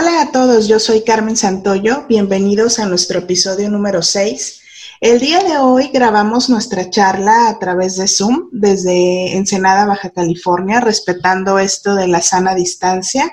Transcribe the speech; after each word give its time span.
Hola 0.00 0.20
a 0.20 0.30
todos, 0.30 0.68
yo 0.68 0.78
soy 0.78 1.02
Carmen 1.02 1.36
Santoyo, 1.36 2.06
bienvenidos 2.08 2.78
a 2.78 2.86
nuestro 2.86 3.18
episodio 3.18 3.68
número 3.68 4.00
6. 4.00 4.60
El 5.00 5.18
día 5.18 5.40
de 5.40 5.56
hoy 5.58 5.90
grabamos 5.92 6.48
nuestra 6.48 6.88
charla 6.88 7.48
a 7.48 7.58
través 7.58 7.96
de 7.96 8.06
Zoom 8.06 8.48
desde 8.52 9.36
Ensenada, 9.36 9.86
Baja 9.86 10.10
California, 10.10 10.78
respetando 10.78 11.58
esto 11.58 11.96
de 11.96 12.06
la 12.06 12.22
sana 12.22 12.54
distancia 12.54 13.28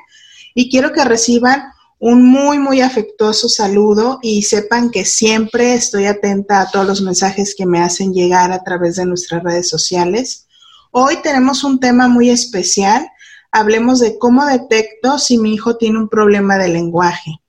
y 0.55 0.71
quiero 0.71 0.91
que 0.91 1.05
reciban 1.05 1.65
un 1.99 2.25
muy, 2.25 2.57
muy 2.57 2.81
afectuoso 2.81 3.47
saludo 3.47 4.17
y 4.23 4.41
sepan 4.41 4.89
que 4.89 5.05
siempre 5.05 5.75
estoy 5.75 6.07
atenta 6.07 6.61
a 6.61 6.71
todos 6.71 6.87
los 6.87 7.01
mensajes 7.01 7.53
que 7.55 7.67
me 7.67 7.79
hacen 7.79 8.11
llegar 8.11 8.51
a 8.51 8.63
través 8.63 8.95
de 8.95 9.05
nuestras 9.05 9.43
redes 9.43 9.69
sociales. 9.69 10.47
Hoy 10.89 11.17
tenemos 11.21 11.63
un 11.63 11.79
tema 11.79 12.07
muy 12.07 12.31
especial 12.31 13.07
hablemos 13.55 14.01
de 14.01 14.19
cómo 14.19 14.45
detecto 14.45 15.17
si 15.17 15.37
mi 15.37 15.53
hijo 15.53 15.77
tiene 15.77 15.97
un 15.97 16.09
problema 16.09 16.57
de 16.57 16.67
lenguaje. 16.67 17.39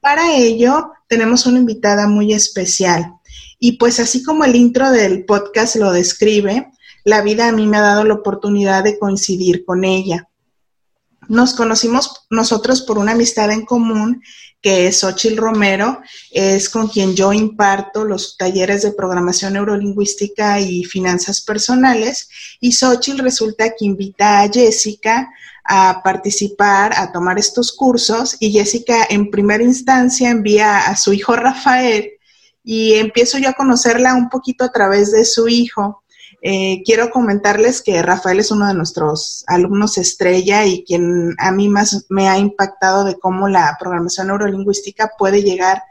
Para 0.00 0.34
ello, 0.34 0.90
tenemos 1.08 1.46
una 1.46 1.60
invitada 1.60 2.08
muy 2.08 2.32
especial. 2.32 3.12
Y 3.60 3.78
pues 3.78 4.00
así 4.00 4.24
como 4.24 4.44
el 4.44 4.56
intro 4.56 4.90
del 4.90 5.24
podcast 5.24 5.76
lo 5.76 5.92
describe, 5.92 6.72
la 7.04 7.22
vida 7.22 7.46
a 7.46 7.52
mí 7.52 7.68
me 7.68 7.76
ha 7.76 7.82
dado 7.82 8.02
la 8.02 8.14
oportunidad 8.14 8.82
de 8.82 8.98
coincidir 8.98 9.64
con 9.64 9.84
ella. 9.84 10.28
Nos 11.28 11.54
conocimos 11.54 12.26
nosotros 12.30 12.82
por 12.82 12.98
una 12.98 13.12
amistad 13.12 13.50
en 13.50 13.64
común 13.64 14.22
que 14.66 14.88
es 14.88 14.98
Xochil 14.98 15.36
Romero, 15.36 16.00
es 16.32 16.68
con 16.68 16.88
quien 16.88 17.14
yo 17.14 17.32
imparto 17.32 18.04
los 18.04 18.36
talleres 18.36 18.82
de 18.82 18.90
programación 18.90 19.52
neurolingüística 19.52 20.58
y 20.58 20.82
finanzas 20.82 21.40
personales. 21.40 22.28
Y 22.60 22.72
Xochil 22.72 23.18
resulta 23.18 23.70
que 23.70 23.84
invita 23.84 24.40
a 24.40 24.48
Jessica 24.48 25.30
a 25.62 26.00
participar, 26.02 26.94
a 26.96 27.12
tomar 27.12 27.38
estos 27.38 27.72
cursos. 27.72 28.36
Y 28.40 28.50
Jessica 28.50 29.06
en 29.08 29.30
primera 29.30 29.62
instancia 29.62 30.30
envía 30.30 30.78
a 30.78 30.96
su 30.96 31.12
hijo 31.12 31.36
Rafael 31.36 32.10
y 32.64 32.94
empiezo 32.94 33.38
yo 33.38 33.50
a 33.50 33.52
conocerla 33.54 34.14
un 34.14 34.28
poquito 34.28 34.64
a 34.64 34.72
través 34.72 35.12
de 35.12 35.24
su 35.24 35.46
hijo. 35.46 36.02
Eh, 36.48 36.84
quiero 36.84 37.10
comentarles 37.10 37.82
que 37.82 38.00
Rafael 38.02 38.38
es 38.38 38.52
uno 38.52 38.68
de 38.68 38.74
nuestros 38.74 39.42
alumnos 39.48 39.98
estrella 39.98 40.64
y 40.64 40.84
quien 40.84 41.34
a 41.38 41.50
mí 41.50 41.68
más 41.68 42.06
me 42.08 42.28
ha 42.28 42.38
impactado 42.38 43.02
de 43.02 43.18
cómo 43.18 43.48
la 43.48 43.76
programación 43.80 44.28
neurolingüística 44.28 45.10
puede 45.18 45.42
llegar 45.42 45.82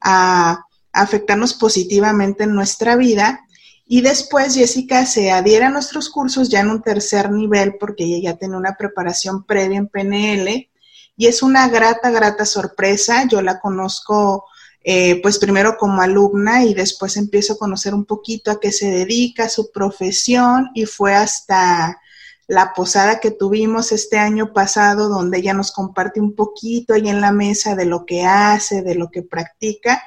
a 0.00 0.64
afectarnos 0.94 1.52
positivamente 1.52 2.44
en 2.44 2.54
nuestra 2.54 2.96
vida. 2.96 3.40
Y 3.84 4.00
después 4.00 4.54
Jessica 4.54 5.04
se 5.04 5.30
adhiere 5.30 5.66
a 5.66 5.70
nuestros 5.70 6.08
cursos 6.08 6.48
ya 6.48 6.60
en 6.60 6.70
un 6.70 6.80
tercer 6.80 7.30
nivel 7.30 7.74
porque 7.78 8.04
ella 8.04 8.32
ya 8.32 8.38
tiene 8.38 8.56
una 8.56 8.76
preparación 8.78 9.44
previa 9.44 9.76
en 9.76 9.88
PNL 9.88 10.70
y 11.18 11.26
es 11.26 11.42
una 11.42 11.68
grata, 11.68 12.10
grata 12.10 12.46
sorpresa. 12.46 13.26
Yo 13.28 13.42
la 13.42 13.60
conozco 13.60 14.46
eh, 14.90 15.20
pues 15.20 15.38
primero 15.38 15.76
como 15.76 16.00
alumna 16.00 16.64
y 16.64 16.72
después 16.72 17.18
empiezo 17.18 17.52
a 17.52 17.58
conocer 17.58 17.92
un 17.92 18.06
poquito 18.06 18.50
a 18.50 18.58
qué 18.58 18.72
se 18.72 18.90
dedica, 18.90 19.50
su 19.50 19.70
profesión 19.70 20.70
y 20.74 20.86
fue 20.86 21.14
hasta 21.14 22.00
la 22.46 22.72
posada 22.72 23.20
que 23.20 23.30
tuvimos 23.30 23.92
este 23.92 24.16
año 24.16 24.54
pasado 24.54 25.10
donde 25.10 25.40
ella 25.40 25.52
nos 25.52 25.72
comparte 25.72 26.22
un 26.22 26.34
poquito 26.34 26.94
ahí 26.94 27.06
en 27.06 27.20
la 27.20 27.32
mesa 27.32 27.76
de 27.76 27.84
lo 27.84 28.06
que 28.06 28.24
hace, 28.24 28.80
de 28.80 28.94
lo 28.94 29.10
que 29.10 29.20
practica 29.20 30.02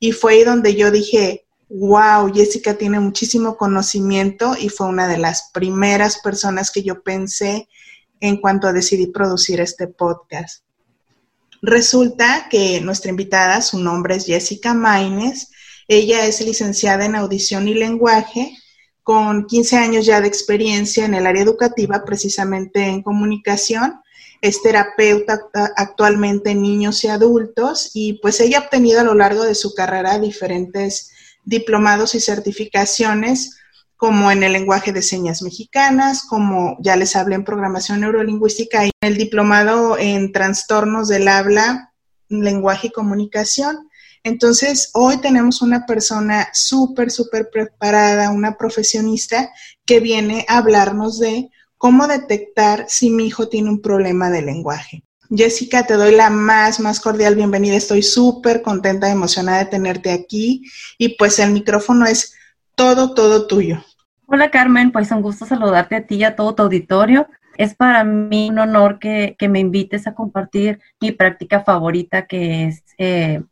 y 0.00 0.12
fue 0.12 0.32
ahí 0.32 0.44
donde 0.44 0.76
yo 0.76 0.90
dije, 0.90 1.44
wow, 1.68 2.32
Jessica 2.32 2.72
tiene 2.72 3.00
muchísimo 3.00 3.58
conocimiento 3.58 4.54
y 4.58 4.70
fue 4.70 4.86
una 4.86 5.08
de 5.08 5.18
las 5.18 5.50
primeras 5.52 6.20
personas 6.22 6.70
que 6.70 6.82
yo 6.82 7.02
pensé 7.02 7.68
en 8.18 8.38
cuanto 8.38 8.66
a 8.66 8.72
decidir 8.72 9.12
producir 9.12 9.60
este 9.60 9.88
podcast. 9.88 10.64
Resulta 11.62 12.48
que 12.50 12.80
nuestra 12.80 13.10
invitada, 13.10 13.62
su 13.62 13.78
nombre 13.78 14.16
es 14.16 14.26
Jessica 14.26 14.74
Maines, 14.74 15.48
ella 15.86 16.26
es 16.26 16.40
licenciada 16.40 17.04
en 17.04 17.14
audición 17.14 17.68
y 17.68 17.74
lenguaje, 17.74 18.56
con 19.04 19.46
15 19.46 19.76
años 19.76 20.04
ya 20.04 20.20
de 20.20 20.26
experiencia 20.26 21.04
en 21.04 21.14
el 21.14 21.24
área 21.24 21.42
educativa, 21.42 22.04
precisamente 22.04 22.82
en 22.82 23.02
comunicación. 23.02 24.00
Es 24.40 24.60
terapeuta 24.60 25.40
actualmente 25.76 26.50
en 26.50 26.62
niños 26.62 27.04
y 27.04 27.08
adultos 27.08 27.92
y 27.94 28.14
pues 28.14 28.40
ella 28.40 28.58
ha 28.58 28.62
obtenido 28.62 29.00
a 29.00 29.04
lo 29.04 29.14
largo 29.14 29.44
de 29.44 29.54
su 29.54 29.72
carrera 29.74 30.18
diferentes 30.18 31.12
diplomados 31.44 32.16
y 32.16 32.20
certificaciones 32.20 33.56
como 34.02 34.32
en 34.32 34.42
el 34.42 34.54
lenguaje 34.54 34.92
de 34.92 35.00
señas 35.00 35.42
mexicanas, 35.42 36.24
como 36.24 36.76
ya 36.80 36.96
les 36.96 37.14
hablé 37.14 37.36
en 37.36 37.44
programación 37.44 38.00
neurolingüística 38.00 38.84
y 38.84 38.90
el 39.00 39.16
diplomado 39.16 39.96
en 39.96 40.32
trastornos 40.32 41.06
del 41.06 41.28
habla, 41.28 41.92
lenguaje 42.28 42.88
y 42.88 42.90
comunicación. 42.90 43.88
Entonces, 44.24 44.90
hoy 44.94 45.18
tenemos 45.18 45.62
una 45.62 45.86
persona 45.86 46.48
súper, 46.52 47.12
súper 47.12 47.48
preparada, 47.48 48.32
una 48.32 48.56
profesionista 48.56 49.52
que 49.86 50.00
viene 50.00 50.46
a 50.48 50.56
hablarnos 50.56 51.20
de 51.20 51.50
cómo 51.78 52.08
detectar 52.08 52.86
si 52.88 53.08
mi 53.08 53.28
hijo 53.28 53.48
tiene 53.48 53.70
un 53.70 53.80
problema 53.80 54.30
de 54.30 54.42
lenguaje. 54.42 55.04
Jessica, 55.30 55.86
te 55.86 55.94
doy 55.94 56.10
la 56.10 56.28
más, 56.28 56.80
más 56.80 56.98
cordial 56.98 57.36
bienvenida. 57.36 57.76
Estoy 57.76 58.02
súper 58.02 58.62
contenta 58.62 59.08
emocionada 59.08 59.58
de 59.58 59.66
tenerte 59.66 60.10
aquí. 60.10 60.64
Y 60.98 61.10
pues 61.10 61.38
el 61.38 61.52
micrófono 61.52 62.04
es 62.04 62.34
todo, 62.74 63.14
todo 63.14 63.46
tuyo. 63.46 63.84
Hola 64.34 64.50
Carmen, 64.50 64.92
pues 64.92 65.10
un 65.10 65.20
gusto 65.20 65.44
saludarte 65.44 65.94
a 65.94 66.06
ti 66.06 66.14
y 66.14 66.24
a 66.24 66.34
todo 66.34 66.54
tu 66.54 66.62
auditorio. 66.62 67.28
Es 67.58 67.74
para 67.74 68.02
mí 68.02 68.48
un 68.48 68.60
honor 68.60 68.98
que, 68.98 69.36
me 69.46 69.60
invites 69.60 70.06
a 70.06 70.14
compartir 70.14 70.80
mi 71.02 71.12
práctica 71.12 71.60
favorita, 71.60 72.26
que 72.26 72.64
es 72.64 72.82
eh, 72.96 73.42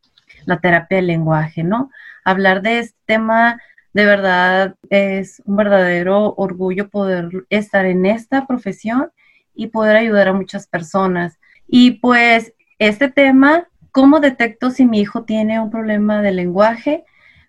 la 0.46 0.58
terapia 0.58 0.96
del 0.96 1.08
lenguaje, 1.08 1.64
¿no? 1.64 1.90
Hablar 2.24 2.62
de 2.62 2.78
este 2.78 2.96
tema 3.04 3.60
de 3.92 4.06
verdad 4.06 4.74
es 4.88 5.42
un 5.44 5.56
verdadero 5.56 6.32
orgullo 6.38 6.88
poder 6.88 7.28
estar 7.50 7.84
en 7.84 8.06
esta 8.06 8.46
profesión 8.46 9.10
y 9.54 9.66
poder 9.66 9.96
ayudar 9.96 10.28
a 10.28 10.32
muchas 10.32 10.66
personas. 10.66 11.38
Y 11.68 11.98
pues 12.00 12.54
este 12.78 13.10
tema, 13.10 13.68
¿cómo 13.92 14.18
detecto 14.18 14.70
si 14.70 14.86
mi 14.86 15.00
hijo 15.00 15.24
tiene 15.24 15.60
un 15.60 15.70
problema 15.70 16.22
de 16.22 16.32
lenguaje? 16.32 17.04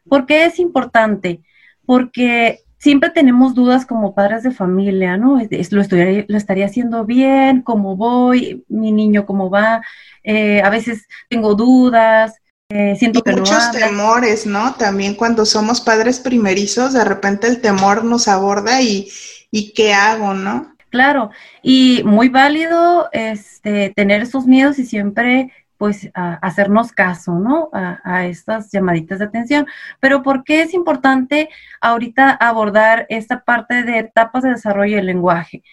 ¿Por 0.09 0.25
qué 0.25 0.43
es 0.43 0.59
importante? 0.59 1.39
Porque 1.85 2.65
siempre 2.81 3.11
tenemos 3.11 3.53
dudas 3.53 3.85
como 3.85 4.15
padres 4.15 4.43
de 4.43 4.51
familia, 4.51 5.15
¿no? 5.15 5.39
¿Lo, 5.39 5.83
lo 6.27 6.37
estaría 6.37 6.65
haciendo 6.65 7.05
bien? 7.05 7.61
¿Cómo 7.61 7.95
voy? 7.95 8.65
¿Mi 8.67 8.91
niño 8.91 9.25
cómo 9.25 9.49
va? 9.49 9.81
Eh, 10.23 10.61
a 10.61 10.69
veces 10.69 11.07
tengo 11.29 11.53
dudas. 11.53 12.33
Eh, 12.69 12.95
siento 12.97 13.21
que 13.21 13.33
muchos 13.33 13.71
temores, 13.71 14.45
¿no? 14.47 14.73
También 14.75 15.13
cuando 15.13 15.45
somos 15.45 15.79
padres 15.79 16.19
primerizos, 16.19 16.93
de 16.93 17.03
repente 17.03 17.47
el 17.47 17.61
temor 17.61 18.03
nos 18.03 18.27
aborda 18.27 18.81
y, 18.81 19.09
y 19.51 19.73
¿qué 19.73 19.93
hago, 19.93 20.33
no? 20.33 20.75
Claro, 20.89 21.29
y 21.61 22.01
muy 22.03 22.29
válido 22.29 23.09
este, 23.13 23.93
tener 23.95 24.21
esos 24.21 24.45
miedos 24.45 24.77
y 24.79 24.85
siempre 24.85 25.51
pues 25.81 26.11
hacernos 26.13 26.91
caso, 26.91 27.39
¿no? 27.39 27.71
A, 27.73 28.27
estas 28.27 28.71
llamaditas 28.71 29.17
de 29.17 29.25
atención. 29.25 29.65
Pero 29.99 30.21
¿por 30.21 30.43
qué 30.43 30.61
es 30.61 30.75
importante 30.75 31.49
ahorita 31.81 32.29
abordar 32.29 33.07
esta 33.09 33.43
parte 33.43 33.81
de 33.81 33.97
etapas 33.97 34.43
de 34.43 34.51
desarrollo 34.51 34.97
del 34.97 35.07
lenguaje? 35.07 35.63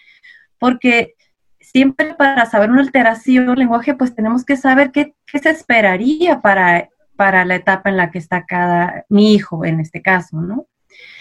Porque 0.57 1.13
siempre 1.61 2.15
para 2.15 2.47
saber 2.47 2.71
una 2.71 2.81
alteración 2.81 3.45
del 3.45 3.59
lenguaje, 3.59 3.93
pues 3.93 4.15
tenemos 4.15 4.43
que 4.43 4.57
saber 4.57 4.89
qué, 4.91 5.13
se 5.31 5.49
esperaría 5.51 6.41
para, 6.41 6.89
para 7.15 7.45
la 7.45 7.53
etapa 7.53 7.91
en 7.91 7.97
la 7.97 8.09
que 8.09 8.17
está 8.17 8.47
cada, 8.47 9.05
mi 9.09 9.35
hijo, 9.35 9.63
en 9.63 9.79
este 9.79 10.01
caso, 10.01 10.41
¿no? 10.41 10.65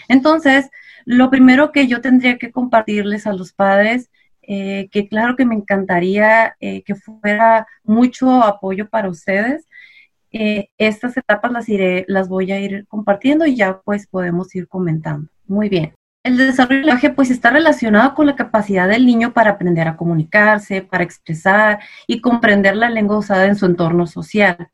Entonces, 0.09 0.71
lo 1.05 1.29
primero 1.29 1.73
que 1.73 1.89
yo 1.89 2.01
tendría 2.01 2.39
que 2.39 2.53
compartirles 2.53 3.27
a 3.27 3.35
los 3.35 3.53
padres 3.53 4.11
eh, 4.51 4.89
que 4.91 5.09
claro 5.09 5.37
que 5.37 5.45
me 5.45 5.55
encantaría 5.55 6.57
eh, 6.59 6.83
que 6.83 6.95
fuera 6.95 7.67
mucho 7.85 8.43
apoyo 8.43 8.89
para 8.89 9.11
ustedes. 9.11 9.67
Eh, 10.33 10.71
estas 10.79 11.19
etapas 11.19 11.53
las 11.53 11.69
iré, 11.69 12.07
las 12.09 12.31
voy 12.31 12.51
a 12.53 12.59
ir 12.59 12.87
compartiendo 12.89 13.45
y 13.45 13.57
ya 13.57 13.83
pues 13.83 14.07
podemos 14.07 14.55
ir 14.55 14.67
comentando. 14.67 15.29
Muy 15.47 15.69
bien. 15.69 15.93
El 16.23 16.39
desarrollo 16.39 16.97
del 16.97 17.15
pues 17.15 17.31
está 17.31 17.51
relacionado 17.51 18.15
con 18.15 18.25
la 18.25 18.37
capacidad 18.37 18.89
del 18.89 19.05
niño 19.05 19.35
para 19.35 19.51
aprender 19.51 19.87
a 19.87 19.97
comunicarse, 19.97 20.81
para 20.81 21.05
expresar 21.05 21.81
y 22.07 22.23
comprender 22.23 22.75
la 22.75 22.89
lengua 22.89 23.19
usada 23.19 23.45
en 23.45 23.55
su 23.55 23.67
entorno 23.67 24.07
social. 24.07 24.71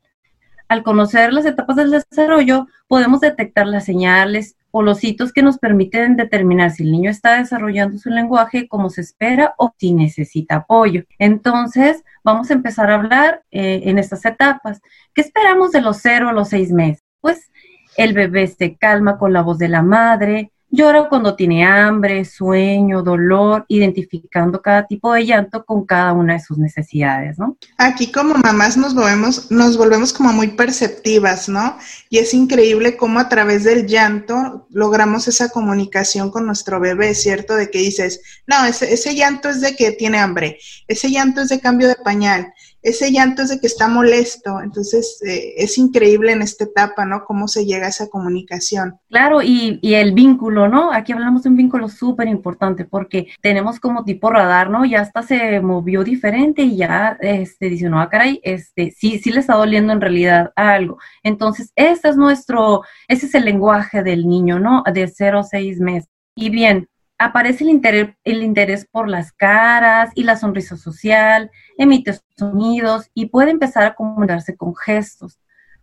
Al 0.69 0.85
conocer 0.85 1.33
las 1.33 1.47
etapas 1.47 1.75
del 1.75 1.91
desarrollo, 1.91 2.69
podemos 2.87 3.21
detectar 3.21 3.67
las 3.67 3.85
señales 3.85 4.57
o 4.77 4.83
los 4.83 5.05
hitos 5.05 5.33
que 5.33 5.41
nos 5.41 5.59
permiten 5.59 6.17
determinar 6.17 6.73
si 6.73 6.83
el 6.83 6.91
niño 6.91 7.09
está 7.09 7.39
desarrollando 7.39 7.97
su 7.97 8.11
lenguaje 8.11 8.67
como 8.67 8.91
se 8.91 9.03
espera 9.03 9.55
o 9.57 9.73
si 9.79 9.93
necesita 9.93 10.57
apoyo. 10.57 11.05
Entonces, 11.21 12.03
vamos 12.25 12.51
a 12.51 12.55
empezar 12.55 12.91
a 12.91 12.97
hablar 12.97 13.45
eh, 13.53 13.83
en 13.85 14.01
estas 14.01 14.25
etapas. 14.25 14.81
¿Qué 15.15 15.21
esperamos 15.21 15.71
de 15.71 15.81
los 15.81 15.99
cero 15.99 16.29
a 16.29 16.33
los 16.33 16.49
seis 16.49 16.73
meses? 16.73 17.05
Pues 17.21 17.53
el 17.97 18.15
bebé 18.15 18.49
se 18.49 18.77
calma 18.77 19.17
con 19.17 19.33
la 19.33 19.43
voz 19.43 19.59
de 19.59 19.69
la 19.69 19.83
madre, 19.83 20.51
Llora 20.75 21.09
cuando 21.09 21.37
tiene 21.37 21.65
hambre, 21.65 22.25
sueño, 22.25 23.01
dolor, 23.01 23.65
identificando 23.69 24.61
cada 24.61 24.89
tipo 24.89 25.13
de 25.13 25.25
llanto 25.25 25.65
con 25.65 25.87
cada 25.87 26.13
una 26.13 26.33
de 26.33 26.41
sus 26.41 26.59
necesidades, 26.59 27.39
¿no? 27.39 27.57
Aquí 27.79 28.11
como 28.11 28.35
mamás 28.35 28.77
nos 28.77 28.93
volvemos, 28.93 29.53
nos 29.53 29.77
volvemos 29.77 30.13
como 30.13 30.33
muy 30.33 30.49
perceptivas, 30.49 31.49
¿no? 31.49 31.79
Y 32.11 32.19
es 32.19 32.35
increíble 32.35 32.97
cómo 32.97 33.21
a 33.21 33.29
través 33.29 33.63
del 33.63 33.87
llanto 33.87 34.67
logramos 34.71 35.29
esa 35.29 35.49
comunicación 35.49 36.33
con 36.33 36.45
nuestro 36.45 36.81
bebé, 36.81 37.15
¿cierto? 37.15 37.55
De 37.55 37.71
que 37.71 37.79
dices, 37.79 38.21
no, 38.49 38.65
ese, 38.65 38.93
ese 38.93 39.15
llanto 39.15 39.51
es 39.51 39.61
de 39.61 39.77
que 39.77 39.93
tiene 39.93 40.19
hambre, 40.19 40.59
ese 40.89 41.09
llanto 41.09 41.43
es 41.43 41.51
de 41.51 41.61
cambio 41.61 41.87
de 41.87 41.95
pañal, 41.95 42.53
ese 42.85 43.11
llanto 43.11 43.43
es 43.43 43.49
de 43.49 43.59
que 43.59 43.67
está 43.67 43.89
molesto. 43.89 44.61
Entonces, 44.61 45.19
eh, 45.27 45.55
es 45.57 45.79
increíble 45.79 46.33
en 46.33 46.43
esta 46.43 46.65
etapa, 46.65 47.07
¿no? 47.07 47.25
Cómo 47.25 47.49
se 47.49 47.65
llega 47.65 47.87
a 47.87 47.89
esa 47.89 48.09
comunicación. 48.09 48.99
Claro, 49.09 49.41
y, 49.43 49.81
el 49.83 50.13
vínculo, 50.13 50.69
¿no? 50.69 50.93
Aquí 50.93 51.13
hablamos 51.13 51.45
de 51.45 51.49
un 51.49 51.57
vínculo 51.57 51.89
súper 51.89 52.29
importante 52.29 52.85
porque 52.85 53.29
tenemos 53.41 53.81
como 53.81 54.05
tipo 54.05 54.31
radar, 54.31 54.69
¿no? 54.69 54.85
Ya 54.85 55.01
hasta 55.01 55.23
se 55.23 55.61
movió 55.61 56.05
diferente 56.05 56.63
y 56.63 56.77
ya, 56.77 57.17
este, 57.21 57.71
dice, 57.71 57.89
no, 57.89 58.01
ah, 58.01 58.11
caray, 58.11 58.41
este, 58.43 58.91
sí, 58.91 59.19
sí 59.19 59.33
le 59.33 59.41
está 59.41 59.55
doliendo 59.55 59.93
en 59.93 60.03
realidad 60.03 60.53
algo. 60.55 60.99
Entonces, 61.23 61.73
ese 61.77 62.11
es 62.11 62.17
nuestro, 62.17 62.83
ese 63.09 63.27
es 63.27 63.35
el 63.35 63.47
lenguaje 63.47 64.03
del 64.03 64.29
niño, 64.29 64.59
¿no? 64.59 64.83
De 64.93 65.09
0 65.09 65.39
a 65.39 65.45
6 65.45 65.81
meses. 65.81 66.11
Y 66.37 66.51
bien, 66.51 66.89
aparece 67.19 67.65
el 67.65 67.71
interés, 67.71 68.11
el 68.25 68.43
interés 68.43 68.87
por 68.91 69.09
las 69.09 69.33
caras 69.33 70.11
y 70.15 70.25
la 70.25 70.37
sonrisa 70.37 70.77
social, 70.77 71.51
emite 71.79 72.19
sonidos 72.37 73.11
y 73.15 73.27
puede 73.27 73.51
empezar 73.51 73.85
a 73.85 73.95
comunicarse 73.95 74.57
con 74.57 74.75
gestos. 74.75 75.39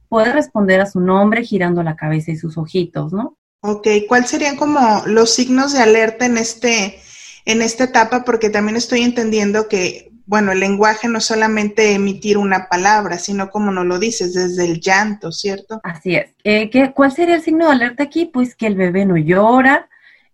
Puede 0.09 0.33
responder 0.33 0.81
a 0.81 0.85
su 0.85 0.99
nombre 0.99 1.43
girando 1.43 1.83
la 1.83 1.95
cabeza 1.95 2.31
y 2.31 2.37
sus 2.37 2.57
ojitos, 2.57 3.13
¿no? 3.13 3.37
Ok, 3.61 3.87
¿cuáles 4.07 4.29
serían 4.29 4.57
como 4.57 5.03
los 5.05 5.33
signos 5.33 5.73
de 5.73 5.79
alerta 5.79 6.25
en, 6.25 6.37
este, 6.37 6.99
en 7.45 7.61
esta 7.61 7.85
etapa? 7.85 8.23
Porque 8.23 8.49
también 8.49 8.75
estoy 8.75 9.01
entendiendo 9.01 9.67
que, 9.67 10.11
bueno, 10.25 10.51
el 10.51 10.59
lenguaje 10.59 11.07
no 11.07 11.19
es 11.19 11.25
solamente 11.25 11.93
emitir 11.93 12.37
una 12.37 12.67
palabra, 12.67 13.19
sino 13.19 13.49
como 13.51 13.71
nos 13.71 13.85
lo 13.85 13.99
dices, 13.99 14.33
desde 14.33 14.65
el 14.65 14.81
llanto, 14.81 15.31
¿cierto? 15.31 15.79
Así 15.83 16.15
es. 16.15 16.31
Eh, 16.43 16.71
¿qué, 16.71 16.91
¿Cuál 16.91 17.11
sería 17.11 17.35
el 17.35 17.43
signo 17.43 17.67
de 17.67 17.73
alerta 17.73 18.03
aquí? 18.03 18.25
Pues 18.25 18.55
que 18.55 18.65
el 18.65 18.75
bebé 18.75 19.05
no 19.05 19.15
llora, 19.15 19.89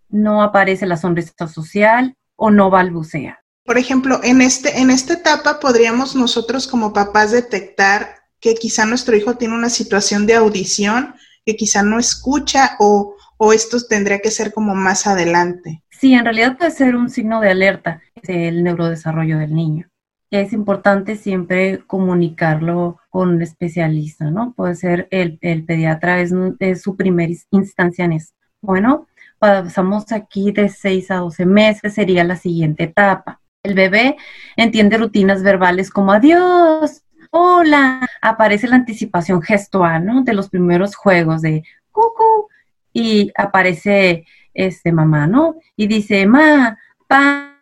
no 0.08 0.42
aparece 0.42 0.86
la 0.86 0.96
sonrisa 0.96 1.46
social 1.48 2.16
o 2.34 2.50
no 2.50 2.70
balbucea. 2.70 3.44
Por 3.68 3.76
ejemplo, 3.76 4.20
en, 4.24 4.40
este, 4.40 4.80
en 4.80 4.88
esta 4.88 5.12
etapa 5.12 5.60
podríamos 5.60 6.16
nosotros 6.16 6.66
como 6.66 6.94
papás 6.94 7.32
detectar 7.32 8.14
que 8.40 8.54
quizá 8.54 8.86
nuestro 8.86 9.14
hijo 9.14 9.36
tiene 9.36 9.54
una 9.54 9.68
situación 9.68 10.26
de 10.26 10.36
audición, 10.36 11.14
que 11.44 11.54
quizá 11.54 11.82
no 11.82 11.98
escucha 11.98 12.76
o, 12.78 13.14
o 13.36 13.52
esto 13.52 13.76
tendría 13.86 14.20
que 14.20 14.30
ser 14.30 14.54
como 14.54 14.74
más 14.74 15.06
adelante. 15.06 15.82
Sí, 15.90 16.14
en 16.14 16.24
realidad 16.24 16.56
puede 16.56 16.70
ser 16.70 16.96
un 16.96 17.10
signo 17.10 17.42
de 17.42 17.50
alerta 17.50 18.00
el 18.22 18.64
neurodesarrollo 18.64 19.36
del 19.36 19.54
niño. 19.54 19.86
Es 20.30 20.54
importante 20.54 21.16
siempre 21.16 21.80
comunicarlo 21.86 22.98
con 23.10 23.28
un 23.28 23.42
especialista, 23.42 24.30
¿no? 24.30 24.54
Puede 24.54 24.76
ser 24.76 25.08
el, 25.10 25.38
el 25.42 25.66
pediatra, 25.66 26.22
es, 26.22 26.32
es, 26.60 26.80
su 26.80 26.96
primera 26.96 27.34
instancia 27.50 28.06
en 28.06 28.14
eso. 28.14 28.32
Bueno, 28.62 29.08
pasamos 29.38 30.10
aquí 30.10 30.52
de 30.52 30.70
6 30.70 31.10
a 31.10 31.16
12 31.16 31.44
meses, 31.44 31.92
sería 31.92 32.24
la 32.24 32.36
siguiente 32.36 32.84
etapa. 32.84 33.42
El 33.62 33.74
bebé 33.74 34.16
entiende 34.56 34.98
rutinas 34.98 35.42
verbales 35.42 35.90
como 35.90 36.12
adiós, 36.12 37.02
hola, 37.30 38.08
aparece 38.22 38.68
la 38.68 38.76
anticipación 38.76 39.42
gestual, 39.42 40.04
¿no? 40.04 40.22
De 40.22 40.32
los 40.32 40.48
primeros 40.48 40.96
juegos 40.96 41.42
de 41.42 41.64
cucu 41.90 42.48
y 42.92 43.32
aparece 43.36 44.26
este 44.54 44.92
mamá, 44.92 45.26
¿no? 45.26 45.56
Y 45.76 45.86
dice 45.86 46.26
ma, 46.26 46.78
pa, 47.06 47.56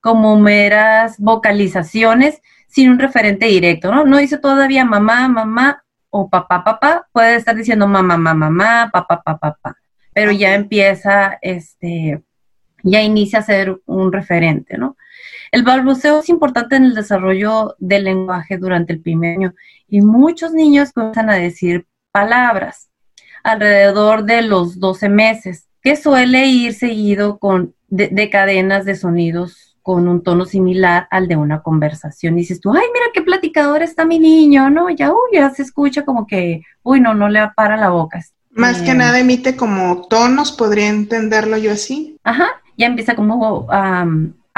como 0.00 0.38
meras 0.38 1.16
vocalizaciones 1.18 2.40
sin 2.66 2.90
un 2.90 2.98
referente 2.98 3.46
directo, 3.46 3.94
¿no? 3.94 4.04
No 4.04 4.18
dice 4.18 4.38
todavía 4.38 4.84
mamá, 4.84 5.28
mamá 5.28 5.84
o 6.10 6.28
papá, 6.28 6.64
papá, 6.64 7.08
puede 7.12 7.36
estar 7.36 7.54
diciendo 7.56 7.86
mamá, 7.86 8.16
mamá, 8.16 8.34
mamá, 8.34 8.90
papá, 8.92 9.22
papá, 9.22 9.38
papá 9.38 9.76
pero 10.18 10.32
ya 10.32 10.56
empieza, 10.56 11.38
este, 11.42 12.20
ya 12.82 13.02
inicia 13.02 13.38
a 13.38 13.42
ser 13.42 13.80
un 13.86 14.10
referente, 14.10 14.76
¿no? 14.76 14.96
El 15.50 15.62
balbuceo 15.62 16.20
es 16.20 16.28
importante 16.28 16.76
en 16.76 16.84
el 16.84 16.94
desarrollo 16.94 17.74
del 17.78 18.04
lenguaje 18.04 18.58
durante 18.58 18.92
el 18.92 19.00
primer 19.00 19.36
año 19.36 19.54
y 19.88 20.00
muchos 20.00 20.52
niños 20.52 20.92
comienzan 20.92 21.30
a 21.30 21.36
decir 21.36 21.86
palabras 22.12 22.90
alrededor 23.42 24.24
de 24.24 24.42
los 24.42 24.78
12 24.78 25.08
meses, 25.08 25.68
que 25.82 25.96
suele 25.96 26.46
ir 26.46 26.74
seguido 26.74 27.38
con 27.38 27.74
de, 27.88 28.30
cadenas 28.30 28.84
de 28.84 28.94
sonidos 28.94 29.76
con 29.82 30.06
un 30.06 30.22
tono 30.22 30.44
similar 30.44 31.08
al 31.10 31.28
de 31.28 31.36
una 31.36 31.62
conversación. 31.62 32.34
Y 32.34 32.42
dices 32.42 32.60
tú, 32.60 32.72
ay, 32.72 32.82
mira 32.92 33.06
qué 33.14 33.22
platicador 33.22 33.82
está 33.82 34.04
mi 34.04 34.18
niño, 34.18 34.68
¿no? 34.68 34.90
Ya, 34.90 35.10
uy, 35.10 35.18
ya 35.32 35.48
se 35.50 35.62
escucha 35.62 36.04
como 36.04 36.26
que, 36.26 36.62
uy, 36.82 37.00
no, 37.00 37.14
no 37.14 37.28
le 37.30 37.40
para 37.56 37.78
la 37.78 37.88
boca. 37.88 38.20
Más 38.50 38.82
que 38.82 38.92
nada 38.92 39.18
emite 39.18 39.56
como 39.56 40.08
tonos, 40.08 40.52
podría 40.52 40.88
entenderlo 40.88 41.56
yo 41.56 41.72
así. 41.72 42.18
Ajá, 42.24 42.48
ya 42.76 42.86
empieza 42.86 43.14
como 43.14 43.66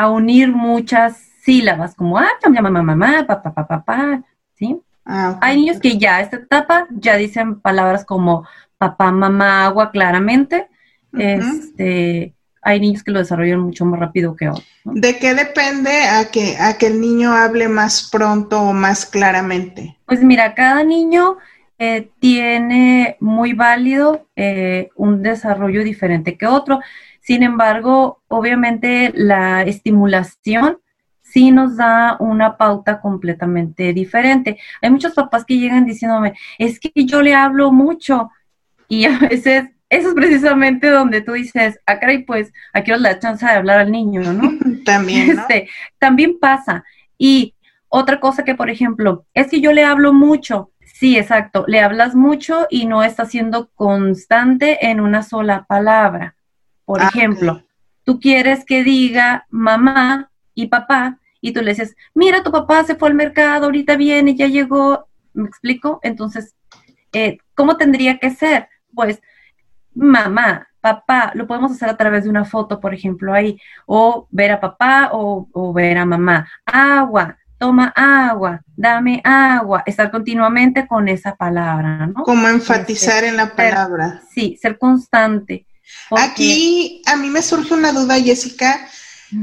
a 0.01 0.09
unir 0.09 0.51
muchas 0.51 1.19
sílabas, 1.43 1.95
como 1.95 2.17
ah, 2.19 2.29
mamá, 2.49 2.83
mamá, 2.83 3.27
papá, 3.27 3.53
papá, 3.55 3.67
papá, 3.67 4.23
¿sí? 4.55 4.81
Ah, 5.05 5.39
Hay 5.43 5.57
niños 5.57 5.79
que 5.79 5.99
ya 5.99 6.17
a 6.17 6.21
esta 6.23 6.37
etapa 6.37 6.87
ya 6.91 7.17
dicen 7.17 7.61
palabras 7.61 8.07
como 8.07 8.47
papá, 8.79 9.13
mamá, 9.13 9.67
agua 9.67 9.91
claramente. 9.91 10.69
Este, 11.13 12.35
hay 12.63 12.81
niños 12.81 13.03
que 13.03 13.11
lo 13.11 13.19
desarrollan 13.19 13.61
mucho 13.61 13.85
más 13.85 14.01
rápido 14.01 14.37
que 14.37 14.49
otros. 14.49 14.67
¿De 14.85 15.19
qué 15.19 15.35
depende 15.35 16.05
a 16.05 16.31
que, 16.31 16.57
a 16.57 16.79
que 16.79 16.87
el 16.87 17.01
niño 17.01 17.33
hable 17.33 17.69
más 17.69 18.09
pronto 18.11 18.59
o 18.63 18.73
más 18.73 19.05
claramente? 19.05 19.99
Pues 20.07 20.23
mira, 20.23 20.55
cada 20.55 20.83
niño 20.83 21.37
eh, 21.79 22.09
tiene 22.21 23.17
muy 23.21 23.53
válido 23.53 24.27
eh, 24.35 24.89
un 24.97 25.23
desarrollo 25.23 25.85
diferente 25.85 26.39
que 26.39 26.47
otro. 26.47 26.81
Sin 27.21 27.43
embargo, 27.43 28.23
obviamente 28.29 29.13
la 29.15 29.63
estimulación 29.63 30.79
sí 31.23 31.51
nos 31.51 31.77
da 31.77 32.17
una 32.19 32.57
pauta 32.57 33.01
completamente 33.01 33.93
diferente. 33.93 34.59
Hay 34.83 34.91
muchos 34.91 35.15
papás 35.15 35.45
que 35.45 35.59
llegan 35.59 35.87
diciéndome, 35.87 36.35
es 36.59 36.81
que 36.81 36.93
yo 36.95 37.23
le 37.23 37.35
hablo 37.35 37.73
mucho 37.73 38.31
y 38.89 39.05
a 39.05 39.19
veces 39.19 39.69
eso 39.89 40.09
es 40.09 40.15
precisamente 40.15 40.89
donde 40.89 41.21
tú 41.21 41.33
dices, 41.33 41.79
ah, 41.87 41.99
caray, 41.99 42.25
pues 42.25 42.53
aquí 42.73 42.93
os 42.93 43.01
la 43.01 43.19
chance 43.19 43.45
de 43.45 43.53
hablar 43.53 43.81
al 43.81 43.93
niño, 43.93 44.33
¿no? 44.33 44.51
también. 44.85 45.39
Este, 45.39 45.69
también 45.99 46.39
pasa. 46.39 46.85
Y 47.19 47.55
otra 47.89 48.21
cosa 48.21 48.45
que, 48.45 48.55
por 48.55 48.71
ejemplo, 48.71 49.27
es 49.35 49.49
que 49.49 49.61
yo 49.61 49.73
le 49.73 49.85
hablo 49.85 50.13
mucho, 50.13 50.71
Sí, 51.01 51.17
exacto. 51.17 51.65
Le 51.67 51.81
hablas 51.81 52.15
mucho 52.15 52.67
y 52.69 52.85
no 52.85 53.03
está 53.03 53.25
siendo 53.25 53.71
constante 53.71 54.91
en 54.91 55.01
una 55.01 55.23
sola 55.23 55.65
palabra. 55.67 56.37
Por 56.85 57.03
ah, 57.03 57.09
ejemplo, 57.09 57.63
tú 58.05 58.21
quieres 58.21 58.65
que 58.65 58.83
diga 58.85 59.47
mamá 59.51 60.31
y 60.55 60.67
papá 60.67 61.19
y 61.41 61.53
tú 61.53 61.63
le 61.63 61.71
dices, 61.71 61.97
mira, 62.15 62.43
tu 62.43 62.51
papá 62.51 62.85
se 62.85 62.97
fue 62.97 63.09
al 63.09 63.15
mercado, 63.15 63.67
ahorita 63.67 63.97
viene, 63.97 64.35
ya 64.35 64.47
llegó. 64.47 65.07
¿Me 65.33 65.49
explico? 65.49 66.01
Entonces, 66.03 66.55
eh, 67.13 67.39
¿cómo 67.55 67.77
tendría 67.77 68.19
que 68.19 68.31
ser? 68.31 68.69
Pues, 68.95 69.21
mamá, 69.95 70.69
papá, 70.81 71.33
lo 71.35 71.47
podemos 71.47 71.73
hacer 71.73 71.89
a 71.89 71.97
través 71.97 72.25
de 72.25 72.31
una 72.31 72.45
foto, 72.45 72.81
por 72.81 72.93
ejemplo, 72.93 73.33
ahí, 73.33 73.59
o 73.87 74.27
ver 74.31 74.53
a 74.53 74.61
papá 74.61 75.11
o, 75.13 75.49
o 75.53 75.73
ver 75.73 75.99
a 75.99 76.05
mamá. 76.05 76.49
Agua, 76.67 77.39
toma 77.59 77.93
agua, 77.95 78.63
dame 78.75 79.21
agua, 79.23 79.83
estar 79.85 80.11
continuamente 80.11 80.87
con 80.87 81.09
esa 81.09 81.37
palabra, 81.37 82.07
¿no? 82.07 82.23
Como 82.23 82.49
enfatizar 82.49 83.23
en 83.25 83.37
la 83.37 83.55
palabra. 83.55 84.23
sí, 84.31 84.59
ser 84.61 84.79
constante. 84.79 85.67
Aquí 86.11 87.03
a 87.07 87.17
mí 87.17 87.29
me 87.29 87.43
surge 87.43 87.75
una 87.75 87.93
duda, 87.93 88.21
Jessica. 88.21 88.89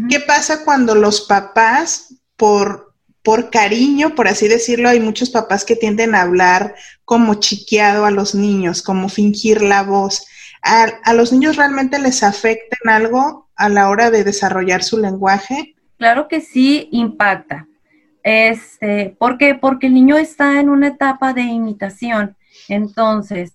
¿Qué 0.10 0.20
pasa 0.20 0.66
cuando 0.66 0.96
los 0.96 1.22
papás, 1.22 2.14
por, 2.36 2.94
por 3.24 3.50
cariño, 3.50 4.16
por 4.16 4.28
así 4.28 4.48
decirlo, 4.48 4.90
hay 4.90 5.00
muchos 5.00 5.30
papás 5.30 5.64
que 5.64 5.78
tienden 5.78 6.14
a 6.14 6.22
hablar 6.22 6.76
como 7.06 7.36
chiqueado 7.36 8.06
a 8.06 8.12
los 8.12 8.36
niños, 8.36 8.82
como 8.82 9.08
fingir 9.08 9.62
la 9.62 9.84
voz? 9.84 10.26
a, 10.62 11.14
los 11.14 11.32
niños 11.32 11.56
realmente 11.56 12.00
les 12.00 12.24
afecta 12.24 12.78
en 12.84 12.90
algo 12.90 13.50
a 13.56 13.70
la 13.70 13.90
hora 13.90 14.12
de 14.12 14.24
desarrollar 14.24 14.84
su 14.84 14.98
lenguaje? 14.98 15.76
Claro 15.98 16.28
que 16.28 16.42
sí 16.42 16.90
impacta. 16.92 17.68
Este, 18.24 19.16
¿Por 19.18 19.38
qué? 19.38 19.56
Porque 19.56 19.88
el 19.88 19.94
niño 19.94 20.18
está 20.18 20.60
en 20.60 20.70
una 20.70 20.90
etapa 20.90 21.34
de 21.34 21.44
imitación. 21.44 22.36
Entonces, 22.68 23.54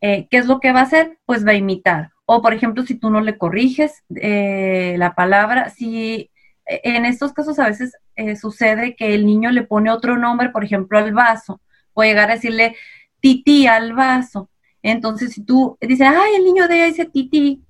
eh, 0.00 0.26
¿qué 0.30 0.38
es 0.38 0.46
lo 0.46 0.60
que 0.60 0.72
va 0.72 0.80
a 0.80 0.84
hacer? 0.84 1.18
Pues 1.26 1.46
va 1.46 1.52
a 1.52 1.56
imitar. 1.56 2.10
O, 2.26 2.40
por 2.40 2.54
ejemplo, 2.54 2.84
si 2.84 2.94
tú 2.94 3.10
no 3.10 3.20
le 3.20 3.36
corriges 3.36 4.02
eh, 4.16 4.96
la 4.98 5.14
palabra, 5.14 5.68
si 5.68 6.30
eh, 6.66 6.80
en 6.84 7.04
estos 7.04 7.32
casos 7.32 7.58
a 7.58 7.66
veces 7.66 7.92
sucede 8.40 8.94
que 8.96 9.14
el 9.14 9.26
niño 9.26 9.50
le 9.50 9.64
pone 9.64 9.90
otro 9.90 10.16
nombre, 10.16 10.50
por 10.50 10.64
ejemplo, 10.64 10.98
al 10.98 11.12
vaso, 11.12 11.60
puede 11.92 12.10
llegar 12.10 12.30
a 12.30 12.34
decirle 12.34 12.76
tití 13.20 13.66
al 13.66 13.92
vaso. 13.92 14.50
Entonces, 14.82 15.32
si 15.32 15.44
tú 15.44 15.76
dices, 15.80 16.06
ay, 16.08 16.36
el 16.36 16.44
niño 16.44 16.68
de 16.68 16.76
ella 16.76 16.86
dice 16.86 17.04
tití, 17.06 17.62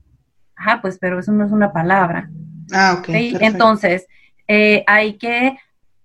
ajá, 0.54 0.80
pues, 0.82 0.98
pero 1.00 1.18
eso 1.18 1.32
no 1.32 1.44
es 1.46 1.52
una 1.52 1.72
palabra. 1.72 2.28
Ah, 2.72 2.96
ok. 2.98 3.08
Entonces, 3.08 4.06
hay 4.86 5.14
que 5.18 5.56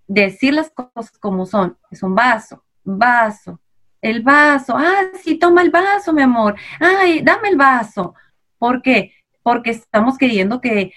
decir 0.07 0.53
las 0.53 0.71
cosas 0.71 1.17
como 1.19 1.45
son. 1.45 1.77
Es 1.91 2.01
un 2.03 2.15
vaso, 2.15 2.63
vaso, 2.83 3.59
el 4.01 4.21
vaso. 4.21 4.75
Ah, 4.77 5.03
sí, 5.21 5.35
toma 5.37 5.61
el 5.61 5.69
vaso, 5.69 6.13
mi 6.13 6.21
amor. 6.21 6.55
Ay, 6.79 7.21
dame 7.21 7.49
el 7.49 7.57
vaso. 7.57 8.15
¿Por 8.59 8.83
qué? 8.83 9.13
Porque 9.41 9.71
estamos 9.71 10.17
queriendo 10.17 10.61
que 10.61 10.93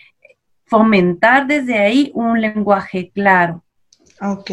fomentar 0.67 1.47
desde 1.47 1.79
ahí 1.79 2.11
un 2.15 2.41
lenguaje 2.41 3.11
claro. 3.15 3.65
Ok. 4.21 4.51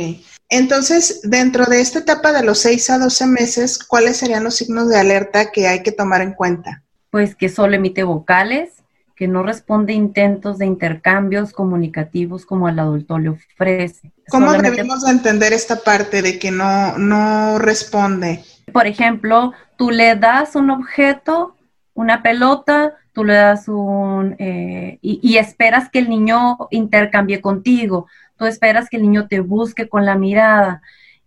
Entonces, 0.50 1.22
dentro 1.24 1.66
de 1.66 1.82
esta 1.82 2.00
etapa 2.00 2.32
de 2.32 2.44
los 2.44 2.60
6 2.60 2.90
a 2.90 2.98
12 2.98 3.28
meses, 3.28 3.84
¿cuáles 3.84 4.18
serían 4.18 4.44
los 4.44 4.56
signos 4.56 4.90
de 4.90 4.98
alerta 4.98 5.52
que 5.52 5.68
hay 5.68 5.84
que 5.84 5.92
tomar 5.92 6.22
en 6.22 6.34
cuenta? 6.34 6.84
Pues 7.12 7.36
que 7.36 7.50
solo 7.50 7.76
emite 7.76 8.04
vocales, 8.04 8.72
que 9.16 9.28
no 9.28 9.44
responde 9.44 9.94
a 9.94 9.98
intentos 9.98 10.58
de 10.58 10.66
intercambios 10.66 11.52
comunicativos 11.52 12.46
como 12.46 12.70
el 12.70 12.80
adulto 12.80 13.20
le 13.20 13.30
ofrece. 13.30 14.12
¿Cómo 14.30 14.54
debemos 14.54 15.08
entender 15.08 15.54
esta 15.54 15.78
parte 15.82 16.22
de 16.22 16.40
que 16.40 16.52
no, 16.52 16.98
no 16.98 17.60
responde? 17.60 18.44
Por 18.72 18.88
ejemplo, 18.88 19.54
tú 19.78 19.92
le 19.92 20.16
das 20.16 20.56
un 20.56 20.70
objeto, 20.70 21.56
una 22.00 22.24
pelota, 22.24 22.96
tú 23.14 23.24
le 23.24 23.34
das 23.34 23.68
un... 23.68 24.36
Eh, 24.40 25.00
y, 25.02 25.20
y 25.22 25.38
esperas 25.38 25.90
que 25.90 26.00
el 26.00 26.10
niño 26.10 26.58
intercambie 26.72 27.42
contigo, 27.42 28.08
tú 28.38 28.46
esperas 28.46 28.90
que 28.90 28.98
el 28.98 29.04
niño 29.04 29.28
te 29.28 29.40
busque 29.40 29.90
con 29.90 30.06
la 30.06 30.16
mirada 30.16 30.82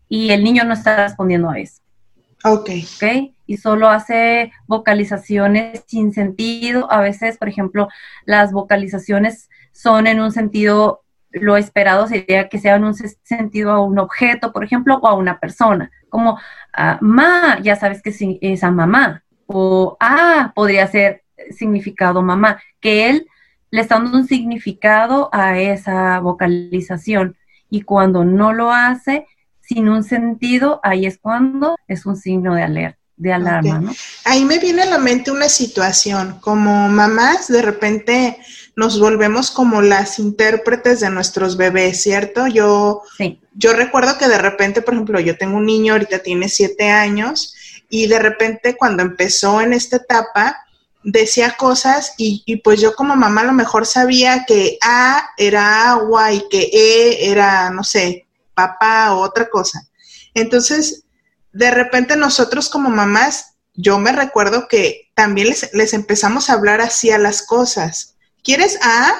y 0.09 0.31
el 0.31 0.43
niño 0.45 0.65
no 0.65 0.75
está 0.75 1.05
respondiendo 1.05 1.51
a 1.51 1.59
eso. 1.59 1.81
Ok. 2.45 2.71
Ok 2.97 3.33
y 3.53 3.59
solo 3.59 3.91
hace 3.91 4.51
vocalizaciones 4.67 5.85
sin 5.87 6.15
sentido. 6.15 6.91
A 6.91 7.03
veces, 7.03 7.37
por 7.37 7.51
ejemplo, 7.51 7.89
las 8.25 8.51
vocalizaciones 8.51 9.51
son 9.73 10.07
en 10.07 10.21
un 10.21 10.33
sentido, 10.33 11.03
lo 11.33 11.59
esperado 11.59 12.07
sería 12.07 12.49
que 12.49 12.59
sea 12.59 12.77
en 12.77 12.85
un 12.85 12.95
sentido 12.95 13.71
a 13.73 13.83
un 13.83 13.99
objeto, 13.99 14.53
por 14.53 14.65
ejemplo, 14.65 14.99
o 15.03 15.07
a 15.07 15.13
una 15.13 15.39
persona, 15.39 15.91
como 16.09 16.39
ah, 16.73 16.97
ma, 17.03 17.59
ya 17.61 17.77
sabes 17.77 18.01
que 18.01 18.39
es 18.41 18.65
a 18.65 18.71
mamá, 18.71 19.22
o 19.47 19.97
ah, 20.01 20.53
podría 20.55 20.87
ser 20.87 21.23
significado 21.51 22.23
mamá, 22.23 22.61
que 22.81 23.09
él 23.11 23.27
le 23.71 23.81
está 23.81 23.97
dando 23.97 24.19
un 24.19 24.27
significado 24.27 25.29
a 25.33 25.59
esa 25.59 26.21
vocalización 26.21 27.37
y 27.71 27.83
cuando 27.83 28.25
no 28.25 28.53
lo 28.53 28.73
hace 28.73 29.27
sin 29.61 29.89
un 29.89 30.05
sentido, 30.05 30.81
ahí 30.83 31.07
es 31.07 31.19
cuando 31.19 31.77
es 31.89 32.05
un 32.05 32.17
signo 32.17 32.55
de 32.55 32.63
alerta 32.63 33.03
de 33.17 33.33
alarma, 33.33 33.79
¿no? 33.79 33.95
Ahí 34.25 34.45
me 34.45 34.59
viene 34.59 34.83
a 34.83 34.87
la 34.87 34.99
mente 34.99 35.31
una 35.31 35.49
situación, 35.49 36.39
como 36.41 36.89
mamás 36.89 37.47
de 37.47 37.63
repente 37.63 38.39
nos 38.75 38.99
volvemos 38.99 39.51
como 39.51 39.81
las 39.83 40.19
intérpretes 40.19 41.01
de 41.01 41.11
nuestros 41.11 41.57
bebés, 41.57 42.03
¿cierto? 42.03 42.47
Yo, 42.47 43.03
yo 43.55 43.75
recuerdo 43.75 44.19
que 44.19 44.29
de 44.29 44.39
repente, 44.39 44.83
por 44.83 44.95
ejemplo, 44.95 45.21
yo 45.21 45.37
tengo 45.37 45.59
un 45.59 45.67
niño, 45.67 45.93
ahorita 45.93 46.21
tiene 46.21 46.49
siete 46.49 46.89
años, 46.91 47.55
y 47.95 48.07
de 48.07 48.19
repente 48.19 48.75
cuando 48.75 49.03
empezó 49.03 49.61
en 49.61 49.75
esta 49.75 49.97
etapa, 49.97 50.65
decía 51.05 51.59
cosas 51.59 52.15
y, 52.17 52.43
y, 52.47 52.57
pues 52.57 52.81
yo 52.81 52.97
como 52.97 53.15
mamá 53.15 53.43
a 53.43 53.45
lo 53.45 53.53
mejor 53.53 53.85
sabía 53.85 54.47
que 54.47 54.79
A 54.81 55.29
era 55.37 55.91
agua 55.91 56.33
y 56.33 56.43
que 56.49 56.71
E 56.73 57.31
era, 57.31 57.69
no 57.69 57.85
sé, 57.85 58.27
papá 58.55 59.15
o 59.15 59.21
otra 59.21 59.51
cosa. 59.51 59.87
Entonces, 60.33 61.05
de 61.53 61.71
repente 61.71 62.17
nosotros 62.17 62.71
como 62.71 62.89
mamás, 62.89 63.57
yo 63.75 63.99
me 63.99 64.13
recuerdo 64.13 64.69
que 64.69 65.11
también 65.15 65.49
les, 65.75 65.93
empezamos 65.93 66.49
a 66.49 66.55
hablar 66.55 66.81
así 66.81 67.11
a 67.11 67.19
las 67.19 67.43
cosas. 67.43 68.17
¿Quieres 68.43 68.79
A? 68.81 69.13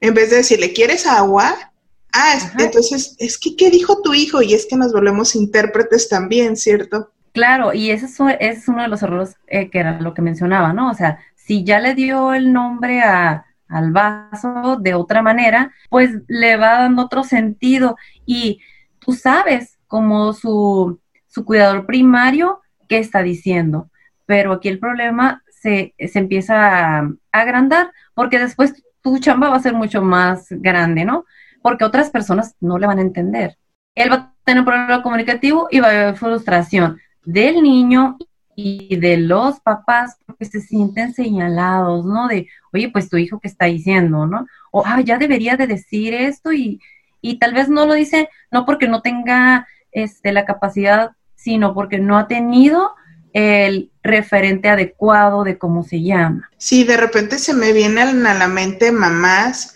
En 0.00 0.14
vez 0.14 0.30
de 0.30 0.38
decirle, 0.38 0.72
¿quieres 0.72 1.06
agua? 1.06 1.72
Ah, 2.12 2.54
entonces, 2.58 3.14
es 3.18 3.38
que, 3.38 3.54
¿qué 3.54 3.70
dijo 3.70 4.02
tu 4.02 4.14
hijo? 4.14 4.42
Y 4.42 4.54
es 4.54 4.66
que 4.66 4.74
nos 4.74 4.92
volvemos 4.92 5.36
intérpretes 5.36 6.08
también, 6.08 6.56
¿cierto? 6.56 7.12
Claro, 7.32 7.72
y 7.72 7.90
ese 7.90 8.06
es, 8.40 8.68
uno 8.68 8.82
de 8.82 8.88
los 8.88 9.02
errores 9.02 9.36
eh, 9.46 9.70
que 9.70 9.78
era 9.78 10.00
lo 10.00 10.14
que 10.14 10.22
mencionaba, 10.22 10.72
¿no? 10.72 10.90
O 10.90 10.94
sea, 10.94 11.20
si 11.36 11.64
ya 11.64 11.78
le 11.78 11.94
dio 11.94 12.34
el 12.34 12.52
nombre 12.52 13.02
a, 13.02 13.46
al 13.68 13.92
vaso 13.92 14.76
de 14.80 14.94
otra 14.94 15.22
manera, 15.22 15.72
pues 15.88 16.10
le 16.26 16.56
va 16.56 16.80
dando 16.80 17.04
otro 17.04 17.22
sentido 17.22 17.96
y 18.26 18.60
tú 18.98 19.12
sabes 19.12 19.78
como 19.86 20.32
su, 20.32 21.00
su 21.28 21.44
cuidador 21.44 21.86
primario 21.86 22.60
qué 22.88 22.98
está 22.98 23.22
diciendo. 23.22 23.90
Pero 24.26 24.52
aquí 24.52 24.68
el 24.68 24.80
problema 24.80 25.42
se, 25.48 25.94
empieza 25.98 26.98
a, 26.98 27.10
agrandar 27.32 27.92
porque 28.14 28.38
después 28.38 28.82
tu 29.02 29.18
chamba 29.18 29.50
va 29.50 29.56
a 29.56 29.60
ser 29.60 29.74
mucho 29.74 30.02
más 30.02 30.46
grande, 30.50 31.04
¿no? 31.04 31.24
Porque 31.62 31.84
otras 31.84 32.10
personas 32.10 32.56
no 32.60 32.78
le 32.78 32.86
van 32.86 32.98
a 32.98 33.02
entender. 33.02 33.56
Él 33.94 34.10
va 34.10 34.16
a 34.16 34.34
tener 34.44 34.60
un 34.60 34.66
problema 34.66 35.02
comunicativo 35.02 35.68
y 35.70 35.80
va 35.80 35.88
a 35.88 35.90
haber 35.90 36.16
frustración 36.16 37.00
del 37.24 37.62
niño 37.62 38.16
y 38.54 38.96
de 38.96 39.16
los 39.16 39.60
papás 39.60 40.16
porque 40.26 40.44
se 40.44 40.60
sienten 40.60 41.14
señalados, 41.14 42.04
¿no? 42.04 42.28
De, 42.28 42.48
oye, 42.72 42.90
pues 42.90 43.08
tu 43.08 43.16
hijo 43.16 43.40
qué 43.40 43.48
está 43.48 43.66
diciendo, 43.66 44.26
¿no? 44.26 44.46
O, 44.70 44.82
ah, 44.84 45.00
ya 45.00 45.18
debería 45.18 45.56
de 45.56 45.66
decir 45.66 46.14
esto 46.14 46.52
y, 46.52 46.80
y 47.20 47.38
tal 47.38 47.54
vez 47.54 47.68
no 47.68 47.86
lo 47.86 47.94
dice, 47.94 48.28
no 48.50 48.64
porque 48.66 48.88
no 48.88 49.02
tenga 49.02 49.66
este, 49.92 50.32
la 50.32 50.44
capacidad 50.44 51.12
sino 51.40 51.72
porque 51.72 51.98
no 51.98 52.18
ha 52.18 52.28
tenido 52.28 52.94
el 53.32 53.90
referente 54.02 54.68
adecuado 54.68 55.42
de 55.44 55.56
cómo 55.56 55.82
se 55.82 56.02
llama. 56.02 56.50
Sí, 56.58 56.84
de 56.84 56.96
repente 56.96 57.38
se 57.38 57.54
me 57.54 57.72
vienen 57.72 58.26
a 58.26 58.34
la 58.34 58.48
mente 58.48 58.92
mamás 58.92 59.74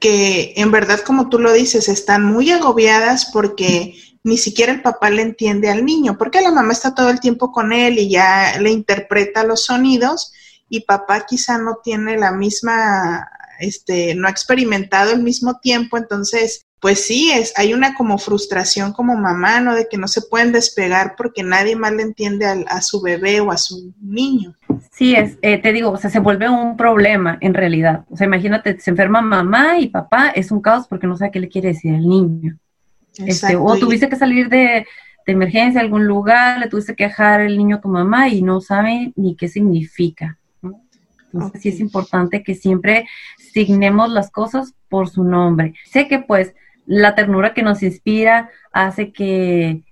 que 0.00 0.54
en 0.56 0.72
verdad, 0.72 1.00
como 1.00 1.28
tú 1.28 1.38
lo 1.38 1.52
dices, 1.52 1.88
están 1.88 2.24
muy 2.24 2.50
agobiadas 2.50 3.30
porque 3.32 3.94
ni 4.24 4.38
siquiera 4.38 4.72
el 4.72 4.82
papá 4.82 5.10
le 5.10 5.22
entiende 5.22 5.70
al 5.70 5.84
niño, 5.84 6.16
porque 6.18 6.40
la 6.40 6.50
mamá 6.50 6.72
está 6.72 6.94
todo 6.94 7.10
el 7.10 7.20
tiempo 7.20 7.52
con 7.52 7.72
él 7.72 7.98
y 7.98 8.10
ya 8.10 8.58
le 8.58 8.70
interpreta 8.70 9.44
los 9.44 9.66
sonidos 9.66 10.32
y 10.68 10.80
papá 10.80 11.26
quizá 11.26 11.58
no 11.58 11.78
tiene 11.84 12.16
la 12.16 12.32
misma, 12.32 13.28
este, 13.60 14.14
no 14.14 14.26
ha 14.26 14.30
experimentado 14.30 15.12
el 15.12 15.22
mismo 15.22 15.60
tiempo, 15.60 15.98
entonces 15.98 16.66
pues 16.84 17.06
sí, 17.06 17.30
es, 17.32 17.54
hay 17.56 17.72
una 17.72 17.94
como 17.94 18.18
frustración 18.18 18.92
como 18.92 19.16
mamá, 19.16 19.58
¿no? 19.58 19.74
De 19.74 19.88
que 19.90 19.96
no 19.96 20.06
se 20.06 20.20
pueden 20.20 20.52
despegar 20.52 21.14
porque 21.16 21.42
nadie 21.42 21.76
más 21.76 21.92
le 21.92 22.02
entiende 22.02 22.44
a, 22.44 22.82
su 22.82 23.00
bebé 23.00 23.40
o 23.40 23.50
a 23.50 23.56
su 23.56 23.94
niño. 24.02 24.54
Sí, 24.90 25.14
es, 25.14 25.38
eh, 25.40 25.56
te 25.56 25.72
digo, 25.72 25.92
o 25.92 25.96
sea, 25.96 26.10
se 26.10 26.18
vuelve 26.18 26.46
un 26.46 26.76
problema 26.76 27.38
en 27.40 27.54
realidad. 27.54 28.04
O 28.10 28.18
sea, 28.18 28.26
imagínate, 28.26 28.78
se 28.80 28.90
enferma 28.90 29.22
mamá 29.22 29.78
y 29.78 29.88
papá, 29.88 30.28
es 30.28 30.50
un 30.50 30.60
caos 30.60 30.86
porque 30.86 31.06
no 31.06 31.16
sabe 31.16 31.30
qué 31.30 31.40
le 31.40 31.48
quiere 31.48 31.68
decir 31.68 31.94
el 31.94 32.06
niño. 32.06 32.58
Este, 33.18 33.56
o 33.56 33.76
tuviste 33.76 34.08
que 34.08 34.16
salir 34.16 34.48
de, 34.48 34.86
emergencia 35.26 35.80
a 35.80 35.84
algún 35.84 36.06
lugar, 36.06 36.58
le 36.58 36.68
tuviste 36.68 36.94
que 36.94 37.04
dejar 37.04 37.40
el 37.40 37.56
niño 37.56 37.76
a 37.76 37.80
tu 37.80 37.88
mamá 37.88 38.28
y 38.28 38.42
no 38.42 38.60
sabe 38.60 39.12
ni 39.16 39.36
qué 39.36 39.48
significa. 39.48 40.38
Entonces 41.32 41.62
sí 41.62 41.68
es 41.70 41.80
importante 41.80 42.42
que 42.42 42.54
siempre 42.54 43.06
signemos 43.38 44.10
las 44.10 44.30
cosas 44.30 44.74
por 44.88 45.08
su 45.08 45.24
nombre. 45.24 45.74
Sé 45.90 46.08
que 46.08 46.18
pues 46.18 46.54
la 46.86 47.14
ternura 47.14 47.54
que 47.54 47.62
nos 47.62 47.82
inspira 47.82 48.50
hace 48.70 49.12
que 49.12 49.82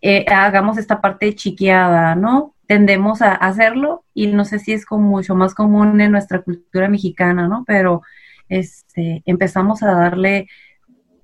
eh, 0.00 0.24
hagamos 0.28 0.78
esta 0.78 1.00
parte 1.00 1.32
chiqueada, 1.34 2.16
¿no? 2.16 2.56
Tendemos 2.66 3.22
a 3.22 3.34
hacerlo 3.34 4.04
y 4.14 4.26
no 4.26 4.44
sé 4.44 4.58
si 4.58 4.72
es 4.72 4.84
como 4.84 5.08
mucho 5.08 5.36
más 5.36 5.54
común 5.54 6.00
en 6.00 6.10
nuestra 6.10 6.42
cultura 6.42 6.88
mexicana, 6.88 7.46
¿no? 7.46 7.64
Pero 7.66 8.02
este, 8.48 9.22
empezamos 9.24 9.82
a 9.82 9.92
darle 9.92 10.48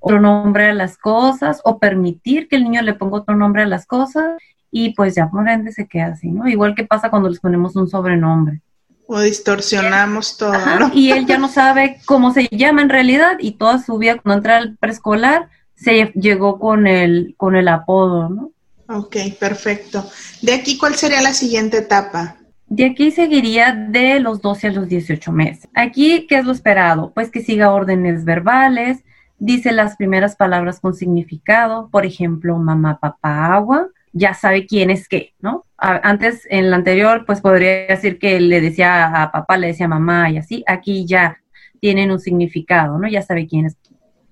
otro 0.00 0.20
nombre 0.20 0.70
a 0.70 0.74
las 0.74 0.96
cosas 0.96 1.60
o 1.64 1.78
permitir 1.78 2.48
que 2.48 2.56
el 2.56 2.64
niño 2.64 2.82
le 2.82 2.94
ponga 2.94 3.18
otro 3.18 3.36
nombre 3.36 3.62
a 3.62 3.66
las 3.66 3.86
cosas 3.86 4.36
y 4.70 4.94
pues 4.94 5.14
ya 5.14 5.28
por 5.28 5.48
ende 5.48 5.72
se 5.72 5.86
queda 5.86 6.08
así, 6.08 6.30
¿no? 6.30 6.48
Igual 6.48 6.74
que 6.74 6.84
pasa 6.84 7.10
cuando 7.10 7.28
les 7.28 7.40
ponemos 7.40 7.74
un 7.76 7.88
sobrenombre. 7.88 8.60
O 9.06 9.20
distorsionamos 9.20 10.36
todo. 10.36 10.52
Y 10.92 11.12
él 11.12 11.24
ya 11.26 11.38
no 11.38 11.48
sabe 11.48 11.98
cómo 12.04 12.32
se 12.32 12.46
llama 12.50 12.82
en 12.82 12.90
realidad 12.90 13.38
y 13.40 13.52
toda 13.52 13.82
su 13.82 13.96
vida 13.96 14.18
cuando 14.18 14.38
entra 14.38 14.56
al 14.58 14.76
preescolar 14.76 15.48
se 15.74 16.12
llegó 16.14 16.58
con 16.58 16.86
el, 16.86 17.34
con 17.38 17.56
el 17.56 17.68
apodo, 17.68 18.28
¿no? 18.28 18.52
Ok, 18.90 19.16
perfecto. 19.38 20.04
De 20.42 20.54
aquí, 20.54 20.76
¿cuál 20.76 20.94
sería 20.94 21.22
la 21.22 21.32
siguiente 21.32 21.78
etapa? 21.78 22.36
De 22.66 22.84
aquí 22.84 23.10
seguiría 23.10 23.72
de 23.72 24.20
los 24.20 24.42
12 24.42 24.66
a 24.68 24.72
los 24.72 24.88
18 24.88 25.32
meses. 25.32 25.68
Aquí, 25.74 26.26
¿qué 26.28 26.38
es 26.38 26.44
lo 26.44 26.52
esperado? 26.52 27.12
Pues 27.14 27.30
que 27.30 27.42
siga 27.42 27.72
órdenes 27.72 28.24
verbales, 28.24 29.04
dice 29.38 29.72
las 29.72 29.96
primeras 29.96 30.36
palabras 30.36 30.80
con 30.80 30.94
significado, 30.94 31.88
por 31.90 32.04
ejemplo, 32.04 32.58
mamá, 32.58 32.98
papá, 32.98 33.54
agua, 33.54 33.88
ya 34.12 34.34
sabe 34.34 34.66
quién 34.66 34.90
es 34.90 35.08
qué, 35.08 35.34
¿no? 35.40 35.64
Antes, 35.76 36.46
en 36.50 36.70
la 36.70 36.76
anterior, 36.76 37.24
pues 37.24 37.40
podría 37.40 37.86
decir 37.86 38.18
que 38.18 38.40
le 38.40 38.60
decía 38.60 39.22
a 39.22 39.30
papá, 39.30 39.56
le 39.56 39.68
decía 39.68 39.86
a 39.86 39.90
mamá 39.90 40.28
y 40.30 40.38
así. 40.38 40.64
Aquí 40.66 41.06
ya 41.06 41.38
tienen 41.80 42.10
un 42.10 42.18
significado, 42.18 42.98
¿no? 42.98 43.06
Ya 43.06 43.22
sabe 43.22 43.46
quién 43.46 43.66
es 43.66 43.76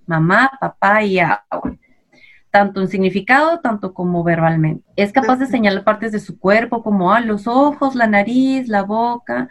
mamá, 0.07 0.51
papá 0.61 1.05
y 1.05 1.21
agua. 1.21 1.77
Tanto 2.51 2.81
en 2.81 2.89
significado, 2.89 3.61
tanto 3.61 3.95
como 3.95 4.25
verbalmente. 4.25 4.85
Es 4.97 5.13
capaz 5.13 5.37
de 5.37 5.47
señalar 5.47 5.85
partes 5.85 6.11
de 6.11 6.21
su 6.21 6.39
cuerpo 6.39 6.83
como 6.83 7.13
ah, 7.13 7.21
los 7.21 7.47
ojos, 7.47 7.95
la 7.95 8.07
nariz, 8.07 8.67
la 8.67 8.83
boca. 8.83 9.49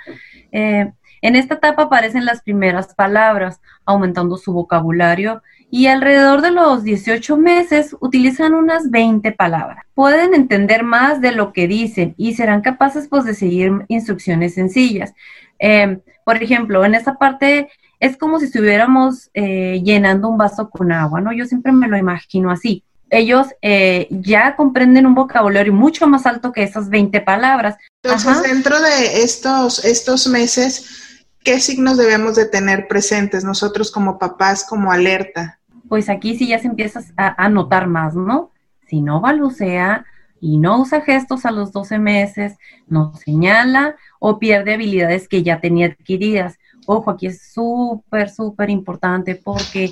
Eh, 0.51 0.91
en 1.25 1.36
esta 1.36 1.55
etapa 1.55 1.84
aparecen 1.84 2.24
las 2.24 2.44
primeras 2.44 2.94
palabras, 2.94 3.60
aumentando 3.84 4.38
su 4.38 4.53
vocabulario 4.53 5.41
y 5.72 5.88
alrededor 5.88 6.44
de 6.44 6.51
los 6.51 6.84
18 6.84 7.36
meses 7.38 7.96
utilizan 8.00 8.53
unas 8.53 8.91
20 8.91 9.32
palabras. 9.32 9.84
Pueden 9.96 10.36
entender 10.36 10.84
más 10.84 11.22
de 11.22 11.32
lo 11.32 11.51
que 11.51 11.67
dicen 11.67 12.13
y 12.15 12.36
serán 12.36 12.62
capaces 12.62 13.08
pues 13.08 13.25
de 13.25 13.34
seguir 13.34 13.72
instrucciones 13.88 14.53
sencillas. 14.53 15.13
Em, 15.58 16.00
por 16.24 16.44
ejemplo, 16.44 16.86
en 16.86 16.94
esta 16.94 17.15
parte 17.15 17.70
es 18.00 18.17
como 18.17 18.39
si 18.39 18.46
estuviéramos 18.46 19.32
eh, 19.34 19.82
llenando 19.84 20.29
un 20.29 20.38
vaso 20.38 20.70
con 20.70 20.91
agua, 20.91 21.22
¿no? 21.22 21.34
Yo 21.34 21.46
siempre 21.46 21.72
me 21.72 21.88
lo 21.88 21.98
imagino 21.98 22.51
así. 22.51 22.84
Ellos 23.10 23.48
eh, 23.63 24.08
ya 24.12 24.55
comprenden 24.55 25.08
un 25.08 25.15
vocabulario 25.15 25.74
mucho 25.74 26.05
más 26.05 26.27
alto 26.27 26.51
que 26.51 26.62
esas 26.62 26.88
20 26.89 27.20
palabras. 27.22 27.77
Entonces, 28.03 28.44
dentro 28.44 28.79
de 28.79 29.24
estos, 29.24 29.84
estos 29.84 30.27
meses, 30.27 31.14
¿qué 31.45 31.59
signos 31.61 31.95
debemos 31.95 32.35
de 32.35 32.47
tener 32.47 32.87
presentes 32.87 33.45
nosotros 33.45 33.91
como 33.91 34.17
papás, 34.17 34.65
como 34.67 34.91
alerta? 34.91 35.59
Pues 35.87 36.09
aquí 36.09 36.35
sí 36.35 36.47
ya 36.47 36.59
se 36.59 36.67
empieza 36.67 37.01
a, 37.15 37.47
notar 37.47 37.87
más, 37.87 38.15
¿no? 38.15 38.51
Si 38.87 38.99
no 38.99 39.21
balucea 39.21 40.05
y 40.41 40.57
no 40.57 40.81
usa 40.81 41.01
gestos 41.01 41.45
a 41.45 41.51
los 41.51 41.71
12 41.71 41.99
meses, 41.99 42.57
no 42.87 43.13
señala 43.13 43.95
o 44.19 44.39
pierde 44.39 44.73
habilidades 44.73 45.27
que 45.27 45.43
ya 45.43 45.61
tenía 45.61 45.87
adquiridas. 45.87 46.57
Ojo, 46.87 47.11
aquí 47.11 47.27
es 47.27 47.53
súper, 47.53 48.29
súper 48.29 48.71
importante 48.71 49.35
porque 49.35 49.91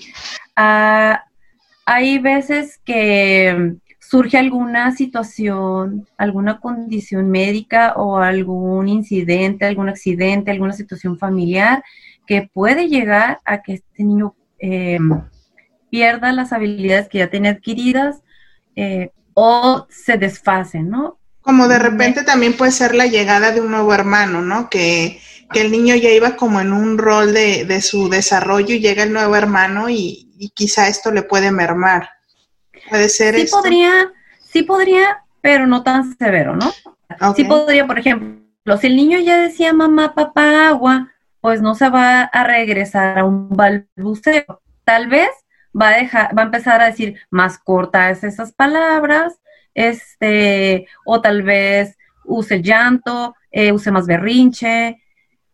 ah, 0.55 1.23
hay 1.85 2.17
veces 2.17 2.79
que 2.83 3.75
surge 4.13 4.37
alguna 4.37 4.95
situación, 4.95 6.07
alguna 6.17 6.59
condición 6.59 7.31
médica 7.31 7.93
o 7.95 8.19
algún 8.19 8.87
incidente, 8.87 9.65
algún 9.65 9.89
accidente, 9.89 10.51
alguna 10.51 10.73
situación 10.73 11.17
familiar 11.17 11.83
que 12.27 12.47
puede 12.53 12.89
llegar 12.89 13.39
a 13.43 13.63
que 13.63 13.73
este 13.73 14.03
niño 14.03 14.35
eh, 14.59 14.99
pierda 15.89 16.31
las 16.31 16.53
habilidades 16.53 17.09
que 17.09 17.17
ya 17.17 17.31
tiene 17.31 17.49
adquiridas 17.49 18.21
eh, 18.75 19.09
o 19.33 19.87
se 19.89 20.19
desfase, 20.19 20.83
¿no? 20.83 21.17
Como 21.41 21.67
de 21.67 21.79
repente 21.79 22.21
también 22.21 22.53
puede 22.53 22.71
ser 22.71 22.93
la 22.93 23.07
llegada 23.07 23.51
de 23.51 23.61
un 23.61 23.71
nuevo 23.71 23.95
hermano, 23.95 24.43
¿no? 24.43 24.69
Que, 24.69 25.19
el 25.55 25.71
niño 25.71 25.95
ya 25.95 26.09
iba 26.09 26.35
como 26.35 26.61
en 26.61 26.73
un 26.73 26.97
rol 26.99 27.33
de, 27.33 27.81
su 27.81 28.09
desarrollo 28.09 28.73
y 28.73 28.79
llega 28.79 29.03
el 29.03 29.13
nuevo 29.13 29.35
hermano 29.35 29.87
y, 29.87 30.31
y 30.37 30.49
quizá 30.49 30.87
esto 30.87 31.11
le 31.11 31.21
puede 31.21 31.51
mermar. 31.51 32.09
Puede 32.89 33.09
ser. 33.09 33.35
Sí 33.35 33.47
podría, 33.51 34.11
sí 34.39 34.63
podría, 34.63 35.23
pero 35.41 35.67
no 35.67 35.83
tan 35.83 36.15
severo, 36.17 36.55
¿no? 36.55 36.71
Sí 37.35 37.43
podría, 37.43 37.85
por 37.85 37.99
ejemplo, 37.99 38.77
si 38.79 38.87
el 38.87 38.95
niño 38.95 39.19
ya 39.19 39.37
decía 39.37 39.73
mamá, 39.73 40.13
papá, 40.15 40.67
agua, 40.67 41.11
pues 41.41 41.61
no 41.61 41.75
se 41.75 41.89
va 41.89 42.21
a 42.21 42.43
regresar 42.43 43.19
a 43.19 43.25
un 43.25 43.49
balbuceo. 43.49 44.61
Tal 44.83 45.07
vez 45.07 45.29
va 45.79 45.89
a 45.89 45.97
dejar, 45.97 46.37
va 46.37 46.43
a 46.43 46.45
empezar 46.45 46.81
a 46.81 46.85
decir 46.85 47.19
más 47.29 47.57
cortas 47.57 48.23
esas 48.23 48.53
palabras, 48.53 49.39
este, 49.73 50.87
o 51.05 51.21
tal 51.21 51.43
vez 51.43 51.97
use 52.25 52.61
llanto, 52.61 53.35
eh, 53.51 53.71
use 53.71 53.91
más 53.91 54.07
berrinche, 54.07 55.01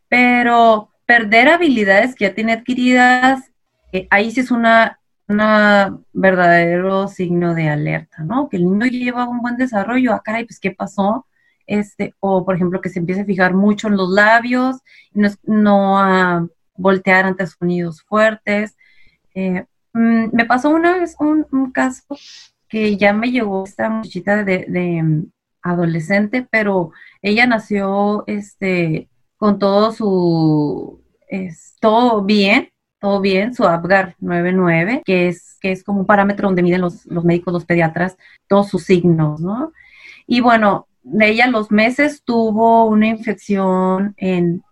pero 0.08 0.92
perder 1.06 1.50
habilidades 1.50 2.16
que 2.16 2.26
ya 2.26 2.36
tiene 2.36 2.54
adquiridas, 2.54 3.52
eh, 3.92 4.08
ahí 4.12 4.32
sí 4.32 4.42
es 4.42 4.52
una 4.52 4.99
un 5.30 6.06
verdadero 6.12 7.08
signo 7.08 7.54
de 7.54 7.70
alerta, 7.70 8.24
¿no? 8.24 8.50
Que 8.50 8.58
el 8.58 8.66
niño 8.66 8.88
lleva 8.88 9.30
un 9.30 9.42
buen 9.42 9.58
desarrollo, 9.58 10.14
ah, 10.14 10.22
caray, 10.24 10.46
pues, 10.46 10.60
¿qué 10.60 10.72
pasó? 10.72 11.28
Este, 11.68 12.16
o, 12.20 12.44
por 12.46 12.56
ejemplo, 12.56 12.82
que 12.82 12.90
se 12.90 13.00
empiece 13.00 13.22
a 13.22 13.26
fijar 13.26 13.54
mucho 13.54 13.88
en 13.88 13.98
los 13.98 14.10
labios, 14.10 14.78
no, 15.14 15.30
no 15.44 16.00
a 16.00 16.48
voltear 16.76 17.26
ante 17.26 17.46
sonidos 17.46 18.02
fuertes. 18.02 18.76
Eh, 19.36 19.66
mm, 19.94 20.30
me 20.34 20.46
pasó 20.46 20.72
una 20.72 20.98
vez 20.98 21.16
un, 21.20 21.72
caso 21.72 22.04
que 22.68 22.98
ya 22.98 23.14
me 23.14 23.32
llegó 23.32 23.66
esta 23.66 23.90
muchachita 23.90 24.44
de, 24.44 25.04
mm, 25.04 25.32
adolescente, 25.62 26.48
pero 26.50 26.92
ella 27.22 27.46
nació 27.46 28.24
este, 28.28 29.10
con 29.38 29.60
todo 29.60 29.92
su, 29.92 31.04
todo 31.80 32.24
bien, 32.24 32.70
todo 33.00 33.22
bien, 33.22 33.54
su 33.54 33.66
Apgar 33.66 34.16
99, 34.20 35.04
que 35.06 35.30
es, 35.30 35.58
que 35.62 35.72
es 35.72 35.84
como 35.84 36.02
un 36.02 36.06
parámetro 36.06 36.48
donde 36.48 36.64
miden 36.64 36.82
los, 36.82 37.08
médicos, 37.08 37.54
los 37.54 37.66
pediatras, 37.66 38.18
todos 38.48 38.70
sus 38.70 38.84
signos, 38.84 39.40
¿no? 39.40 39.72
Y 40.28 40.42
bueno, 40.42 40.88
de 41.04 41.30
ella 41.30 41.48
los 41.48 41.72
meses 41.72 42.24
tuvo 42.24 42.86
una 42.86 43.08
infección 43.08 44.14
en, 44.18 44.64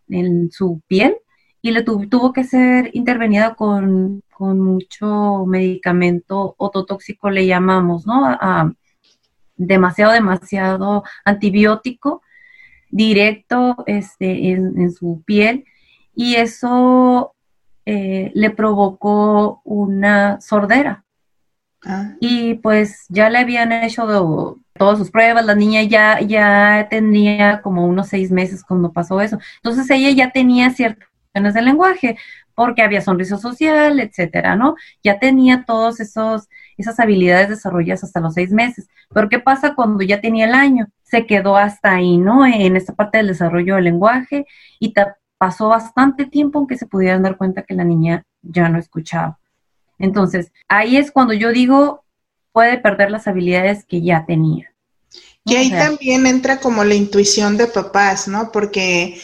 su 0.52 0.82
piel 0.88 1.18
y 1.62 1.72
le 1.72 1.84
tuvo 1.84 2.32
que 2.32 2.44
ser 2.46 2.92
intervenida 2.94 3.56
con, 3.56 4.24
mucho 4.40 5.46
medicamento 5.48 6.54
ototóxico, 6.58 7.32
le 7.32 7.48
llamamos, 7.48 8.06
¿no? 8.06 8.26
A, 8.26 8.72
demasiado, 9.56 10.12
demasiado 10.14 11.04
antibiótico 11.26 12.22
directo 12.92 13.76
este, 13.88 14.52
en, 14.52 14.80
en 14.80 14.92
su 14.92 15.24
piel 15.26 15.66
y 16.14 16.36
eso 16.36 17.36
eh, 17.90 18.32
le 18.34 18.50
provocó 18.50 19.62
una 19.64 20.42
sordera. 20.42 21.06
Ah. 21.86 22.16
Y 22.20 22.56
pues 22.56 23.06
ya 23.08 23.30
le 23.30 23.38
habían 23.38 23.72
hecho 23.72 24.58
todas 24.74 24.98
sus 24.98 25.10
pruebas, 25.10 25.46
la 25.46 25.56
niña 25.56 25.84
ya, 25.84 26.20
ya 26.20 26.88
tenía 26.90 27.62
como 27.62 27.88
unos 27.88 28.10
seis 28.10 28.30
meses 28.30 28.66
cuando 28.66 28.92
pasó 28.92 29.22
eso. 29.22 29.40
Entonces 29.64 29.90
ella 29.90 30.12
ya 30.12 30.32
tenía 30.32 30.70
ciertas 30.72 31.08
cuestiones 31.08 31.54
de 31.54 31.62
lenguaje, 31.62 32.18
porque 32.56 32.82
había 32.82 33.00
sonrisa 33.00 33.38
social, 33.38 34.02
etcétera, 34.02 34.58
¿no? 34.58 34.76
Ya 35.02 35.18
tenía 35.20 35.64
todos 35.64 36.02
esos, 36.02 36.50
esas 36.78 37.00
habilidades 37.00 37.48
desarrolladas 37.48 38.04
hasta 38.04 38.20
los 38.20 38.34
seis 38.34 38.52
meses. 38.52 38.90
Pero 39.14 39.30
¿qué 39.30 39.40
pasa 39.40 39.76
cuando 39.76 40.04
ya 40.04 40.20
tenía 40.20 40.46
el 40.46 40.56
año? 40.56 40.88
Se 41.04 41.26
quedó 41.26 41.56
hasta 41.56 41.96
ahí, 41.96 42.18
¿no? 42.18 42.46
En 42.46 42.76
esta 42.76 42.94
parte 42.96 43.20
del 43.20 43.28
desarrollo 43.28 43.76
del 43.76 43.86
lenguaje 43.86 44.46
y 44.78 44.92
pasó 45.38 45.70
bastante 45.70 46.26
tiempo 46.26 46.60
en 46.60 46.68
que 46.68 46.78
se 46.78 46.86
pudieran 46.86 47.24
dar 47.24 47.38
cuenta 47.38 47.64
que 47.64 47.76
la 47.76 47.84
niña 47.84 48.26
ya 48.42 48.70
no 48.70 48.80
escuchaba. 48.80 49.40
Entonces, 50.00 50.52
ahí 50.68 50.98
es 50.98 51.12
cuando 51.12 51.34
yo 51.34 51.52
digo, 51.52 52.04
puede 52.52 52.78
perder 52.78 53.12
las 53.12 53.28
habilidades 53.28 53.86
que 53.86 54.02
ya 54.02 54.26
tenía. 54.26 54.74
Y 55.46 55.56
ahí 55.56 55.70
también 55.70 56.28
entra 56.28 56.60
como 56.60 56.84
la 56.84 56.94
intuición 56.94 57.56
de 57.56 57.68
papás, 57.68 58.28
¿no? 58.28 58.52
Porque 58.52 59.20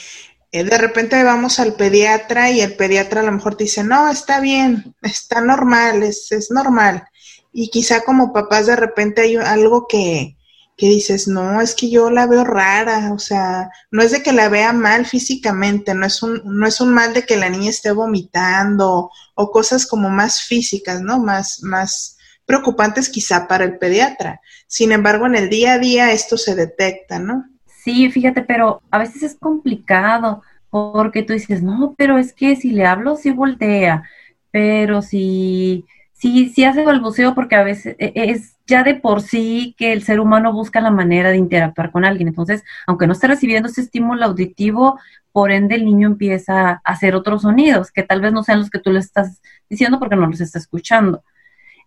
eh, 0.52 0.64
de 0.64 0.78
repente 0.78 1.22
vamos 1.22 1.60
al 1.60 1.74
pediatra 1.74 2.50
y 2.50 2.62
el 2.62 2.76
pediatra 2.76 3.22
a 3.22 3.24
lo 3.26 3.32
mejor 3.34 3.56
te 3.56 3.66
dice, 3.66 3.84
no, 3.84 4.10
está 4.10 4.40
bien, 4.40 4.96
está 5.02 5.42
normal, 5.42 6.02
es, 6.04 6.32
es 6.32 6.50
normal. 6.50 7.04
Y 7.52 7.70
quizá 7.70 8.02
como 8.02 8.32
papás 8.32 8.68
de 8.68 8.76
repente 8.76 9.22
hay 9.22 9.36
algo 9.36 9.86
que, 9.88 10.38
que 10.76 10.88
dices, 10.88 11.28
no, 11.28 11.62
es 11.62 11.76
que 11.76 11.90
yo 11.90 12.10
la 12.10 12.26
veo 12.26 12.44
rara, 12.44 13.14
o 13.14 13.20
sea, 13.20 13.70
no 13.92 14.02
es 14.02 14.12
de 14.12 14.24
que 14.24 14.34
la 14.34 14.50
vea 14.50 14.74
mal 14.74 15.06
físicamente, 15.06 15.94
no 15.94 16.06
es 16.06 16.24
un, 16.24 16.42
no 16.46 16.66
es 16.66 16.82
un 16.82 16.94
mal 16.94 17.14
de 17.14 17.24
que 17.26 17.38
la 17.38 17.50
niña 17.50 17.70
esté 17.70 17.92
vomitando 17.92 19.12
o 19.36 19.52
cosas 19.52 19.86
como 19.86 20.10
más 20.10 20.42
físicas, 20.42 21.02
¿no? 21.02 21.20
Más, 21.20 21.62
más 21.64 22.18
preocupantes 22.46 23.10
quizá 23.10 23.48
para 23.48 23.66
el 23.66 23.78
pediatra. 23.78 24.42
Sin 24.68 24.92
embargo, 24.92 25.28
en 25.28 25.36
el 25.36 25.50
día 25.50 25.74
a 25.74 25.80
día 25.80 26.12
esto 26.12 26.38
se 26.38 26.56
detecta, 26.56 27.20
¿no? 27.20 27.46
Sí, 27.84 28.10
fíjate, 28.10 28.42
pero 28.42 28.82
a 28.92 28.98
veces 28.98 29.24
es 29.24 29.36
complicado 29.36 30.42
porque 30.70 31.22
tú 31.22 31.34
dices, 31.34 31.62
no, 31.62 31.94
pero 31.98 32.18
es 32.18 32.34
que 32.34 32.56
si 32.56 32.72
le 32.72 32.86
hablo, 32.86 33.16
sí 33.16 33.30
voltea, 33.30 34.04
pero 34.50 35.04
si, 35.04 35.86
si, 36.24 36.48
si 36.48 36.64
hace 36.64 36.86
balbuceo 36.86 37.36
porque 37.36 37.56
a 37.56 37.64
veces 37.64 37.98
e, 38.00 38.14
e, 38.16 38.32
es 38.32 38.56
ya 38.66 38.84
de 38.84 38.96
por 38.96 39.22
sí 39.22 39.76
que 39.78 39.92
el 39.92 40.04
ser 40.04 40.22
humano 40.22 40.54
busca 40.54 40.80
la 40.80 40.90
manera 40.90 41.32
de 41.32 41.38
interactuar 41.38 41.92
con 41.92 42.06
alguien. 42.06 42.30
Entonces, 42.30 42.64
aunque 42.88 43.08
no 43.08 43.12
esté 43.12 43.28
recibiendo 43.28 43.68
ese 43.68 43.82
estímulo 43.82 44.24
auditivo, 44.24 44.98
por 45.34 45.52
ende 45.52 45.76
el 45.76 45.84
niño 45.84 46.08
empieza 46.08 46.70
a 46.70 46.82
hacer 46.86 47.14
otros 47.14 47.42
sonidos 47.42 47.92
que 47.92 48.04
tal 48.04 48.22
vez 48.22 48.32
no 48.32 48.42
sean 48.42 48.60
los 48.60 48.70
que 48.70 48.80
tú 48.80 48.92
le 48.94 49.00
estás 49.00 49.42
diciendo 49.70 50.00
porque 50.00 50.16
no 50.16 50.26
los 50.28 50.40
está 50.40 50.60
escuchando. 50.60 51.24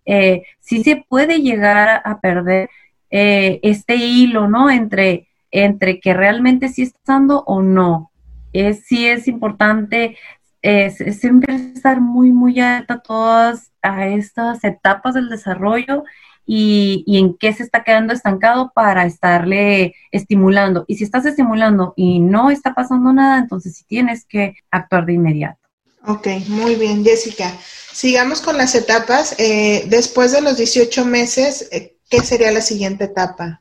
Eh, 0.04 0.42
sí 0.60 0.84
se 0.84 1.02
puede 1.08 1.40
llegar 1.40 2.02
a 2.04 2.20
perder 2.20 2.68
eh, 3.10 3.58
este 3.62 3.96
hilo, 3.96 4.48
¿no? 4.48 4.70
Entre 4.70 5.28
entre 5.50 6.00
que 6.00 6.12
realmente 6.12 6.68
sí 6.68 6.82
está 6.82 7.14
dando 7.14 7.42
o 7.46 7.62
no. 7.62 8.10
Es, 8.52 8.84
sí 8.84 9.06
es 9.06 9.28
importante 9.28 10.18
es, 10.66 10.96
siempre 11.18 11.54
estar 11.74 12.00
muy, 12.00 12.32
muy 12.32 12.58
atenta 12.60 12.94
a 12.94 13.00
todas 13.00 13.70
a 13.82 14.08
estas 14.08 14.64
etapas 14.64 15.14
del 15.14 15.28
desarrollo 15.28 16.02
y, 16.44 17.04
y, 17.06 17.18
en 17.18 17.36
qué 17.36 17.52
se 17.52 17.62
está 17.62 17.84
quedando 17.84 18.12
estancado 18.12 18.72
para 18.74 19.04
estarle 19.04 19.94
estimulando. 20.10 20.84
Y 20.88 20.96
si 20.96 21.04
estás 21.04 21.24
estimulando 21.26 21.94
y 21.96 22.18
no 22.20 22.50
está 22.50 22.74
pasando 22.74 23.12
nada, 23.12 23.38
entonces 23.38 23.76
sí 23.76 23.84
tienes 23.86 24.24
que 24.24 24.54
actuar 24.70 25.06
de 25.06 25.14
inmediato. 25.14 25.58
Ok, 26.04 26.28
muy 26.48 26.76
bien, 26.76 27.04
Jessica. 27.04 27.52
Sigamos 27.92 28.40
con 28.40 28.56
las 28.56 28.74
etapas. 28.74 29.34
Eh, 29.38 29.86
después 29.88 30.32
de 30.32 30.40
los 30.40 30.56
18 30.56 31.04
meses, 31.04 31.68
eh, 31.72 31.96
¿qué 32.08 32.20
sería 32.20 32.52
la 32.52 32.60
siguiente 32.60 33.04
etapa? 33.04 33.60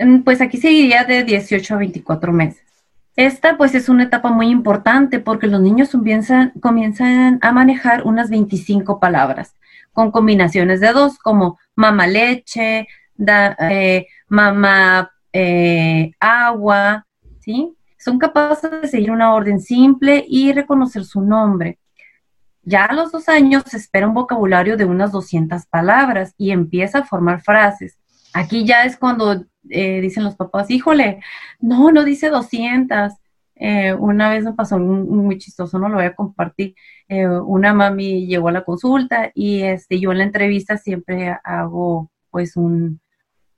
Mm, 0.00 0.22
pues 0.22 0.40
aquí 0.40 0.56
seguiría 0.56 1.04
de 1.04 1.22
18 1.22 1.74
a 1.74 1.78
24 1.78 2.32
meses. 2.32 2.63
Esta 3.16 3.56
pues 3.56 3.74
es 3.74 3.88
una 3.88 4.04
etapa 4.04 4.30
muy 4.30 4.48
importante 4.48 5.20
porque 5.20 5.46
los 5.46 5.60
niños 5.60 5.90
comienzan, 6.60 7.38
a 7.42 7.52
manejar 7.52 8.02
unas 8.04 8.28
25 8.28 8.98
palabras 8.98 9.54
con 9.92 10.10
combinaciones 10.10 10.80
de 10.80 10.92
dos 10.92 11.18
como 11.18 11.58
mamá 11.76 12.08
leche, 12.08 12.88
da, 13.14 13.56
eh, 13.70 14.08
mamá 14.26 15.12
eh, 15.32 16.12
agua, 16.18 17.06
¿sí? 17.38 17.76
Son 17.96 18.18
capaces 18.18 18.70
de 18.82 18.88
seguir 18.88 19.12
una 19.12 19.32
orden 19.32 19.60
simple 19.60 20.24
y 20.28 20.52
reconocer 20.52 21.04
su 21.04 21.20
nombre. 21.20 21.78
Ya 22.62 22.86
a 22.86 22.94
los 22.94 23.12
dos 23.12 23.28
años 23.28 23.62
se 23.66 23.76
espera 23.76 24.08
un 24.08 24.14
vocabulario 24.14 24.76
de 24.76 24.84
unas 24.86 25.12
200 25.12 25.66
palabras 25.66 26.34
y 26.36 26.50
empieza 26.50 26.98
a 26.98 27.04
formar 27.04 27.42
frases. 27.42 27.96
Aquí 28.34 28.66
ya 28.66 28.84
es 28.84 28.96
cuando 28.96 29.46
eh, 29.70 30.00
dicen 30.00 30.24
los 30.24 30.34
papás, 30.36 30.70
híjole, 30.70 31.20
no, 31.60 31.92
no 31.92 32.04
dice 32.04 32.30
200. 32.30 33.12
Eh, 33.56 33.94
una 33.94 34.30
vez 34.30 34.44
me 34.44 34.52
pasó 34.54 34.76
un, 34.76 35.08
muy 35.08 35.38
chistoso, 35.38 35.78
no 35.78 35.88
lo 35.88 35.96
voy 35.96 36.06
a 36.06 36.16
compartir. 36.16 36.74
Eh, 37.08 37.28
una 37.28 37.72
mami 37.72 38.26
llegó 38.26 38.48
a 38.48 38.52
la 38.52 38.64
consulta 38.64 39.30
y 39.34 39.62
este, 39.62 40.00
yo 40.00 40.12
en 40.12 40.18
la 40.18 40.24
entrevista 40.24 40.76
siempre 40.76 41.36
hago 41.44 42.10
pues 42.30 42.56
un, 42.56 43.00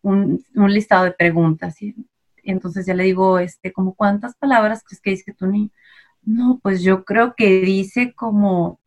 un, 0.02 0.44
listado 0.54 1.04
de 1.04 1.12
preguntas. 1.12 1.76
Entonces 2.44 2.86
ya 2.86 2.94
le 2.94 3.04
digo, 3.04 3.38
este, 3.38 3.72
como 3.72 3.94
cuántas 3.94 4.36
palabras 4.36 4.84
crees 4.84 5.00
que 5.00 5.10
dice 5.10 5.32
tu 5.34 5.46
niño? 5.46 5.70
No, 6.22 6.60
pues 6.62 6.82
yo 6.82 7.04
creo 7.04 7.34
que 7.36 7.60
dice 7.62 8.14
como, 8.14 8.80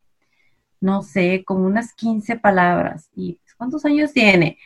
no 0.80 1.02
sé, 1.02 1.44
como 1.44 1.66
unas 1.66 1.94
15 1.94 2.36
palabras. 2.36 3.10
¿Y 3.14 3.34
pues, 3.34 3.54
cuántos 3.56 3.84
años 3.84 4.12
tiene? 4.12 4.58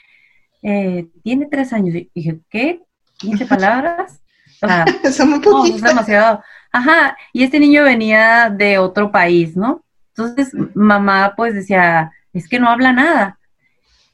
Eh, 0.65 1.09
tiene 1.23 1.47
tres 1.47 1.73
años. 1.75 1.95
Y 1.95 2.11
dije, 2.15 2.41
¿qué? 2.49 2.83
¿15 3.21 3.47
palabras? 3.47 4.21
O 4.63 4.67
sea, 4.67 4.85
Son 5.13 5.35
es 5.67 5.83
demasiado. 5.83 6.43
Ajá, 6.73 7.17
y 7.33 7.45
este 7.45 7.61
niño 7.61 7.85
venía 7.85 8.51
de 8.51 8.79
otro 8.79 9.13
país, 9.13 9.57
¿no? 9.57 9.85
Entonces, 10.17 10.53
mamá 10.75 11.35
pues 11.37 11.55
decía, 11.55 12.13
es 12.33 12.49
que 12.49 12.59
no 12.59 12.69
habla 12.69 12.93
nada. 12.93 13.39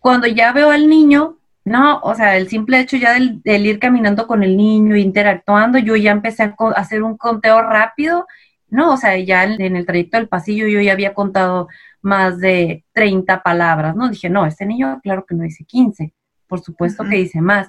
Cuando 0.01 0.27
ya 0.27 0.53
veo 0.53 0.71
al 0.71 0.89
niño, 0.89 1.39
no, 1.65 2.01
o 2.01 2.15
sea, 2.15 2.37
el 2.37 2.49
simple 2.49 2.81
hecho 2.81 2.97
ya 2.97 3.15
del, 3.15 3.67
ir 3.67 3.79
caminando 3.79 4.27
con 4.27 4.43
el 4.43 4.57
niño, 4.57 4.97
interactuando, 4.97 5.79
yo 5.79 5.95
ya 5.97 6.11
empecé 6.11 6.43
a, 6.43 6.55
hacer 6.77 7.03
un 7.03 7.17
conteo 7.17 7.63
rápido, 7.63 8.27
no, 8.69 8.95
o 8.95 8.97
sea, 8.97 9.17
ya 9.19 9.45
en, 9.45 9.77
el 9.77 9.87
trayecto 9.87 10.17
del 10.17 10.29
pasillo 10.29 10.67
yo 10.67 10.81
ya 10.81 10.93
había 10.93 11.15
contado 11.15 11.69
más 12.03 12.39
de 12.41 12.85
30 12.93 13.43
palabras, 13.43 13.95
¿no? 13.97 14.09
Dije, 14.09 14.31
no, 14.31 14.47
este 14.47 14.67
niño 14.67 15.01
claro 15.03 15.25
que 15.27 15.35
no 15.35 15.45
dice 15.45 15.65
15 15.65 16.15
por 16.51 16.61
supuesto 16.61 17.05
que 17.05 17.17
dice 17.17 17.41
más. 17.41 17.69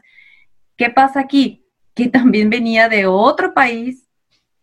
¿Qué 0.76 0.90
pasa 0.90 1.22
aquí? 1.22 1.66
Que 1.94 2.10
también 2.10 2.50
venía 2.50 2.90
de 2.90 3.06
otro 3.06 3.54
país, 3.54 4.10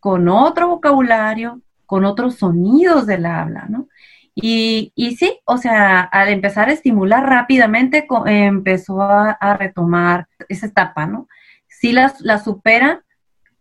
con 0.00 0.28
otro 0.28 0.68
vocabulario, 0.68 1.62
con 1.86 2.04
otros 2.04 2.34
sonidos 2.34 3.06
del 3.06 3.24
habla, 3.24 3.66
¿no? 3.68 3.88
Y, 4.34 4.92
y 4.94 5.16
sí, 5.16 5.40
o 5.44 5.56
sea, 5.56 6.00
al 6.00 6.28
empezar 6.28 6.68
a 6.68 6.72
estimular 6.72 7.24
rápidamente, 7.24 8.06
empezó 8.26 9.00
a, 9.00 9.56
retomar 9.56 10.28
esa 10.48 10.66
etapa, 10.66 11.06
¿no? 11.06 11.28
Sí 11.68 11.92
la, 11.92 12.12
la 12.20 12.42
supera, 12.42 13.04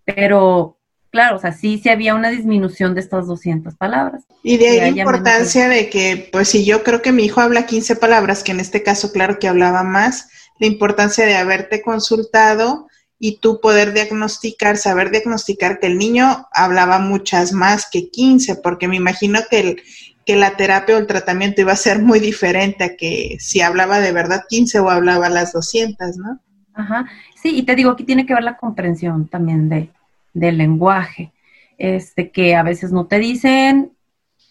pero 0.05 0.77
claro, 1.09 1.37
o 1.37 1.39
sea, 1.39 1.51
sí, 1.51 1.79
sí 1.81 1.89
había 1.89 2.13
una 2.15 2.29
disminución 2.29 2.93
de 2.93 3.01
estas 3.01 3.27
200 3.27 3.75
palabras. 3.75 4.25
Y 4.43 4.57
de 4.57 4.69
ahí 4.69 4.79
la 4.93 5.01
importancia 5.01 5.67
de 5.67 5.89
que, 5.89 6.29
pues 6.31 6.49
si 6.49 6.63
yo 6.63 6.83
creo 6.83 7.01
que 7.01 7.11
mi 7.11 7.25
hijo 7.25 7.41
habla 7.41 7.65
15 7.65 7.95
palabras, 7.95 8.43
que 8.43 8.51
en 8.51 8.59
este 8.59 8.83
caso, 8.83 9.11
claro 9.11 9.39
que 9.39 9.47
hablaba 9.47 9.83
más, 9.83 10.29
la 10.59 10.67
importancia 10.67 11.25
de 11.25 11.35
haberte 11.35 11.81
consultado 11.81 12.87
y 13.19 13.37
tú 13.37 13.59
poder 13.61 13.93
diagnosticar, 13.93 14.77
saber 14.77 15.11
diagnosticar 15.11 15.79
que 15.79 15.87
el 15.87 15.97
niño 15.97 16.47
hablaba 16.51 16.99
muchas 16.99 17.51
más 17.51 17.87
que 17.89 18.09
15, 18.09 18.57
porque 18.57 18.87
me 18.87 18.95
imagino 18.95 19.39
que, 19.49 19.59
el, 19.59 19.81
que 20.25 20.35
la 20.35 20.55
terapia 20.55 20.95
o 20.95 20.99
el 20.99 21.07
tratamiento 21.07 21.61
iba 21.61 21.71
a 21.71 21.77
ser 21.77 21.99
muy 21.99 22.19
diferente 22.19 22.83
a 22.83 22.95
que 22.95 23.37
si 23.39 23.61
hablaba 23.61 23.99
de 23.99 24.11
verdad 24.11 24.43
15 24.47 24.79
o 24.79 24.89
hablaba 24.89 25.29
las 25.29 25.53
200, 25.53 26.17
¿no? 26.17 26.39
Ajá, 26.73 27.07
sí, 27.41 27.57
y 27.57 27.63
te 27.63 27.75
digo, 27.75 27.89
aquí 27.89 28.03
tiene 28.03 28.27
que 28.27 28.35
ver 28.35 28.43
la 28.43 28.57
comprensión 28.57 29.27
también 29.27 29.67
de, 29.67 29.89
del 30.33 30.59
lenguaje, 30.59 31.33
este, 31.79 32.29
que 32.29 32.55
a 32.55 32.61
veces 32.61 32.91
no 32.91 33.07
te 33.07 33.17
dicen 33.17 33.96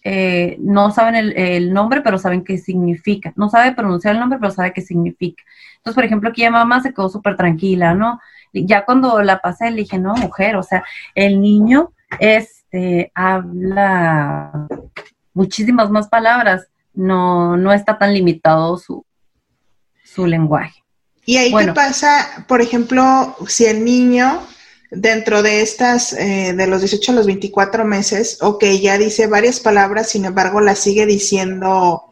eh, 0.09 0.57
no 0.61 0.93
saben 0.93 1.17
el, 1.17 1.73
nombre, 1.73 2.01
pero 2.01 2.17
saben 2.17 2.45
qué 2.45 2.59
significa. 2.59 3.33
No 3.35 3.49
sabe 3.49 3.73
pronunciar 3.73 4.15
el 4.15 4.21
nombre, 4.21 4.39
pero 4.39 4.53
sabe 4.53 4.73
qué 4.73 4.81
significa. 4.81 5.43
Entonces, 5.79 5.97
por 5.97 6.05
ejemplo, 6.05 6.31
aquí 6.31 6.43
ya 6.43 6.51
mamá 6.53 6.81
se 6.81 6.95
quedó 6.95 7.09
súper 7.09 7.37
tranquila, 7.37 7.93
¿no? 7.93 8.21
Ya 8.53 8.85
cuando 8.85 9.21
la 9.25 9.41
pasé, 9.41 9.69
le 9.73 9.79
dije, 9.79 9.99
no, 9.99 10.15
mujer, 10.15 10.55
o 10.55 10.63
sea, 10.63 10.85
el 11.17 11.41
niño 11.41 11.91
este, 12.21 13.11
habla 13.17 14.69
muchísimas 15.35 15.91
más 15.91 16.07
palabras, 16.07 16.69
no, 16.95 17.57
no 17.57 17.73
está 17.73 17.99
tan 17.99 18.15
limitado 18.15 18.79
su, 18.79 19.05
su 20.05 20.25
lenguaje. 20.25 20.85
¿Y 21.25 21.39
ahí 21.39 21.53
qué 21.53 21.73
pasa, 21.73 22.45
por 22.47 22.61
ejemplo, 22.61 23.35
si 23.49 23.67
el 23.67 23.85
niño 23.85 24.41
dentro 24.91 25.43
de 25.43 25.63
estas, 25.63 26.13
eh, 26.13 26.55
de 26.57 26.67
los 26.67 26.81
18 26.81 27.13
a 27.13 27.15
los 27.15 27.27
24 27.27 27.85
meses, 27.85 28.39
ok, 28.43 28.65
ya 28.81 28.99
dice 28.99 29.27
varias 29.27 29.61
palabras, 29.61 30.09
sin 30.11 30.25
embargo, 30.25 30.61
las 30.61 30.79
sigue 30.79 31.07
diciendo 31.07 32.05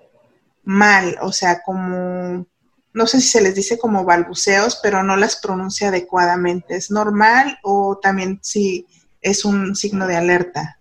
mal, 0.64 1.16
o 1.20 1.32
sea, 1.32 1.62
como, 1.62 2.46
no 2.92 3.06
sé 3.06 3.20
si 3.20 3.28
se 3.28 3.42
les 3.42 3.54
dice 3.54 3.78
como 3.78 4.04
balbuceos, 4.04 4.80
pero 4.82 5.02
no 5.02 5.16
las 5.16 5.36
pronuncia 5.36 5.88
adecuadamente. 5.88 6.76
¿Es 6.76 6.90
normal 6.90 7.58
o 7.62 7.98
también 8.00 8.38
si 8.42 8.86
es 9.20 9.44
un 9.44 9.74
signo 9.76 10.06
de 10.06 10.16
alerta? 10.16 10.78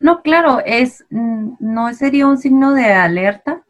No, 0.00 0.22
claro, 0.22 0.60
es, 0.64 1.04
mm, 1.10 1.54
no 1.60 1.92
sería 1.94 2.26
un 2.26 2.38
signo 2.38 2.72
de 2.72 2.92
alerta. 2.92 3.62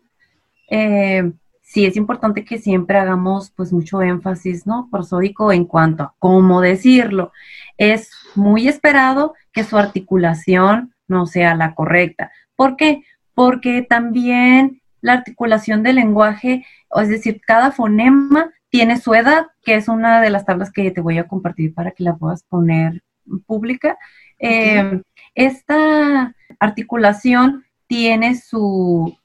Eh, 0.71 1.33
sí 1.63 1.85
es 1.85 1.97
importante 1.97 2.45
que 2.45 2.59
siempre 2.59 2.99
hagamos 2.99 3.51
pues 3.51 3.73
mucho 3.73 4.03
énfasis, 4.03 4.67
¿no? 4.67 4.89
Prosódico 4.91 5.53
en 5.53 5.65
cuanto 5.65 6.05
a 6.05 6.15
cómo 6.19 6.61
decirlo 6.61 7.33
es 7.79 8.11
muy 8.35 8.69
esperado 8.69 9.35
que 9.53 9.65
su 9.65 9.77
articulación 9.79 10.95
no 11.09 11.27
sea 11.27 11.55
la 11.55 11.75
correcta. 11.75 12.31
¿Por 12.55 12.77
qué? 12.77 13.03
Porque 13.35 13.83
también 13.83 14.81
la 15.01 15.13
articulación 15.13 15.83
del 15.83 15.97
lenguaje, 15.97 16.67
es 16.95 17.09
decir, 17.09 17.41
cada 17.47 17.71
fonema 17.71 18.51
tiene 18.71 18.99
su 18.99 19.15
edad, 19.15 19.47
que 19.63 19.75
es 19.77 19.89
una 19.89 20.21
de 20.21 20.31
las 20.31 20.45
tablas 20.45 20.73
que 20.73 20.91
te 20.91 21.01
voy 21.01 21.19
a 21.19 21.29
compartir 21.29 21.75
para 21.75 21.93
que 21.93 22.05
la 22.05 22.17
puedas 22.17 22.43
poner 22.45 23.03
pública. 23.47 23.97
Eh, 24.39 25.01
esta 25.35 26.35
articulación 26.59 27.65
tiene 27.87 28.37
su, 28.37 29.17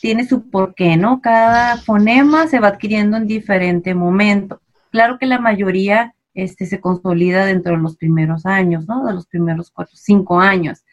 tiene 0.00 0.26
su 0.26 0.48
porqué, 0.50 0.96
¿no? 0.96 1.20
Cada 1.20 1.76
fonema 1.78 2.46
se 2.46 2.60
va 2.60 2.68
adquiriendo 2.68 3.16
en 3.16 3.26
diferente 3.26 3.94
momento. 3.94 4.60
Claro 4.90 5.18
que 5.18 5.26
la 5.26 5.38
mayoría 5.38 6.14
este, 6.36 6.66
se 6.66 6.80
consolida 6.80 7.46
dentro 7.46 7.72
de 7.72 7.82
los 7.82 7.96
primeros 7.96 8.46
años, 8.46 8.86
¿no? 8.86 9.04
De 9.06 9.14
los 9.14 9.26
primeros 9.26 9.70
cuatro, 9.70 9.96
cinco 9.96 10.38
años. 10.38 10.84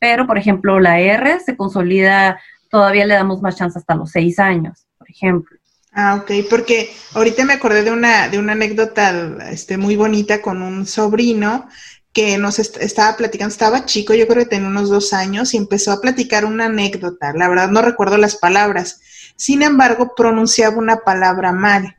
Pero, 0.00 0.26
por 0.26 0.38
ejemplo, 0.38 0.80
la 0.80 0.98
R 0.98 1.38
se 1.40 1.56
consolida, 1.56 2.40
todavía 2.70 3.06
le 3.06 3.14
damos 3.14 3.42
más 3.42 3.56
chance 3.56 3.78
hasta 3.78 3.94
los 3.94 4.10
seis 4.10 4.38
años, 4.38 4.86
por 4.96 5.08
ejemplo. 5.10 5.58
Ah, 5.92 6.22
ok, 6.22 6.48
porque 6.48 6.90
ahorita 7.14 7.44
me 7.44 7.54
acordé 7.54 7.82
de 7.82 7.90
una, 7.90 8.28
de 8.28 8.38
una 8.38 8.52
anécdota 8.52 9.36
este, 9.50 9.76
muy 9.76 9.96
bonita 9.96 10.40
con 10.40 10.62
un 10.62 10.86
sobrino 10.86 11.68
que 12.12 12.38
nos 12.38 12.58
estaba 12.58 13.16
platicando, 13.16 13.52
estaba 13.52 13.84
chico, 13.84 14.14
yo 14.14 14.26
creo 14.26 14.44
que 14.44 14.50
tenía 14.50 14.68
unos 14.68 14.88
dos 14.88 15.12
años, 15.12 15.52
y 15.52 15.58
empezó 15.58 15.92
a 15.92 16.00
platicar 16.00 16.46
una 16.46 16.66
anécdota. 16.66 17.32
La 17.34 17.48
verdad 17.48 17.68
no 17.68 17.82
recuerdo 17.82 18.16
las 18.16 18.36
palabras. 18.36 19.00
Sin 19.36 19.62
embargo, 19.62 20.14
pronunciaba 20.16 20.78
una 20.78 20.98
palabra 20.98 21.52
mal 21.52 21.97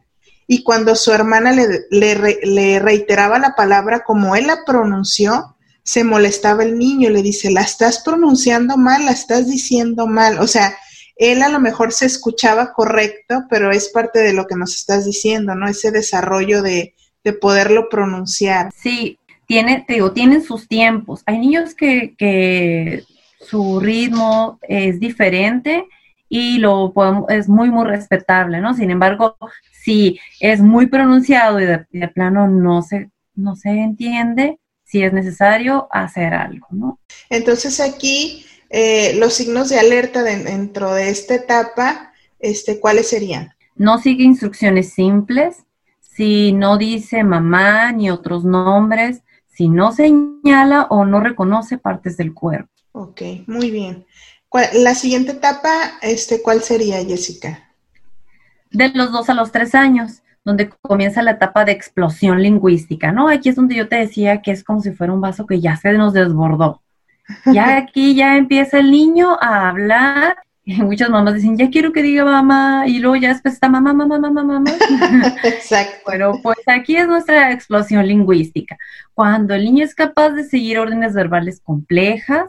y 0.51 0.63
cuando 0.63 0.95
su 0.95 1.12
hermana 1.12 1.51
le, 1.51 1.85
le, 1.91 2.79
reiteraba 2.79 3.38
la 3.38 3.53
palabra 3.53 3.99
como 4.03 4.35
él 4.35 4.47
la 4.47 4.65
pronunció, 4.65 5.55
se 5.83 6.03
molestaba 6.03 6.63
el 6.63 6.75
niño 6.79 7.12
le 7.12 7.21
dice, 7.21 7.51
la 7.51 7.62
estás 7.62 8.01
pronunciando 8.03 8.75
mal, 8.75 9.05
la 9.05 9.12
estás 9.12 9.45
diciendo 9.47 10.07
mal. 10.07 10.39
O 10.39 10.47
sea, 10.47 10.75
él 11.17 11.43
a 11.43 11.49
lo 11.49 11.59
mejor 11.59 11.93
se 11.93 12.07
escuchaba 12.07 12.73
correcto, 12.73 13.43
pero 13.47 13.69
es 13.69 13.89
parte 13.89 14.21
de 14.23 14.33
lo 14.33 14.47
que 14.47 14.55
nos 14.55 14.73
estás 14.73 15.05
diciendo, 15.05 15.53
¿no? 15.53 15.67
Ese 15.67 15.91
desarrollo 15.91 16.63
de, 16.63 16.95
de 17.23 17.33
poderlo 17.33 17.88
pronunciar. 17.88 18.71
Sí, 18.75 19.19
tiene, 19.45 19.85
te 19.88 19.93
digo, 19.93 20.13
tienen 20.13 20.41
sus 20.41 20.67
tiempos. 20.67 21.21
Hay 21.27 21.38
niños 21.38 21.75
que, 21.75 22.15
que 22.17 23.03
su 23.39 23.79
ritmo 23.79 24.57
es 24.63 24.99
diferente 24.99 25.85
y 26.27 26.57
lo 26.57 26.91
podemos, 26.91 27.25
es 27.29 27.47
muy, 27.47 27.69
muy 27.69 27.85
respetable, 27.85 28.62
¿no? 28.62 28.73
Sin 28.73 28.89
embargo, 28.89 29.38
si 29.83 30.19
es 30.39 30.59
muy 30.59 30.87
pronunciado 30.87 31.59
y 31.59 31.65
de, 31.65 32.07
plano 32.13 32.47
no 32.47 32.81
se, 32.81 33.09
no 33.35 33.55
se 33.55 33.69
entiende, 33.69 34.59
si 34.83 35.03
es 35.03 35.13
necesario 35.13 35.87
hacer 35.91 36.33
algo, 36.33 36.67
¿no? 36.71 36.99
Entonces 37.29 37.79
aquí 37.79 38.45
eh, 38.69 39.15
los 39.15 39.33
signos 39.33 39.69
de 39.69 39.79
alerta 39.79 40.23
dentro 40.23 40.93
de 40.93 41.09
esta 41.09 41.35
etapa, 41.35 42.13
este, 42.39 42.79
¿cuáles 42.79 43.07
serían? 43.07 43.53
No 43.75 43.99
sigue 43.99 44.23
instrucciones 44.23 44.93
simples, 44.93 45.65
si 46.01 46.51
no 46.51 46.77
dice 46.77 47.23
mamá 47.23 47.91
ni 47.91 48.09
otros 48.09 48.43
nombres, 48.43 49.21
si 49.47 49.69
no 49.69 49.91
señala 49.91 50.87
o 50.89 51.05
no 51.05 51.19
reconoce 51.19 51.77
partes 51.77 52.17
del 52.17 52.33
cuerpo. 52.33 52.71
Ok, 52.91 53.21
muy 53.47 53.71
bien. 53.71 54.05
La 54.73 54.95
siguiente 54.95 55.33
etapa, 55.33 55.69
este, 56.01 56.41
¿cuál 56.41 56.63
sería, 56.63 57.03
Jessica? 57.05 57.68
De 58.71 58.89
los 58.89 59.12
dos 59.12 59.29
a 59.29 59.34
los 59.34 59.51
tres 59.51 59.75
años, 59.75 60.21
donde 60.45 60.69
comienza 60.82 61.21
la 61.21 61.32
etapa 61.32 61.65
de 61.65 61.71
explosión 61.71 62.41
lingüística, 62.41 63.12
¿no? 63.12 63.29
Aquí 63.29 63.49
es 63.49 63.55
donde 63.55 63.75
yo 63.75 63.88
te 63.88 63.97
decía 63.97 64.41
que 64.41 64.51
es 64.51 64.63
como 64.63 64.82
si 64.82 64.91
fuera 64.91 65.13
un 65.13 65.21
vaso 65.21 65.45
que 65.45 65.60
ya 65.60 65.75
se 65.75 65.93
nos 65.93 66.13
desbordó. 66.13 66.82
Ya 67.45 67.77
aquí 67.77 68.15
ya 68.15 68.38
empieza 68.38 68.79
el 68.79 68.91
niño 68.91 69.38
a 69.39 69.69
hablar 69.69 70.38
muchas 70.77 71.10
mamás 71.10 71.36
dicen, 71.36 71.58
ya 71.58 71.69
quiero 71.69 71.91
que 71.91 72.03
diga 72.03 72.23
mamá, 72.23 72.84
y 72.88 72.99
luego 72.99 73.15
ya 73.15 73.29
después 73.29 73.55
está 73.55 73.69
mamá, 73.69 73.93
mamá, 73.93 74.19
mamá, 74.19 74.43
mamá. 74.43 74.71
Exacto. 75.43 75.99
Pero 76.05 76.34
pues 76.43 76.58
aquí 76.67 76.95
es 76.95 77.08
nuestra 77.08 77.51
explosión 77.51 78.05
lingüística. 78.08 78.77
Cuando 79.13 79.53
el 79.55 79.65
niño 79.65 79.84
es 79.84 79.95
capaz 79.95 80.29
de 80.32 80.43
seguir 80.43 80.79
órdenes 80.79 81.13
verbales 81.13 81.60
complejas, 81.62 82.45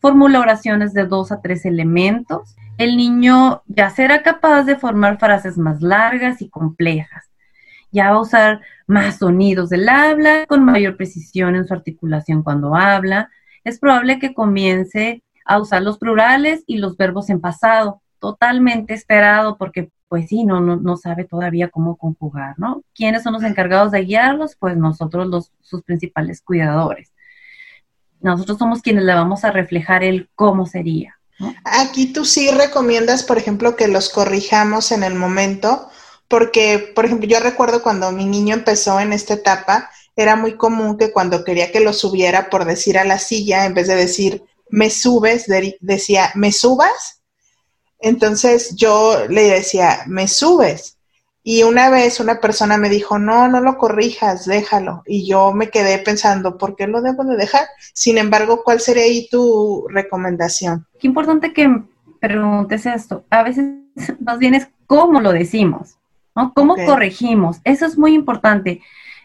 formula 0.00 0.40
oraciones 0.40 0.92
de 0.92 1.06
dos 1.06 1.30
a 1.30 1.40
tres 1.40 1.64
elementos, 1.64 2.56
el 2.78 2.96
niño 2.96 3.62
ya 3.66 3.90
será 3.90 4.22
capaz 4.22 4.64
de 4.64 4.76
formar 4.76 5.18
frases 5.18 5.58
más 5.58 5.82
largas 5.82 6.42
y 6.42 6.48
complejas. 6.48 7.30
Ya 7.90 8.10
va 8.10 8.16
a 8.16 8.20
usar 8.20 8.60
más 8.86 9.18
sonidos 9.18 9.68
del 9.68 9.88
habla, 9.88 10.46
con 10.46 10.64
mayor 10.64 10.96
precisión 10.96 11.54
en 11.54 11.66
su 11.66 11.74
articulación 11.74 12.42
cuando 12.42 12.74
habla. 12.74 13.30
Es 13.64 13.78
probable 13.78 14.18
que 14.18 14.34
comience 14.34 15.22
a 15.44 15.58
usar 15.58 15.82
los 15.82 15.98
plurales 15.98 16.64
y 16.66 16.78
los 16.78 16.96
verbos 16.96 17.28
en 17.30 17.40
pasado, 17.40 18.00
totalmente 18.18 18.94
esperado 18.94 19.58
porque 19.58 19.90
pues 20.08 20.28
sí, 20.28 20.44
no, 20.44 20.60
no, 20.60 20.96
sabe 20.98 21.24
todavía 21.24 21.70
cómo 21.70 21.96
conjugar, 21.96 22.58
¿no? 22.58 22.82
¿Quiénes 22.94 23.22
son 23.22 23.32
los 23.32 23.42
encargados 23.44 23.92
de 23.92 24.04
guiarlos? 24.04 24.56
Pues 24.56 24.76
nosotros, 24.76 25.26
los, 25.26 25.52
sus 25.62 25.82
principales 25.82 26.42
cuidadores. 26.42 27.14
Nosotros 28.20 28.58
somos 28.58 28.82
quienes 28.82 29.04
le 29.04 29.14
vamos 29.14 29.42
a 29.44 29.50
reflejar 29.50 30.04
el 30.04 30.28
cómo 30.34 30.66
sería. 30.66 31.18
Aquí 31.64 32.12
tú 32.12 32.24
sí 32.24 32.50
recomiendas, 32.50 33.22
por 33.22 33.38
ejemplo, 33.38 33.76
que 33.76 33.88
los 33.88 34.08
corrijamos 34.10 34.92
en 34.92 35.02
el 35.02 35.14
momento, 35.14 35.88
porque, 36.28 36.92
por 36.94 37.04
ejemplo, 37.04 37.28
yo 37.28 37.40
recuerdo 37.40 37.82
cuando 37.82 38.12
mi 38.12 38.24
niño 38.24 38.54
empezó 38.54 39.00
en 39.00 39.12
esta 39.12 39.34
etapa, 39.34 39.90
era 40.14 40.36
muy 40.36 40.56
común 40.56 40.98
que 40.98 41.10
cuando 41.10 41.44
quería 41.44 41.72
que 41.72 41.80
lo 41.80 41.92
subiera 41.92 42.50
por 42.50 42.64
decir 42.64 42.98
a 42.98 43.04
la 43.04 43.18
silla, 43.18 43.64
en 43.64 43.74
vez 43.74 43.88
de 43.88 43.96
decir 43.96 44.44
me 44.72 44.88
subes, 44.88 45.46
decía, 45.80 46.32
¿me 46.34 46.50
subas? 46.50 47.20
Entonces 48.00 48.74
yo 48.74 49.28
le 49.28 49.42
decía, 49.42 50.02
¿me 50.06 50.26
subes? 50.26 50.96
Y 51.44 51.64
una 51.64 51.90
vez 51.90 52.20
una 52.20 52.40
persona 52.40 52.76
me 52.76 52.88
dijo, 52.88 53.18
no, 53.18 53.48
no 53.48 53.60
lo 53.60 53.76
corrijas, 53.76 54.46
déjalo. 54.46 55.02
Y 55.06 55.26
yo 55.26 55.52
me 55.52 55.70
quedé 55.70 55.98
pensando, 55.98 56.56
¿por 56.56 56.76
qué 56.76 56.86
lo 56.86 57.02
debo 57.02 57.24
de 57.24 57.36
dejar? 57.36 57.66
Sin 57.92 58.16
embargo, 58.16 58.62
¿cuál 58.62 58.78
sería 58.78 59.02
ahí 59.02 59.28
tu 59.28 59.86
recomendación? 59.88 60.86
Qué 61.00 61.08
importante 61.08 61.52
que 61.52 61.82
preguntes 62.20 62.86
esto. 62.86 63.24
A 63.28 63.42
veces 63.42 63.66
más 64.20 64.38
bien 64.38 64.54
es 64.54 64.68
cómo 64.86 65.20
lo 65.20 65.32
decimos, 65.32 65.96
¿no? 66.36 66.52
¿Cómo 66.54 66.76
corregimos? 66.76 67.58
Eso 67.64 67.86
es 67.86 67.98
muy 67.98 68.14
importante. 68.14 68.80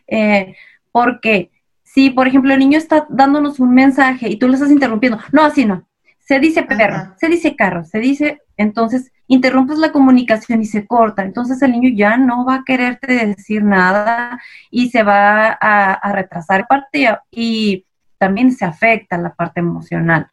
Eh, 0.07 0.55
porque 0.91 1.51
si, 1.83 2.09
por 2.09 2.27
ejemplo, 2.27 2.53
el 2.53 2.59
niño 2.59 2.77
está 2.77 3.05
dándonos 3.09 3.59
un 3.59 3.73
mensaje 3.73 4.29
y 4.29 4.37
tú 4.37 4.47
lo 4.47 4.55
estás 4.55 4.71
interrumpiendo, 4.71 5.19
no, 5.31 5.43
así 5.43 5.65
no. 5.65 5.87
Se 6.19 6.39
dice 6.39 6.63
perro, 6.63 7.13
se 7.17 7.29
dice 7.29 7.55
carro, 7.55 7.85
se 7.85 7.99
dice, 7.99 8.41
entonces 8.57 9.11
interrumpes 9.27 9.77
la 9.77 9.91
comunicación 9.91 10.61
y 10.61 10.65
se 10.65 10.85
corta. 10.85 11.23
Entonces 11.23 11.61
el 11.61 11.71
niño 11.71 11.89
ya 11.95 12.17
no 12.17 12.45
va 12.45 12.55
a 12.55 12.63
quererte 12.65 13.25
decir 13.25 13.63
nada 13.63 14.41
y 14.71 14.89
se 14.89 15.03
va 15.03 15.49
a, 15.49 16.11
retrasar 16.13 16.67
parte 16.67 17.07
y 17.31 17.85
también 18.17 18.51
se 18.51 18.65
afecta 18.65 19.17
la 19.17 19.33
parte 19.33 19.59
emocional. 19.59 20.27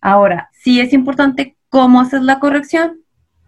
Ahora, 0.00 0.50
sí 0.52 0.80
es 0.80 0.92
importante 0.92 1.56
cómo 1.68 2.00
haces 2.00 2.22
la 2.22 2.40
corrección. 2.40 3.00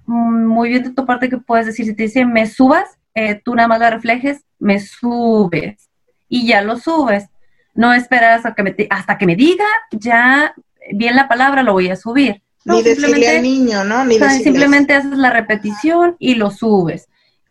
Mm, 0.06 0.44
muy 0.46 0.68
bien 0.68 0.82
de 0.84 0.90
tu 0.90 1.06
parte 1.06 1.28
que 1.28 1.38
puedes 1.38 1.66
decir, 1.66 1.86
si 1.86 1.94
te 1.94 2.04
dice 2.04 2.24
me 2.24 2.46
subas, 2.46 2.98
eh, 3.14 3.40
tú 3.44 3.54
nada 3.54 3.68
más 3.68 3.80
la 3.80 3.90
reflejes, 3.90 4.44
me 4.58 4.78
subes 4.80 5.90
y 6.28 6.46
ya 6.46 6.62
lo 6.62 6.76
subes 6.76 7.28
no 7.74 7.92
esperas 7.92 8.38
hasta 8.38 8.54
que 8.54 8.62
me, 8.62 8.76
hasta 8.90 9.18
que 9.18 9.26
me 9.26 9.36
diga 9.36 9.64
ya 9.90 10.54
bien 10.92 11.16
la 11.16 11.28
palabra, 11.28 11.62
lo 11.62 11.72
voy 11.72 11.88
a 11.88 11.96
subir. 11.96 12.42
Ni 12.64 12.82
decirle 12.82 13.28
al 13.28 13.42
niño, 13.42 13.84
¿no? 13.84 14.04
Ni 14.04 14.18
simplemente 14.18 14.94
haces 14.94 15.16
la 15.16 15.30
repetición 15.30 16.16
y 16.18 16.36
lo 16.36 16.50
subes. 16.50 17.08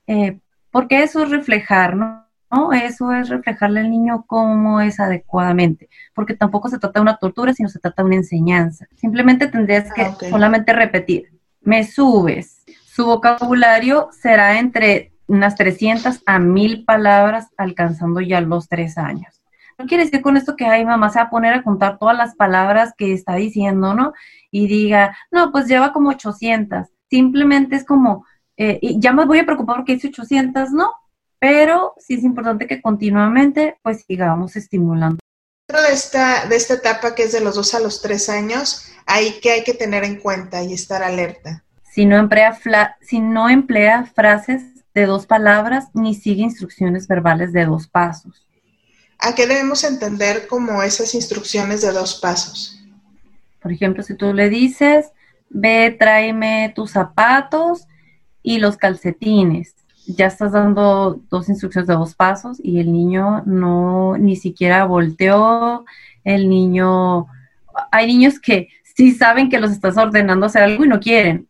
Eh, 0.08 0.40
porque 0.72 1.04
eso 1.04 1.24
es 1.24 1.30
reflejar, 1.30 1.96
¿no? 1.96 2.26
Eso 2.74 3.12
es 3.14 3.30
reflejarle 3.30 3.82
al 3.82 3.90
niño 3.90 4.26
cómo 4.28 4.82
es 4.82 5.00
adecuadamente. 5.00 5.90
Porque 6.14 6.36
tampoco 6.36 6.70
se 6.70 6.80
trata 6.80 7.00
de 7.00 7.04
una 7.04 7.18
tortura, 7.18 7.54
sino 7.54 7.70
se 7.70 7.80
trata 7.80 8.02
de 8.02 8.08
una 8.08 8.16
enseñanza. 8.18 8.88
Simplemente 8.96 9.48
tendrías 9.48 9.92
que 9.94 10.02
ah, 10.04 10.18
solamente 10.30 10.74
repetir. 10.74 11.30
Me 11.62 11.86
subes. 11.86 12.64
Su 12.86 13.06
vocabulario 13.06 14.10
será 14.12 14.60
entre 14.60 15.14
unas 15.28 15.56
300 15.56 16.24
a 16.26 16.40
1000 16.40 16.84
palabras, 16.84 17.48
alcanzando 17.56 18.20
ya 18.20 18.42
los 18.42 18.68
tres 18.68 18.98
años. 18.98 19.41
Quiere 19.88 20.06
decir 20.06 20.22
con 20.22 20.38
esto 20.38 20.56
que 20.56 20.66
hay 20.66 20.86
mamá 20.86 21.10
se 21.10 21.20
va 21.20 21.26
a 21.26 21.30
poner 21.30 21.54
a 21.54 21.64
contar 21.64 21.98
todas 21.98 22.16
las 22.16 22.36
palabras 22.36 22.94
que 22.98 23.14
está 23.14 23.36
diciendo, 23.36 23.94
¿no? 23.94 24.14
Y 24.50 24.68
diga, 24.68 25.18
no, 25.32 25.52
pues 25.52 25.68
lleva 25.68 25.94
como 25.94 26.10
800. 26.10 26.88
Simplemente 27.10 27.76
es 27.76 27.86
como, 27.86 28.26
eh, 28.58 28.80
ya 28.98 29.14
me 29.14 29.26
voy 29.26 29.40
a 29.40 29.46
preocupar 29.46 29.78
porque 29.78 29.94
dice 29.94 30.10
800, 30.10 30.72
¿no? 30.72 30.92
Pero 31.40 31.94
sí 31.98 32.16
es 32.16 32.24
importante 32.24 32.68
que 32.68 32.82
continuamente 32.82 33.78
pues 33.82 34.04
sigamos 34.08 34.56
estimulando. 34.56 35.20
Dentro 35.68 35.88
de 35.88 35.94
esta, 35.94 36.46
de 36.46 36.56
esta 36.56 36.76
etapa 36.76 37.16
que 37.16 37.24
es 37.24 37.32
de 37.32 37.42
los 37.42 37.56
dos 37.56 37.74
a 37.74 37.80
los 37.80 38.02
tres 38.02 38.30
años, 38.30 38.92
hay 39.06 39.40
que 39.40 39.52
hay 39.52 39.64
que 39.64 39.74
tener 39.74 40.04
en 40.04 40.20
cuenta 40.20 40.64
y 40.64 40.74
estar 40.74 41.02
alerta. 41.02 41.64
Si 41.92 42.06
no 42.06 42.18
emplea, 42.18 42.58
si 43.02 43.20
no 43.20 43.50
emplea 43.50 44.06
frases 44.06 44.64
de 44.94 45.06
dos 45.06 45.26
palabras 45.26 45.88
ni 45.94 46.16
sigue 46.16 46.44
instrucciones 46.44 47.08
verbales 47.08 47.54
de 47.54 47.66
dos 47.66 47.88
pasos. 47.88 48.46
¿A 49.22 49.36
qué 49.36 49.46
debemos 49.46 49.84
entender 49.84 50.48
como 50.48 50.82
esas 50.82 51.14
instrucciones 51.14 51.82
de 51.82 51.92
dos 51.92 52.20
pasos? 52.20 52.84
Por 53.62 53.72
ejemplo, 53.72 54.02
si 54.02 54.16
tú 54.16 54.34
le 54.34 54.50
dices, 54.50 55.12
ve, 55.50 55.96
tráeme 55.98 56.74
tus 56.76 56.92
zapatos 56.92 57.88
y 58.42 58.58
los 58.58 58.78
calcetines, 58.78 59.76
ya 60.08 60.26
estás 60.26 60.54
dando 60.54 61.22
dos 61.30 61.50
instrucciones 61.50 61.88
de 61.88 61.94
dos 61.94 62.16
pasos 62.16 62.58
y 62.64 62.80
el 62.80 62.92
niño 62.92 63.44
no 63.46 64.18
ni 64.18 64.36
siquiera 64.36 64.86
volteó, 64.86 65.86
el 66.24 66.50
niño, 66.50 67.28
hay 67.92 68.08
niños 68.08 68.40
que 68.40 68.70
sí 68.96 69.12
saben 69.12 69.50
que 69.50 69.60
los 69.60 69.72
estás 69.72 69.98
ordenando 69.98 70.48
hacer 70.48 70.64
algo 70.64 70.84
y 70.84 70.88
no 70.88 71.00
quieren, 71.00 71.48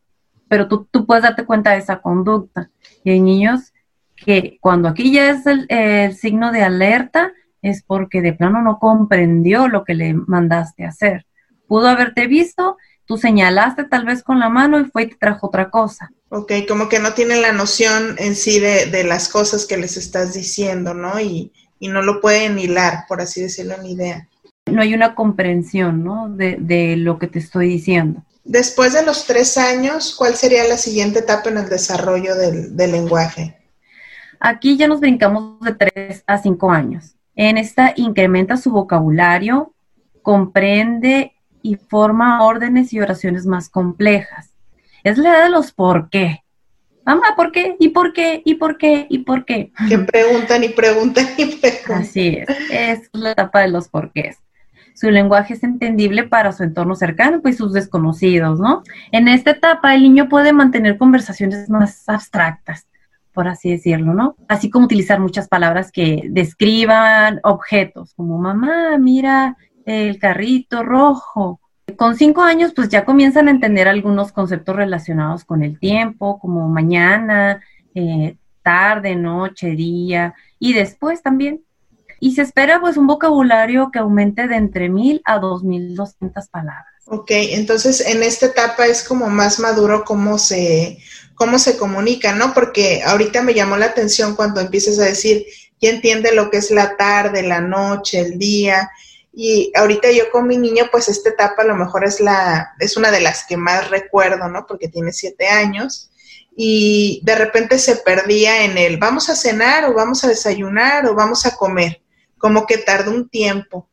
pero 0.49 0.67
tú, 0.67 0.89
tú 0.91 1.05
puedes 1.05 1.23
darte 1.23 1.45
cuenta 1.45 1.71
de 1.71 1.77
esa 1.77 2.01
conducta. 2.01 2.69
Y 3.05 3.11
hay 3.11 3.21
niños 3.21 3.71
que 4.17 4.57
cuando 4.59 4.89
aquí 4.89 5.13
ya 5.13 5.31
es 5.31 5.45
el, 5.47 5.65
el 5.69 6.13
signo 6.15 6.51
de 6.51 6.63
alerta, 6.63 7.31
es 7.61 7.83
porque 7.83 8.21
de 8.21 8.33
plano 8.33 8.61
no 8.61 8.79
comprendió 8.79 9.67
lo 9.67 9.83
que 9.83 9.93
le 9.93 10.13
mandaste 10.13 10.85
hacer. 10.85 11.25
Pudo 11.67 11.87
haberte 11.87 12.27
visto, 12.27 12.77
tú 13.05 13.17
señalaste 13.17 13.83
tal 13.85 14.05
vez 14.05 14.23
con 14.23 14.39
la 14.39 14.49
mano 14.49 14.79
y 14.79 14.85
fue 14.85 15.03
y 15.03 15.07
te 15.07 15.15
trajo 15.15 15.47
otra 15.47 15.69
cosa. 15.69 16.11
Ok, 16.29 16.53
como 16.67 16.89
que 16.89 16.99
no 16.99 17.13
tiene 17.13 17.39
la 17.39 17.51
noción 17.51 18.15
en 18.17 18.35
sí 18.35 18.59
de, 18.59 19.03
las 19.03 19.29
cosas 19.29 19.65
que 19.65 19.77
les 19.77 19.97
estás 19.97 20.33
diciendo, 20.33 20.93
¿no? 20.93 21.19
Y, 21.19 21.51
y, 21.79 21.89
no 21.89 22.01
lo 22.01 22.21
pueden 22.21 22.57
hilar, 22.57 23.05
por 23.07 23.21
así 23.21 23.41
decirlo, 23.41 23.75
ni 23.83 23.93
idea. 23.93 24.27
No 24.65 24.81
hay 24.81 24.93
una 24.93 25.13
comprensión, 25.13 26.03
¿no? 26.03 26.29
De, 26.29 26.57
de 26.59 26.95
lo 26.95 27.19
que 27.19 27.27
te 27.27 27.39
estoy 27.39 27.67
diciendo. 27.67 28.23
Después 28.43 28.93
de 28.93 29.03
los 29.03 29.25
tres 29.25 29.57
años, 29.57 30.15
¿cuál 30.15 30.35
sería 30.35 30.67
la 30.67 30.77
siguiente 30.77 31.19
etapa 31.19 31.49
en 31.49 31.57
el 31.57 31.69
desarrollo 31.69 32.35
del, 32.35 32.75
del 32.75 32.91
lenguaje? 32.93 33.57
Aquí 34.39 34.77
ya 34.77 34.87
nos 34.87 34.99
brincamos 34.99 35.59
de 35.61 35.73
tres 35.73 36.23
a 36.25 36.37
cinco 36.37 36.71
años. 36.71 37.15
En 37.35 37.57
esta 37.57 37.93
incrementa 37.95 38.57
su 38.57 38.71
vocabulario, 38.71 39.73
comprende 40.21 41.33
y 41.61 41.75
forma 41.75 42.43
órdenes 42.43 42.93
y 42.93 42.99
oraciones 42.99 43.45
más 43.45 43.69
complejas. 43.69 44.53
Es 45.03 45.17
la 45.17 45.29
edad 45.29 45.43
de 45.45 45.49
los 45.49 45.71
por 45.71 46.09
qué. 46.09 46.43
Mamá, 47.05 47.33
¿por 47.35 47.51
qué? 47.51 47.75
¿Y 47.79 47.89
por 47.89 48.13
qué? 48.13 48.41
¿Y 48.45 48.55
por 48.55 48.77
qué? 48.77 49.07
¿Y 49.09 49.19
por 49.19 49.45
qué? 49.45 49.71
Que 49.89 49.97
preguntan 49.99 50.63
y 50.63 50.69
preguntan 50.69 51.27
y 51.37 51.45
preguntan. 51.45 52.01
Así 52.01 52.37
es, 52.37 52.49
es 52.71 53.09
la 53.13 53.31
etapa 53.31 53.61
de 53.61 53.69
los 53.69 53.87
porqués. 53.87 54.37
Su 54.93 55.09
lenguaje 55.09 55.55
es 55.55 55.63
entendible 55.63 56.23
para 56.23 56.51
su 56.51 56.63
entorno 56.63 56.95
cercano 56.95 57.41
pues 57.41 57.57
sus 57.57 57.73
desconocidos, 57.73 58.59
¿no? 58.59 58.83
En 59.11 59.27
esta 59.27 59.51
etapa 59.51 59.95
el 59.95 60.03
niño 60.03 60.29
puede 60.29 60.53
mantener 60.53 60.97
conversaciones 60.97 61.69
más 61.69 62.07
abstractas, 62.07 62.85
por 63.33 63.47
así 63.47 63.71
decirlo, 63.71 64.13
¿no? 64.13 64.35
Así 64.47 64.69
como 64.69 64.85
utilizar 64.85 65.19
muchas 65.19 65.47
palabras 65.47 65.91
que 65.91 66.23
describan 66.29 67.39
objetos, 67.43 68.13
como 68.15 68.37
mamá, 68.37 68.97
mira 68.97 69.57
el 69.85 70.19
carrito 70.19 70.83
rojo, 70.83 71.59
con 71.95 72.15
cinco 72.15 72.41
años, 72.41 72.73
pues 72.75 72.89
ya 72.89 73.05
comienzan 73.05 73.47
a 73.47 73.51
entender 73.51 73.87
algunos 73.87 74.31
conceptos 74.31 74.75
relacionados 74.75 75.45
con 75.45 75.63
el 75.63 75.79
tiempo, 75.79 76.39
como 76.39 76.67
mañana, 76.69 77.61
eh, 77.95 78.37
tarde, 78.63 79.15
noche, 79.15 79.71
día, 79.71 80.33
y 80.59 80.73
después 80.73 81.21
también. 81.21 81.63
Y 82.19 82.35
se 82.35 82.43
espera 82.43 82.79
pues 82.79 82.97
un 82.97 83.07
vocabulario 83.07 83.89
que 83.91 83.99
aumente 83.99 84.47
de 84.47 84.55
entre 84.55 84.89
mil 84.89 85.21
a 85.25 85.39
dos 85.39 85.63
mil 85.63 85.95
doscientas 85.95 86.49
palabras. 86.49 86.85
Ok, 87.05 87.31
entonces 87.31 87.99
en 88.07 88.21
esta 88.21 88.45
etapa 88.45 88.85
es 88.85 89.03
como 89.03 89.27
más 89.27 89.59
maduro 89.59 90.03
cómo 90.05 90.37
se, 90.37 90.99
cómo 91.41 91.57
se 91.57 91.75
comunica, 91.75 92.35
¿no? 92.35 92.53
Porque 92.53 93.01
ahorita 93.03 93.41
me 93.41 93.55
llamó 93.55 93.75
la 93.75 93.87
atención 93.87 94.35
cuando 94.35 94.61
empiezas 94.61 94.99
a 94.99 95.05
decir, 95.05 95.47
ya 95.81 95.89
entiende 95.89 96.35
lo 96.35 96.51
que 96.51 96.57
es 96.57 96.69
la 96.69 96.95
tarde, 96.95 97.41
la 97.41 97.61
noche, 97.61 98.19
el 98.19 98.37
día, 98.37 98.91
y 99.33 99.71
ahorita 99.73 100.11
yo 100.11 100.29
con 100.29 100.45
mi 100.45 100.55
niño, 100.55 100.89
pues 100.91 101.09
esta 101.09 101.29
etapa 101.29 101.63
a 101.63 101.65
lo 101.65 101.75
mejor 101.75 102.05
es 102.05 102.19
la, 102.19 102.75
es 102.79 102.95
una 102.95 103.09
de 103.09 103.21
las 103.21 103.43
que 103.47 103.57
más 103.57 103.89
recuerdo, 103.89 104.49
¿no? 104.49 104.67
Porque 104.67 104.87
tiene 104.87 105.13
siete 105.13 105.47
años. 105.47 106.11
Y 106.55 107.21
de 107.23 107.33
repente 107.33 107.79
se 107.79 107.95
perdía 107.95 108.63
en 108.63 108.77
el 108.77 108.97
vamos 108.97 109.31
a 109.31 109.35
cenar 109.35 109.85
o 109.85 109.95
vamos 109.95 110.23
a 110.23 110.27
desayunar 110.27 111.07
o 111.07 111.15
vamos 111.15 111.47
a 111.47 111.55
comer. 111.55 112.03
Como 112.37 112.67
que 112.67 112.77
tardó 112.77 113.09
un 113.09 113.29
tiempo. 113.29 113.89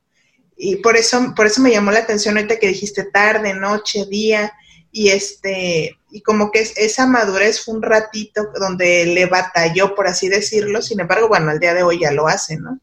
Y 0.55 0.77
por 0.77 0.99
eso, 0.99 1.33
por 1.35 1.47
eso 1.47 1.63
me 1.63 1.71
llamó 1.71 1.93
la 1.93 2.01
atención 2.01 2.37
ahorita 2.37 2.59
que 2.59 2.69
dijiste 2.69 3.05
tarde, 3.05 3.55
noche, 3.55 4.05
día. 4.05 4.53
Y 4.93 5.09
este, 5.09 5.98
y 6.11 6.23
como 6.23 6.51
que 6.51 6.61
esa 6.61 7.07
madurez 7.07 7.65
fue 7.65 7.75
un 7.75 7.83
ratito 7.83 8.49
donde 8.59 9.07
le 9.07 9.27
batalló, 9.27 9.95
por 9.95 10.07
así 10.07 10.29
decirlo. 10.29 10.83
Sin 10.83 11.01
embargo, 11.01 11.29
bueno, 11.29 11.51
al 11.51 11.61
día 11.61 11.75
de 11.75 11.83
hoy 11.83 12.01
ya 12.01 12.13
lo 12.13 12.29
hace, 12.29 12.57
¿no? 12.57 12.79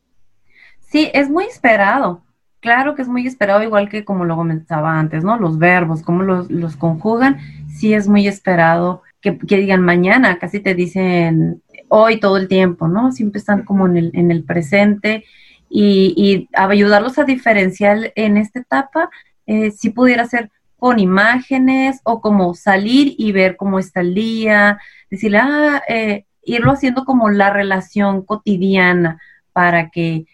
Sí, 0.92 1.10
es 1.14 1.30
muy 1.30 1.46
esperado 1.46 2.26
claro 2.66 2.96
que 2.96 3.04
es 3.04 3.08
muy 3.08 3.28
esperado, 3.28 3.62
igual 3.62 3.90
que 3.90 4.04
como 4.04 4.26
lo 4.26 4.36
comentaba 4.36 5.00
antes, 5.00 5.24
¿no? 5.24 5.38
Los 5.38 5.60
verbos, 5.60 6.02
cómo 6.02 6.24
los, 6.24 6.50
los 6.50 6.76
conjugan, 6.76 7.38
sí 7.70 7.94
es 7.94 8.08
muy 8.08 8.28
esperado 8.28 9.04
que, 9.22 9.38
digan 9.48 9.82
mañana, 9.82 10.40
casi 10.40 10.60
te 10.60 10.74
dicen 10.74 11.62
hoy 11.90 12.20
todo 12.20 12.38
el 12.38 12.48
tiempo, 12.48 12.88
¿no? 12.88 13.12
Siempre 13.12 13.38
están 13.38 13.64
como 13.64 13.86
en 13.86 13.98
el, 13.98 14.12
en 14.16 14.32
el 14.32 14.44
presente 14.44 15.26
y, 15.70 16.14
y 16.18 16.50
ayudarlos 16.54 17.20
a 17.20 17.24
diferenciar 17.24 18.12
en 18.16 18.38
esta 18.38 18.60
etapa, 18.60 19.12
eh, 19.46 19.70
si 19.70 19.92
pudiera 19.92 20.26
ser 20.26 20.50
con 20.86 21.00
imágenes 21.00 22.00
o 22.04 22.22
como 22.22 22.54
salir 22.54 23.16
y 23.18 23.32
ver 23.32 23.58
cómo 23.58 23.80
está 23.80 24.02
el 24.02 24.14
día, 24.14 24.78
decirle, 25.10 25.40
ah, 25.40 25.82
eh, 25.90 26.26
irlo 26.44 26.74
haciendo 26.74 27.06
como 27.06 27.32
la 27.32 27.50
relación 27.50 28.24
cotidiana 28.24 29.20
para 29.52 29.90
que 29.90 30.28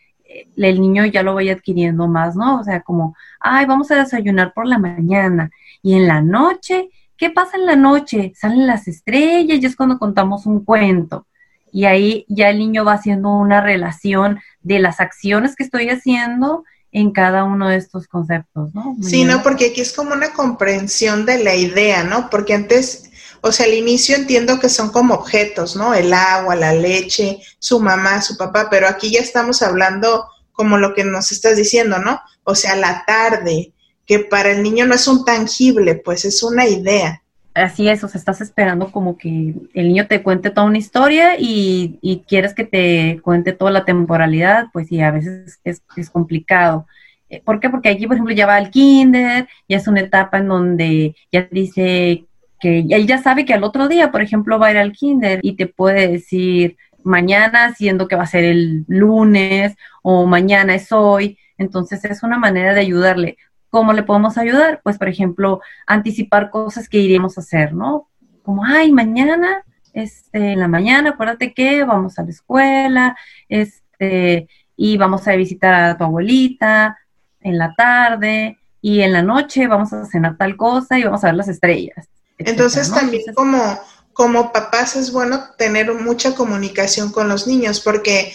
el 0.57 0.81
niño 0.81 1.05
ya 1.05 1.23
lo 1.23 1.35
vaya 1.35 1.53
adquiriendo 1.53 2.09
más, 2.09 2.35
¿no? 2.35 2.59
O 2.59 2.63
sea, 2.65 2.81
como, 2.81 3.15
ay, 3.39 3.65
vamos 3.65 3.91
a 3.91 3.95
desayunar 3.95 4.51
por 4.53 4.67
la 4.67 4.77
mañana 4.77 5.51
y 5.81 5.93
en 5.93 6.05
la 6.05 6.19
noche, 6.19 6.89
¿qué 7.15 7.29
pasa 7.29 7.55
en 7.55 7.65
la 7.65 7.77
noche? 7.77 8.33
Salen 8.35 8.67
las 8.67 8.89
estrellas 8.89 9.57
y 9.61 9.65
es 9.65 9.77
cuando 9.77 9.97
contamos 9.97 10.45
un 10.45 10.65
cuento. 10.65 11.27
Y 11.71 11.85
ahí 11.85 12.25
ya 12.27 12.49
el 12.49 12.59
niño 12.59 12.83
va 12.83 12.95
haciendo 12.95 13.29
una 13.29 13.61
relación 13.61 14.41
de 14.59 14.79
las 14.79 14.99
acciones 14.99 15.55
que 15.55 15.63
estoy 15.63 15.87
haciendo 15.87 16.65
en 16.91 17.12
cada 17.12 17.43
uno 17.43 17.69
de 17.69 17.77
estos 17.77 18.08
conceptos, 18.08 18.73
¿no? 18.73 18.95
Sí, 19.01 19.23
no, 19.23 19.41
porque 19.43 19.67
aquí 19.67 19.82
es 19.82 19.93
como 19.93 20.13
una 20.13 20.34
comprensión 20.34 21.25
de 21.25 21.43
la 21.43 21.56
idea, 21.56 22.04
¿no? 22.04 22.30
Porque 22.30 22.54
antes 22.54 23.12
o 23.41 23.51
sea, 23.51 23.65
al 23.65 23.73
inicio 23.73 24.15
entiendo 24.15 24.60
que 24.60 24.69
son 24.69 24.89
como 24.91 25.15
objetos, 25.15 25.75
¿no? 25.75 25.95
El 25.95 26.13
agua, 26.13 26.56
la 26.56 26.73
leche, 26.73 27.41
su 27.58 27.80
mamá, 27.80 28.21
su 28.21 28.38
papá, 28.38 28.67
pero 28.69 28.88
aquí 28.88 29.12
ya 29.12 29.19
estamos 29.19 29.63
hablando 29.63 30.27
como 30.51 30.77
lo 30.77 30.93
que 30.93 31.04
nos 31.04 31.32
estás 31.32 31.58
diciendo, 31.58 31.97
¿no? 31.97 32.21
O 32.43 32.54
sea, 32.54 32.75
la 32.75 33.04
tarde, 33.06 33.73
que 34.06 34.19
para 34.19 34.51
el 34.51 34.62
niño 34.62 34.86
no 34.86 34.93
es 34.93 35.08
un 35.08 35.25
tangible, 35.25 35.95
pues 35.95 36.23
es 36.23 36.43
una 36.43 36.67
idea. 36.67 37.20
Así 37.53 37.89
es, 37.89 38.03
o 38.03 38.07
sea, 38.07 38.19
estás 38.19 38.39
esperando 38.39 38.91
como 38.91 39.17
que 39.17 39.53
el 39.73 39.87
niño 39.89 40.07
te 40.07 40.23
cuente 40.23 40.51
toda 40.51 40.67
una 40.67 40.77
historia 40.77 41.35
y, 41.37 41.99
y 42.01 42.21
quieres 42.21 42.53
que 42.53 42.63
te 42.63 43.19
cuente 43.21 43.51
toda 43.51 43.71
la 43.71 43.83
temporalidad, 43.83 44.67
pues 44.71 44.87
sí, 44.87 45.01
a 45.01 45.11
veces 45.11 45.59
es, 45.65 45.83
es 45.97 46.09
complicado. 46.09 46.87
Eh, 47.29 47.41
¿Por 47.43 47.59
qué? 47.59 47.69
Porque 47.69 47.89
aquí, 47.89 48.07
por 48.07 48.15
ejemplo, 48.15 48.33
ya 48.33 48.45
va 48.45 48.55
al 48.55 48.71
kinder, 48.71 49.47
ya 49.67 49.77
es 49.77 49.87
una 49.87 50.01
etapa 50.01 50.37
en 50.37 50.47
donde 50.47 51.15
ya 51.31 51.47
dice 51.51 52.25
que 52.59 52.85
él 52.89 53.07
ya 53.07 53.17
sabe 53.17 53.45
que 53.45 53.53
al 53.53 53.63
otro 53.63 53.87
día, 53.87 54.11
por 54.11 54.21
ejemplo, 54.21 54.59
va 54.59 54.67
a 54.67 54.71
ir 54.71 54.77
al 54.77 54.91
kinder 54.93 55.39
y 55.41 55.55
te 55.55 55.67
puede 55.67 56.07
decir 56.07 56.77
mañana, 57.03 57.73
siendo 57.73 58.07
que 58.07 58.15
va 58.15 58.23
a 58.23 58.27
ser 58.27 58.43
el 58.43 58.85
lunes 58.87 59.75
o 60.03 60.25
mañana 60.27 60.75
es 60.75 60.91
hoy. 60.91 61.37
Entonces 61.57 62.05
es 62.05 62.23
una 62.23 62.37
manera 62.37 62.73
de 62.73 62.81
ayudarle. 62.81 63.37
¿Cómo 63.71 63.93
le 63.93 64.03
podemos 64.03 64.38
ayudar? 64.38 64.81
Pues, 64.84 64.99
por 64.99 65.10
ejemplo, 65.10 65.62
anticipar 65.88 66.51
cosas 66.51 66.88
que 66.88 66.99
iríamos 66.99 67.38
a 67.38 67.41
hacer, 67.41 67.73
¿no? 67.73 68.07
Como, 68.43 68.63
ay, 68.63 68.91
mañana, 68.91 69.63
este, 69.93 70.51
en 70.51 70.60
la 70.60 70.67
mañana, 70.67 71.12
acuérdate 71.12 71.53
que 71.53 71.84
vamos 71.84 72.19
a 72.19 72.23
la 72.23 72.29
escuela, 72.29 73.17
este, 73.49 74.47
y 74.75 74.97
vamos 74.97 75.27
a 75.27 75.36
visitar 75.36 75.73
a 75.73 75.97
tu 75.97 76.03
abuelita 76.03 76.99
en 77.39 77.57
la 77.57 77.73
tarde, 77.75 78.60
y 78.81 79.01
en 79.01 79.13
la 79.13 79.21
noche 79.21 79.67
vamos 79.67 79.93
a 79.93 80.05
cenar 80.05 80.38
tal 80.38 80.57
cosa 80.57 80.97
y 80.97 81.03
vamos 81.03 81.23
a 81.23 81.27
ver 81.27 81.36
las 81.36 81.47
estrellas. 81.47 82.07
Entonces 82.39 82.91
también 82.91 83.21
como, 83.36 83.79
como 84.13 84.51
papás 84.51 84.95
es 84.95 85.13
bueno 85.13 85.39
tener 85.57 85.93
mucha 85.93 86.34
comunicación 86.34 87.12
con 87.12 87.29
los 87.29 87.45
niños 87.45 87.79
porque 87.79 88.34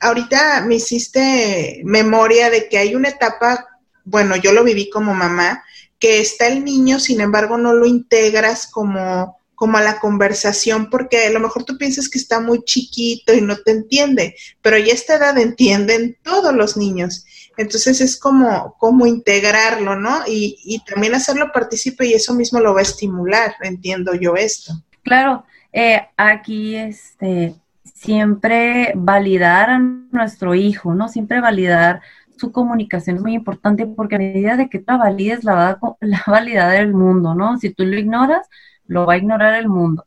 ahorita 0.00 0.64
me 0.66 0.76
hiciste 0.76 1.82
memoria 1.84 2.48
de 2.48 2.68
que 2.68 2.78
hay 2.78 2.94
una 2.94 3.10
etapa, 3.10 3.66
bueno, 4.04 4.36
yo 4.36 4.52
lo 4.52 4.64
viví 4.64 4.90
como 4.90 5.14
mamá, 5.14 5.64
que 5.98 6.20
está 6.20 6.48
el 6.48 6.64
niño, 6.64 6.98
sin 6.98 7.20
embargo 7.20 7.58
no 7.58 7.74
lo 7.74 7.86
integras 7.86 8.66
como 8.66 9.38
como 9.62 9.78
a 9.78 9.80
la 9.80 10.00
conversación, 10.00 10.90
porque 10.90 11.26
a 11.26 11.30
lo 11.30 11.38
mejor 11.38 11.62
tú 11.62 11.78
piensas 11.78 12.08
que 12.08 12.18
está 12.18 12.40
muy 12.40 12.64
chiquito 12.64 13.32
y 13.32 13.40
no 13.40 13.56
te 13.58 13.70
entiende, 13.70 14.34
pero 14.60 14.76
ya 14.76 14.92
esta 14.92 15.14
edad 15.14 15.38
entienden 15.38 16.18
todos 16.24 16.52
los 16.52 16.76
niños. 16.76 17.24
Entonces 17.56 18.00
es 18.00 18.18
como, 18.18 18.74
como 18.80 19.06
integrarlo, 19.06 19.94
¿no? 19.94 20.22
Y, 20.26 20.58
y 20.64 20.80
también 20.84 21.14
hacerlo 21.14 21.52
partícipe 21.54 22.04
y 22.06 22.14
eso 22.14 22.34
mismo 22.34 22.58
lo 22.58 22.74
va 22.74 22.80
a 22.80 22.82
estimular, 22.82 23.54
entiendo 23.60 24.14
yo 24.14 24.34
esto. 24.34 24.72
Claro, 25.04 25.44
eh, 25.72 26.08
aquí 26.16 26.74
este, 26.74 27.54
siempre 27.84 28.92
validar 28.96 29.70
a 29.70 29.78
nuestro 29.78 30.56
hijo, 30.56 30.92
¿no? 30.92 31.08
Siempre 31.08 31.40
validar 31.40 32.00
su 32.36 32.52
comunicación 32.52 33.16
es 33.16 33.22
muy 33.22 33.34
importante 33.34 33.86
porque 33.86 34.16
a 34.16 34.18
medida 34.18 34.56
de 34.56 34.68
que 34.68 34.78
tú 34.78 34.86
la 34.88 34.96
valides, 34.96 35.44
la 35.44 35.54
va, 35.54 35.78
la 36.00 36.22
a 36.24 36.30
validar 36.30 36.74
el 36.76 36.92
mundo, 36.94 37.34
¿no? 37.34 37.58
Si 37.58 37.70
tú 37.70 37.84
lo 37.84 37.98
ignoras, 37.98 38.48
lo 38.86 39.06
va 39.06 39.14
a 39.14 39.18
ignorar 39.18 39.54
el 39.54 39.68
mundo. 39.68 40.06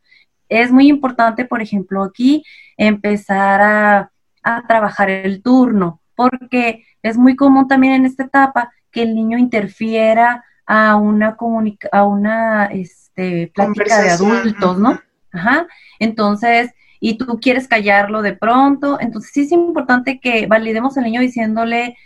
Es 0.50 0.72
muy 0.72 0.88
importante, 0.88 1.46
por 1.46 1.62
ejemplo, 1.62 2.04
aquí 2.04 2.44
empezar 2.78 3.62
a, 3.62 4.12
a 4.44 4.68
trabajar 4.68 5.10
el 5.10 5.42
turno, 5.42 6.02
porque 6.16 6.86
es 7.02 7.18
muy 7.18 7.36
común 7.36 7.68
también 7.68 7.94
en 7.94 8.06
esta 8.06 8.24
etapa 8.24 8.72
que 8.92 9.02
el 9.04 9.16
niño 9.16 9.38
interfiera 9.38 10.44
a 10.66 10.96
una 10.96 11.38
a 11.92 12.04
una 12.06 12.66
este, 12.66 13.52
plática 13.54 14.02
de 14.02 14.10
adultos, 14.10 14.80
¿no? 14.80 15.00
Ajá. 15.32 15.68
Entonces, 16.00 16.72
y 17.00 17.18
tú 17.18 17.40
quieres 17.40 17.68
callarlo 17.68 18.22
de 18.22 18.34
pronto, 18.34 19.00
entonces 19.00 19.32
sí 19.34 19.42
es 19.42 19.52
importante 19.52 20.20
que 20.20 20.48
validemos 20.48 20.98
al 20.98 21.04
niño 21.04 21.22
diciéndole, 21.22 21.98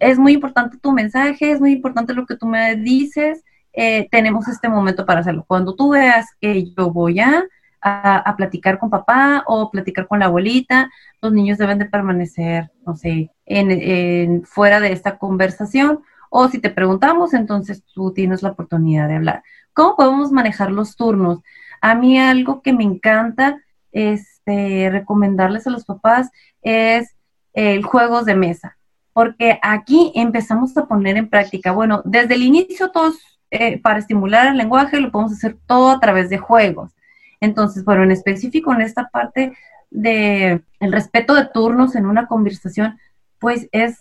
es 0.00 0.18
muy 0.18 0.32
importante 0.34 0.78
tu 0.78 0.92
mensaje, 0.92 1.52
es 1.52 1.60
muy 1.60 1.72
importante 1.72 2.14
lo 2.14 2.26
que 2.26 2.36
tú 2.36 2.46
me 2.46 2.76
dices, 2.76 3.44
eh, 3.72 4.08
tenemos 4.10 4.48
este 4.48 4.68
momento 4.68 5.06
para 5.06 5.20
hacerlo. 5.20 5.44
Cuando 5.46 5.74
tú 5.74 5.90
veas 5.90 6.26
que 6.40 6.70
yo 6.72 6.90
voy 6.90 7.20
a, 7.20 7.44
a, 7.80 8.34
platicar 8.36 8.78
con 8.78 8.90
papá 8.90 9.44
o 9.46 9.70
platicar 9.70 10.06
con 10.06 10.18
la 10.20 10.26
abuelita, 10.26 10.90
los 11.22 11.32
niños 11.32 11.58
deben 11.58 11.78
de 11.78 11.86
permanecer, 11.86 12.70
no 12.86 12.96
sé, 12.96 13.30
en, 13.46 14.44
fuera 14.44 14.80
de 14.80 14.92
esta 14.92 15.18
conversación. 15.18 16.00
O 16.30 16.48
si 16.48 16.58
te 16.58 16.70
preguntamos, 16.70 17.34
entonces 17.34 17.84
tú 17.94 18.12
tienes 18.12 18.42
la 18.42 18.50
oportunidad 18.50 19.08
de 19.08 19.16
hablar. 19.16 19.42
¿Cómo 19.72 19.96
podemos 19.96 20.32
manejar 20.32 20.70
los 20.70 20.96
turnos? 20.96 21.40
A 21.80 21.94
mí 21.94 22.18
algo 22.18 22.62
que 22.62 22.72
me 22.72 22.84
encanta 22.84 23.62
este, 23.92 24.90
recomendarles 24.90 25.66
a 25.66 25.70
los 25.70 25.84
papás 25.84 26.30
es 26.62 27.14
el 27.54 27.82
juegos 27.84 28.24
de 28.24 28.34
mesa, 28.34 28.77
porque 29.18 29.58
aquí 29.62 30.12
empezamos 30.14 30.76
a 30.76 30.86
poner 30.86 31.16
en 31.16 31.28
práctica, 31.28 31.72
bueno, 31.72 32.02
desde 32.04 32.34
el 32.34 32.42
inicio 32.44 32.92
todos, 32.92 33.18
eh, 33.50 33.80
para 33.80 33.98
estimular 33.98 34.46
el 34.46 34.56
lenguaje, 34.56 35.00
lo 35.00 35.10
podemos 35.10 35.32
hacer 35.32 35.56
todo 35.66 35.90
a 35.90 35.98
través 35.98 36.30
de 36.30 36.38
juegos. 36.38 36.92
Entonces, 37.40 37.84
bueno, 37.84 38.04
en 38.04 38.12
específico 38.12 38.72
en 38.72 38.80
esta 38.80 39.08
parte 39.08 39.54
de 39.90 40.62
el 40.78 40.92
respeto 40.92 41.34
de 41.34 41.46
turnos 41.46 41.96
en 41.96 42.06
una 42.06 42.28
conversación, 42.28 42.96
pues 43.40 43.68
es 43.72 43.98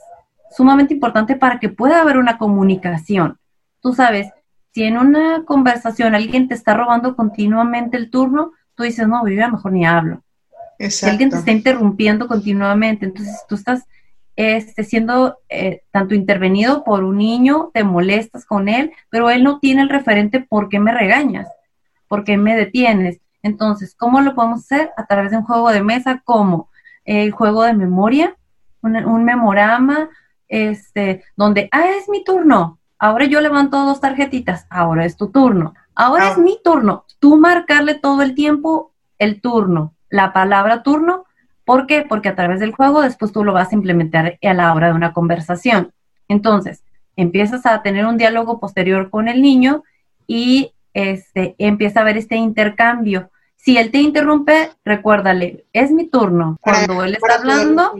sumamente 0.51 0.93
importante 0.93 1.35
para 1.35 1.59
que 1.59 1.69
pueda 1.69 2.01
haber 2.01 2.19
una 2.19 2.37
comunicación. 2.37 3.39
Tú 3.81 3.93
sabes, 3.93 4.29
si 4.71 4.83
en 4.83 4.99
una 4.99 5.45
conversación 5.45 6.13
alguien 6.13 6.47
te 6.47 6.53
está 6.53 6.75
robando 6.75 7.15
continuamente 7.15 7.97
el 7.97 8.11
turno, 8.11 8.51
tú 8.75 8.83
dices, 8.83 9.07
no, 9.07 9.27
yo 9.27 9.33
ya 9.33 9.49
mejor 9.49 9.71
ni 9.71 9.83
hablo. 9.83 10.21
Si 10.77 11.07
alguien 11.07 11.31
te 11.31 11.37
está 11.37 11.49
interrumpiendo 11.49 12.27
continuamente, 12.27 13.07
entonces 13.07 13.43
tú 13.49 13.55
estás 13.55 13.87
este, 14.37 14.83
siendo 14.83 15.39
eh, 15.49 15.81
tanto 15.91 16.13
intervenido 16.13 16.83
por 16.83 17.03
un 17.03 17.17
niño, 17.17 17.71
te 17.73 17.83
molestas 17.83 18.45
con 18.45 18.69
él, 18.69 18.93
pero 19.09 19.31
él 19.31 19.43
no 19.43 19.59
tiene 19.59 19.81
el 19.81 19.89
referente 19.89 20.39
por 20.39 20.69
qué 20.69 20.79
me 20.79 20.93
regañas, 20.93 21.47
por 22.07 22.23
qué 22.23 22.37
me 22.37 22.55
detienes. 22.55 23.19
Entonces, 23.41 23.95
¿cómo 23.95 24.21
lo 24.21 24.35
podemos 24.35 24.59
hacer? 24.59 24.91
A 24.95 25.07
través 25.07 25.31
de 25.31 25.37
un 25.37 25.43
juego 25.43 25.71
de 25.71 25.83
mesa 25.83 26.21
como 26.23 26.69
el 27.03 27.31
juego 27.31 27.63
de 27.63 27.73
memoria, 27.73 28.35
un, 28.81 29.23
memorama, 29.23 30.09
este, 30.47 31.23
donde, 31.35 31.67
ah, 31.71 31.87
es 31.97 32.07
mi 32.07 32.23
turno, 32.23 32.77
ahora 32.99 33.25
yo 33.25 33.41
levanto 33.41 33.85
dos 33.85 33.99
tarjetitas, 33.99 34.67
ahora 34.69 35.05
es 35.05 35.17
tu 35.17 35.29
turno, 35.29 35.73
ahora 35.95 36.29
es 36.29 36.37
ah. 36.37 36.41
mi 36.41 36.59
turno, 36.63 37.05
tú 37.19 37.37
marcarle 37.37 37.95
todo 37.95 38.21
el 38.21 38.35
tiempo 38.35 38.93
el 39.17 39.41
turno, 39.41 39.95
la 40.09 40.31
palabra 40.31 40.83
turno, 40.83 41.25
¿por 41.67 41.85
qué? 41.85 42.05
Porque 42.07 42.29
a 42.29 42.35
través 42.35 42.61
del 42.61 42.71
juego 42.71 43.01
después 43.01 43.33
tú 43.33 43.43
lo 43.43 43.51
vas 43.51 43.73
a 43.73 43.75
implementar 43.75 44.39
a 44.41 44.53
la 44.53 44.73
hora 44.73 44.87
de 44.87 44.93
una 44.93 45.11
conversación. 45.11 45.91
Entonces, 46.29 46.81
empiezas 47.17 47.65
a 47.65 47.81
tener 47.83 48.05
un 48.05 48.17
diálogo 48.17 48.61
posterior 48.61 49.09
con 49.09 49.27
el 49.27 49.41
niño 49.41 49.83
y 50.25 50.71
este, 50.93 51.55
empieza 51.57 51.99
a 51.99 52.03
haber 52.03 52.15
este 52.15 52.37
intercambio. 52.37 53.29
Si 53.57 53.77
él 53.77 53.91
te 53.91 53.97
interrumpe, 53.97 54.69
recuérdale, 54.85 55.65
es 55.73 55.91
mi 55.91 56.07
turno. 56.07 56.57
Cuando 56.61 57.03
él 57.03 57.15
está 57.15 57.35
hablando, 57.35 57.95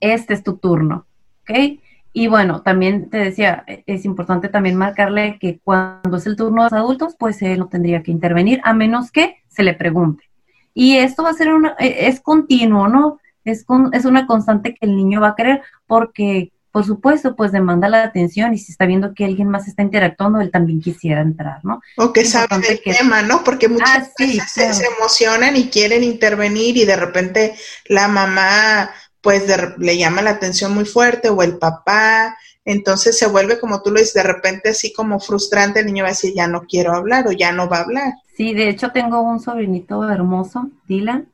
este 0.00 0.34
es 0.34 0.42
tu 0.42 0.58
turno. 0.58 1.06
¿Ok? 1.42 1.80
Y 2.12 2.26
bueno, 2.26 2.60
también 2.60 3.08
te 3.08 3.16
decía, 3.16 3.64
es 3.86 4.04
importante 4.04 4.50
también 4.50 4.76
marcarle 4.76 5.38
que 5.38 5.60
cuando 5.64 6.18
es 6.18 6.26
el 6.26 6.36
turno 6.36 6.64
de 6.64 6.70
los 6.70 6.72
adultos, 6.74 7.16
pues 7.18 7.40
él 7.40 7.60
no 7.60 7.68
tendría 7.68 8.02
que 8.02 8.10
intervenir, 8.10 8.60
a 8.64 8.74
menos 8.74 9.10
que 9.10 9.38
se 9.48 9.62
le 9.62 9.72
pregunte. 9.72 10.29
Y 10.74 10.96
esto 10.96 11.22
va 11.22 11.30
a 11.30 11.34
ser 11.34 11.52
una, 11.52 11.74
e, 11.78 12.08
es 12.08 12.20
continuo, 12.20 12.88
¿no? 12.88 13.20
Es, 13.44 13.64
con, 13.64 13.92
es 13.94 14.04
una 14.04 14.26
constante 14.26 14.74
que 14.74 14.86
el 14.86 14.96
niño 14.96 15.20
va 15.20 15.28
a 15.28 15.36
querer 15.36 15.62
porque, 15.86 16.52
por 16.70 16.84
supuesto, 16.84 17.34
pues 17.34 17.52
demanda 17.52 17.88
la 17.88 18.04
atención 18.04 18.54
y 18.54 18.58
si 18.58 18.72
está 18.72 18.86
viendo 18.86 19.14
que 19.14 19.24
alguien 19.24 19.48
más 19.48 19.66
está 19.66 19.82
interactuando, 19.82 20.40
él 20.40 20.50
también 20.50 20.80
quisiera 20.80 21.22
entrar, 21.22 21.64
¿no? 21.64 21.80
O 21.96 22.12
que 22.12 22.24
sabe 22.24 22.58
del 22.58 22.80
tema, 22.82 23.22
¿no? 23.22 23.42
Porque 23.42 23.68
muchas 23.68 24.08
ah, 24.08 24.12
veces 24.18 24.52
se, 24.52 24.86
emocionan 24.98 25.56
y 25.56 25.68
quieren 25.68 26.04
intervenir 26.04 26.76
y 26.76 26.84
de 26.84 26.96
repente 26.96 27.54
la 27.86 28.08
mamá 28.08 28.90
pues 29.20 29.44
le 29.78 29.98
llama 29.98 30.22
la 30.22 30.30
atención 30.30 30.72
muy 30.74 30.86
fuerte 30.86 31.28
o 31.28 31.42
el 31.42 31.58
papá, 31.58 32.38
entonces 32.70 33.18
se 33.18 33.26
vuelve 33.26 33.58
como 33.58 33.82
tú 33.82 33.90
lo 33.90 33.98
dices, 33.98 34.14
de 34.14 34.22
repente 34.22 34.70
así 34.70 34.92
como 34.92 35.18
frustrante, 35.18 35.80
el 35.80 35.86
niño 35.86 36.04
va 36.04 36.08
a 36.08 36.12
decir, 36.12 36.32
ya 36.34 36.46
no 36.46 36.62
quiero 36.62 36.92
hablar 36.92 37.26
o 37.26 37.32
ya 37.32 37.52
no 37.52 37.68
va 37.68 37.78
a 37.78 37.82
hablar. 37.82 38.12
Sí, 38.36 38.54
de 38.54 38.68
hecho 38.68 38.90
tengo 38.90 39.20
un 39.20 39.40
sobrinito 39.40 40.08
hermoso, 40.08 40.70
Dylan, 40.86 41.28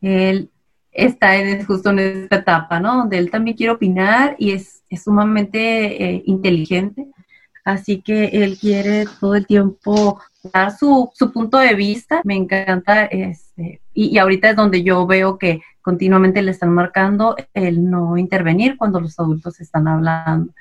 él 0.00 0.50
está 0.92 1.36
en, 1.36 1.64
justo 1.64 1.90
en 1.90 1.98
esta 1.98 2.36
etapa, 2.36 2.78
¿no? 2.78 2.96
Donde 2.96 3.18
él 3.18 3.30
también 3.30 3.56
quiere 3.56 3.72
opinar 3.72 4.36
y 4.38 4.52
es, 4.52 4.82
sumamente 5.02 6.04
eh, 6.04 6.22
inteligente, 6.26 7.08
así 7.64 8.00
que 8.00 8.26
él 8.26 8.58
quiere 8.58 9.06
todo 9.18 9.34
el 9.34 9.46
tiempo 9.46 10.20
dar 10.52 10.76
su, 10.76 11.10
su 11.14 11.32
punto 11.32 11.58
de 11.58 11.74
vista, 11.74 12.20
me 12.24 12.36
encanta, 12.36 13.06
este, 13.06 13.80
y, 13.94 14.14
y 14.14 14.18
ahorita 14.18 14.50
es 14.50 14.56
donde 14.56 14.82
yo 14.82 15.06
veo 15.06 15.38
que 15.38 15.62
continuamente 15.82 16.42
le 16.42 16.50
están 16.50 16.72
marcando 16.72 17.36
el 17.54 17.90
no 17.90 18.16
intervenir 18.16 18.76
cuando 18.76 19.00
los 19.00 19.18
adultos 19.18 19.60
están 19.60 19.88
hablando. 19.88 20.52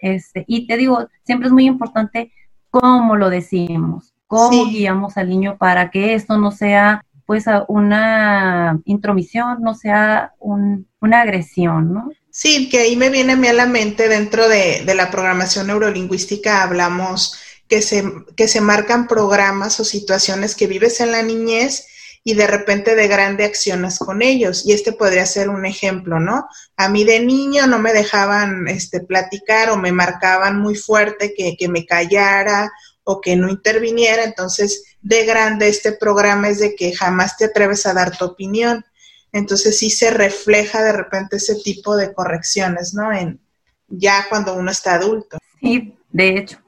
Este, 0.00 0.44
y 0.48 0.66
te 0.66 0.76
digo, 0.76 1.08
siempre 1.24 1.48
es 1.48 1.52
muy 1.52 1.66
importante 1.66 2.32
cómo 2.70 3.16
lo 3.16 3.30
decimos, 3.30 4.14
cómo 4.26 4.66
guiamos 4.66 5.16
al 5.16 5.28
niño 5.28 5.58
para 5.58 5.90
que 5.90 6.14
esto 6.14 6.38
no 6.38 6.50
sea 6.50 7.04
pues 7.26 7.44
una 7.68 8.80
intromisión, 8.86 9.62
no 9.62 9.74
sea 9.74 10.32
una 10.40 11.20
agresión, 11.20 11.94
¿no? 11.94 12.10
Sí, 12.30 12.68
que 12.68 12.78
ahí 12.78 12.96
me 12.96 13.10
viene 13.10 13.34
a 13.34 13.36
mí 13.36 13.46
a 13.46 13.52
la 13.52 13.66
mente 13.66 14.08
dentro 14.08 14.48
de, 14.48 14.82
de 14.84 14.94
la 14.96 15.10
programación 15.12 15.68
neurolingüística 15.68 16.62
hablamos 16.62 17.38
que 17.68 17.82
se, 17.82 18.04
que 18.36 18.48
se 18.48 18.60
marcan 18.60 19.06
programas 19.06 19.78
o 19.78 19.84
situaciones 19.84 20.56
que 20.56 20.66
vives 20.66 21.00
en 21.00 21.12
la 21.12 21.22
niñez 21.22 21.86
y 22.22 22.34
de 22.34 22.46
repente 22.46 22.94
de 22.94 23.08
grande 23.08 23.44
accionas 23.44 23.98
con 23.98 24.22
ellos. 24.22 24.66
Y 24.66 24.72
este 24.72 24.92
podría 24.92 25.24
ser 25.26 25.48
un 25.48 25.64
ejemplo, 25.64 26.20
¿no? 26.20 26.46
A 26.76 26.88
mí 26.88 27.04
de 27.04 27.20
niño 27.20 27.66
no 27.66 27.78
me 27.78 27.92
dejaban 27.92 28.68
este, 28.68 29.00
platicar 29.00 29.70
o 29.70 29.76
me 29.76 29.92
marcaban 29.92 30.60
muy 30.60 30.74
fuerte 30.74 31.32
que, 31.34 31.56
que 31.58 31.68
me 31.68 31.86
callara 31.86 32.70
o 33.04 33.20
que 33.20 33.36
no 33.36 33.48
interviniera. 33.48 34.24
Entonces, 34.24 34.84
de 35.00 35.24
grande 35.24 35.68
este 35.68 35.92
programa 35.92 36.48
es 36.48 36.60
de 36.60 36.74
que 36.74 36.94
jamás 36.94 37.36
te 37.36 37.46
atreves 37.46 37.86
a 37.86 37.94
dar 37.94 38.16
tu 38.16 38.26
opinión. 38.26 38.84
Entonces 39.32 39.78
sí 39.78 39.90
se 39.90 40.10
refleja 40.10 40.82
de 40.82 40.92
repente 40.92 41.36
ese 41.36 41.54
tipo 41.56 41.96
de 41.96 42.12
correcciones, 42.12 42.94
¿no? 42.94 43.12
En 43.12 43.40
ya 43.88 44.26
cuando 44.28 44.54
uno 44.54 44.70
está 44.70 44.94
adulto. 44.94 45.38
Sí, 45.60 45.94
de 46.10 46.38
hecho. 46.38 46.58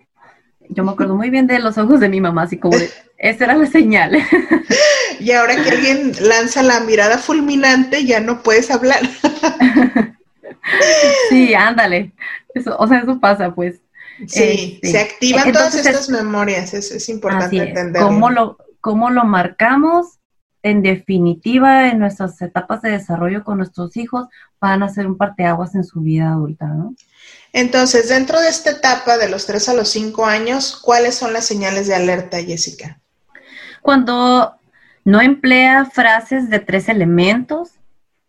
Yo 0.68 0.84
me 0.84 0.92
acuerdo 0.92 1.14
muy 1.16 1.28
bien 1.28 1.46
de 1.46 1.58
los 1.58 1.76
ojos 1.76 2.00
de 2.00 2.08
mi 2.08 2.20
mamá, 2.20 2.44
así 2.44 2.58
como 2.58 2.78
de, 2.78 2.90
esa 3.18 3.44
era 3.44 3.54
la 3.54 3.66
señal. 3.66 4.12
Y 5.22 5.32
ahora 5.32 5.54
que 5.62 5.70
alguien 5.70 6.12
lanza 6.20 6.62
la 6.62 6.80
mirada 6.80 7.18
fulminante, 7.18 8.04
ya 8.04 8.20
no 8.20 8.42
puedes 8.42 8.70
hablar. 8.70 9.00
Sí, 11.28 11.54
ándale. 11.54 12.12
Eso, 12.54 12.76
o 12.78 12.86
sea, 12.86 13.00
eso 13.00 13.18
pasa, 13.18 13.54
pues. 13.54 13.80
Sí, 14.26 14.78
este, 14.82 14.90
se 14.90 15.00
activan 15.00 15.52
todas 15.52 15.74
estas 15.74 16.08
memorias, 16.08 16.72
es, 16.74 16.92
es 16.92 17.08
importante 17.08 17.56
entenderlo. 17.56 18.08
¿Cómo 18.08 18.30
lo, 18.30 18.58
¿Cómo 18.80 19.10
lo 19.10 19.24
marcamos? 19.24 20.18
En 20.62 20.82
definitiva, 20.82 21.88
en 21.88 21.98
nuestras 21.98 22.40
etapas 22.40 22.82
de 22.82 22.90
desarrollo 22.90 23.42
con 23.42 23.58
nuestros 23.58 23.96
hijos, 23.96 24.28
van 24.60 24.84
a 24.84 24.88
ser 24.88 25.08
un 25.08 25.16
parteaguas 25.16 25.74
en 25.74 25.82
su 25.82 26.00
vida 26.00 26.30
adulta, 26.30 26.66
¿no? 26.66 26.94
Entonces, 27.52 28.08
dentro 28.08 28.40
de 28.40 28.48
esta 28.48 28.70
etapa 28.70 29.18
de 29.18 29.28
los 29.28 29.46
3 29.46 29.70
a 29.70 29.74
los 29.74 29.88
5 29.88 30.24
años, 30.24 30.76
¿cuáles 30.76 31.16
son 31.16 31.32
las 31.32 31.44
señales 31.44 31.88
de 31.88 31.94
alerta, 31.94 32.40
Jessica? 32.40 33.00
Cuando 33.82 34.54
no 35.04 35.20
emplea 35.20 35.84
frases 35.86 36.48
de 36.50 36.60
tres 36.60 36.88
elementos, 36.88 37.78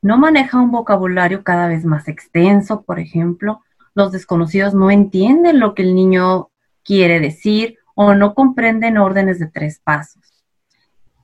no 0.02 0.18
maneja 0.18 0.60
un 0.60 0.72
vocabulario 0.72 1.44
cada 1.44 1.68
vez 1.68 1.86
más 1.86 2.08
extenso, 2.08 2.82
por 2.82 3.00
ejemplo, 3.00 3.62
los 3.96 4.12
desconocidos 4.12 4.74
no 4.74 4.92
entienden 4.92 5.60
lo 5.60 5.76
que 5.76 5.84
el 5.84 5.96
niño 5.96 6.50
quiere 6.84 7.20
decir 7.20 7.78
o 7.96 8.14
no 8.16 8.34
comprenden 8.34 8.98
órdenes 8.98 9.40
de 9.40 9.48
tres 9.48 9.80
pasos. 9.80 10.22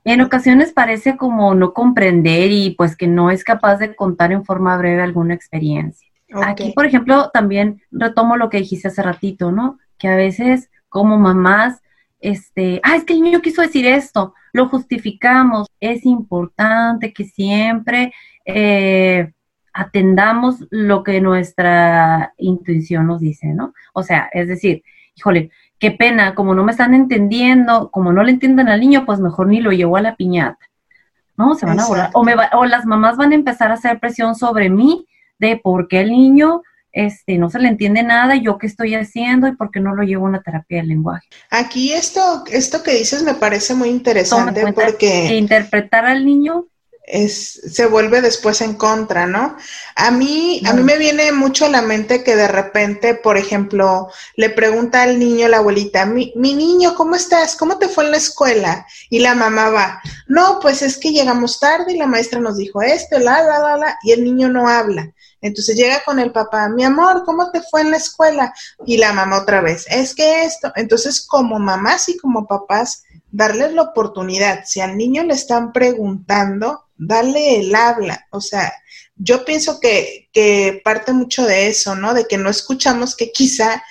En 0.04 0.20
ocasiones 0.22 0.72
parece 0.72 1.16
como 1.16 1.54
no 1.54 1.74
comprender 1.74 2.50
y 2.50 2.70
pues 2.70 2.96
que 2.96 3.06
no 3.06 3.30
es 3.30 3.44
capaz 3.44 3.76
de 3.76 3.94
contar 3.94 4.32
en 4.32 4.44
forma 4.44 4.76
breve 4.78 5.02
alguna 5.02 5.34
experiencia. 5.34 6.08
Aquí, 6.42 6.72
por 6.74 6.86
ejemplo, 6.86 7.30
también 7.30 7.82
retomo 7.90 8.36
lo 8.36 8.48
que 8.48 8.58
dijiste 8.58 8.88
hace 8.88 9.02
ratito, 9.02 9.50
¿no? 9.50 9.78
Que 9.98 10.08
a 10.08 10.16
veces 10.16 10.70
como 10.88 11.18
mamás 11.18 11.82
este, 12.20 12.80
ah, 12.82 12.96
es 12.96 13.04
que 13.04 13.14
el 13.14 13.22
niño 13.22 13.40
quiso 13.40 13.62
decir 13.62 13.86
esto, 13.86 14.34
lo 14.52 14.68
justificamos. 14.68 15.68
Es 15.80 16.04
importante 16.04 17.12
que 17.12 17.24
siempre 17.24 18.12
eh, 18.44 19.32
atendamos 19.72 20.66
lo 20.70 21.02
que 21.02 21.20
nuestra 21.20 22.34
intuición 22.36 23.06
nos 23.06 23.20
dice, 23.20 23.48
¿no? 23.48 23.72
O 23.92 24.02
sea, 24.02 24.28
es 24.32 24.48
decir, 24.48 24.82
híjole, 25.14 25.50
qué 25.78 25.90
pena, 25.90 26.34
como 26.34 26.54
no 26.54 26.62
me 26.64 26.72
están 26.72 26.94
entendiendo, 26.94 27.90
como 27.90 28.12
no 28.12 28.22
le 28.22 28.32
entienden 28.32 28.68
al 28.68 28.80
niño, 28.80 29.06
pues 29.06 29.20
mejor 29.20 29.48
ni 29.48 29.60
lo 29.60 29.70
llevo 29.70 29.96
a 29.96 30.02
la 30.02 30.16
piñata. 30.16 30.66
¿No? 31.36 31.54
Se 31.54 31.64
van 31.64 31.80
a 31.80 31.86
volar. 31.86 32.10
O, 32.12 32.22
me 32.22 32.34
o 32.52 32.66
las 32.66 32.84
mamás 32.84 33.16
van 33.16 33.32
a 33.32 33.34
empezar 33.34 33.70
a 33.70 33.74
hacer 33.74 33.98
presión 33.98 34.34
sobre 34.34 34.68
mí 34.68 35.06
de 35.38 35.56
por 35.56 35.88
qué 35.88 36.00
el 36.00 36.10
niño 36.10 36.60
este, 36.92 37.38
no 37.38 37.50
se 37.50 37.58
le 37.58 37.68
entiende 37.68 38.02
nada, 38.02 38.36
yo 38.36 38.58
qué 38.58 38.66
estoy 38.66 38.94
haciendo 38.94 39.46
y 39.48 39.56
por 39.56 39.70
qué 39.70 39.80
no 39.80 39.94
lo 39.94 40.02
llevo 40.02 40.26
a 40.26 40.30
una 40.30 40.42
terapia 40.42 40.78
del 40.78 40.88
lenguaje. 40.88 41.26
Aquí 41.50 41.92
esto, 41.92 42.44
esto 42.50 42.82
que 42.82 42.94
dices 42.94 43.22
me 43.22 43.34
parece 43.34 43.74
muy 43.74 43.88
interesante 43.88 44.72
porque... 44.72 45.36
Interpretar 45.36 46.04
al 46.04 46.24
niño 46.24 46.66
es, 47.04 47.60
se 47.72 47.86
vuelve 47.86 48.20
después 48.20 48.60
en 48.60 48.74
contra, 48.74 49.26
¿no? 49.26 49.56
A 49.96 50.10
mí, 50.10 50.62
a 50.64 50.72
mí 50.72 50.82
me 50.82 50.96
viene 50.96 51.32
mucho 51.32 51.66
a 51.66 51.70
la 51.70 51.82
mente 51.82 52.22
que 52.22 52.36
de 52.36 52.48
repente, 52.48 53.14
por 53.14 53.36
ejemplo, 53.36 54.08
le 54.36 54.50
pregunta 54.50 55.02
al 55.02 55.18
niño 55.18 55.48
la 55.48 55.58
abuelita, 55.58 56.06
mi, 56.06 56.32
mi 56.36 56.54
niño, 56.54 56.94
¿cómo 56.94 57.16
estás? 57.16 57.56
¿Cómo 57.56 57.78
te 57.78 57.88
fue 57.88 58.04
en 58.04 58.12
la 58.12 58.16
escuela? 58.16 58.86
Y 59.08 59.20
la 59.20 59.34
mamá 59.34 59.70
va, 59.70 60.00
no, 60.28 60.58
pues 60.60 60.82
es 60.82 60.98
que 60.98 61.10
llegamos 61.10 61.58
tarde 61.58 61.92
y 61.92 61.98
la 61.98 62.06
maestra 62.06 62.40
nos 62.40 62.56
dijo 62.56 62.82
esto, 62.82 63.18
la, 63.18 63.42
la, 63.42 63.58
la, 63.58 63.76
la, 63.76 63.98
y 64.02 64.12
el 64.12 64.24
niño 64.24 64.48
no 64.48 64.68
habla. 64.68 65.10
Entonces 65.40 65.76
llega 65.76 66.02
con 66.04 66.18
el 66.18 66.32
papá, 66.32 66.68
mi 66.68 66.84
amor, 66.84 67.22
¿cómo 67.24 67.50
te 67.50 67.62
fue 67.62 67.80
en 67.82 67.90
la 67.90 67.96
escuela? 67.96 68.52
Y 68.86 68.98
la 68.98 69.12
mamá 69.12 69.40
otra 69.40 69.60
vez, 69.60 69.86
es 69.88 70.14
que 70.14 70.44
esto. 70.44 70.72
Entonces, 70.76 71.26
como 71.26 71.58
mamás 71.58 72.08
y 72.08 72.18
como 72.18 72.46
papás, 72.46 73.04
darles 73.30 73.72
la 73.72 73.82
oportunidad. 73.82 74.64
Si 74.64 74.80
al 74.80 74.96
niño 74.96 75.22
le 75.24 75.34
están 75.34 75.72
preguntando, 75.72 76.84
dale 76.96 77.60
el 77.60 77.74
habla. 77.74 78.26
O 78.30 78.40
sea, 78.40 78.72
yo 79.16 79.44
pienso 79.44 79.80
que, 79.80 80.28
que 80.32 80.80
parte 80.84 81.12
mucho 81.12 81.44
de 81.46 81.68
eso, 81.68 81.94
¿no? 81.94 82.14
De 82.14 82.26
que 82.26 82.38
no 82.38 82.50
escuchamos 82.50 83.16
que 83.16 83.32
quizá 83.32 83.82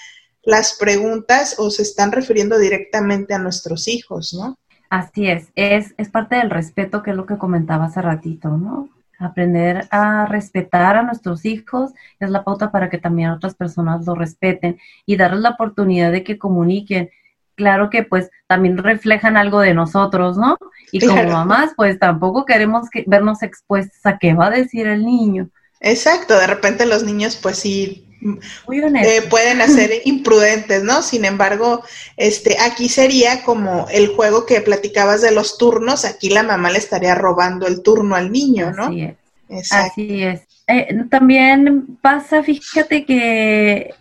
las 0.43 0.73
preguntas 0.73 1.55
o 1.57 1.69
se 1.69 1.83
están 1.83 2.11
refiriendo 2.11 2.57
directamente 2.57 3.33
a 3.33 3.39
nuestros 3.39 3.87
hijos, 3.87 4.33
¿no? 4.33 4.57
Así 4.89 5.27
es, 5.27 5.49
es, 5.55 5.93
es 5.97 6.09
parte 6.09 6.35
del 6.35 6.49
respeto 6.49 7.03
que 7.03 7.11
es 7.11 7.15
lo 7.15 7.27
que 7.27 7.37
comentaba 7.37 7.85
hace 7.85 8.01
ratito, 8.01 8.49
¿no? 8.49 8.89
Aprender 9.19 9.87
a 9.91 10.25
respetar 10.25 10.95
a 10.95 11.03
nuestros 11.03 11.45
hijos 11.45 11.91
es 12.19 12.29
la 12.29 12.43
pauta 12.43 12.71
para 12.71 12.89
que 12.89 12.97
también 12.97 13.31
otras 13.31 13.53
personas 13.53 14.05
lo 14.05 14.15
respeten 14.15 14.79
y 15.05 15.17
darles 15.17 15.41
la 15.41 15.51
oportunidad 15.51 16.11
de 16.11 16.23
que 16.23 16.37
comuniquen. 16.37 17.09
Claro 17.55 17.89
que 17.89 18.03
pues 18.03 18.31
también 18.47 18.77
reflejan 18.77 19.35
algo 19.35 19.59
de 19.59 19.73
nosotros, 19.73 20.37
¿no? 20.37 20.57
Y 20.91 21.05
como 21.05 21.21
mamás 21.23 21.73
pues 21.75 21.99
tampoco 21.99 22.45
queremos 22.45 22.89
que, 22.89 23.03
vernos 23.05 23.43
expuestos 23.43 24.05
a 24.05 24.17
qué 24.17 24.33
va 24.33 24.47
a 24.47 24.51
decir 24.51 24.87
el 24.87 25.05
niño. 25.05 25.49
Exacto, 25.81 26.39
de 26.39 26.47
repente 26.47 26.85
los 26.85 27.03
niños 27.03 27.35
pues 27.35 27.57
sí 27.57 28.08
eh, 28.21 29.21
pueden 29.29 29.61
hacer 29.61 29.91
imprudentes, 30.05 30.83
¿no? 30.83 31.01
Sin 31.01 31.25
embargo, 31.25 31.83
este, 32.17 32.57
aquí 32.59 32.89
sería 32.89 33.43
como 33.43 33.87
el 33.91 34.09
juego 34.09 34.45
que 34.45 34.61
platicabas 34.61 35.21
de 35.21 35.31
los 35.31 35.57
turnos, 35.57 36.05
aquí 36.05 36.29
la 36.29 36.43
mamá 36.43 36.69
le 36.69 36.79
estaría 36.79 37.15
robando 37.15 37.67
el 37.67 37.81
turno 37.81 38.15
al 38.15 38.31
niño, 38.31 38.71
¿no? 38.71 38.85
Así 38.85 39.01
es. 39.01 39.71
Así 39.71 40.23
es. 40.23 40.41
Eh, 40.67 40.95
también 41.09 41.97
pasa, 42.01 42.43
fíjate 42.43 43.05
que 43.05 43.95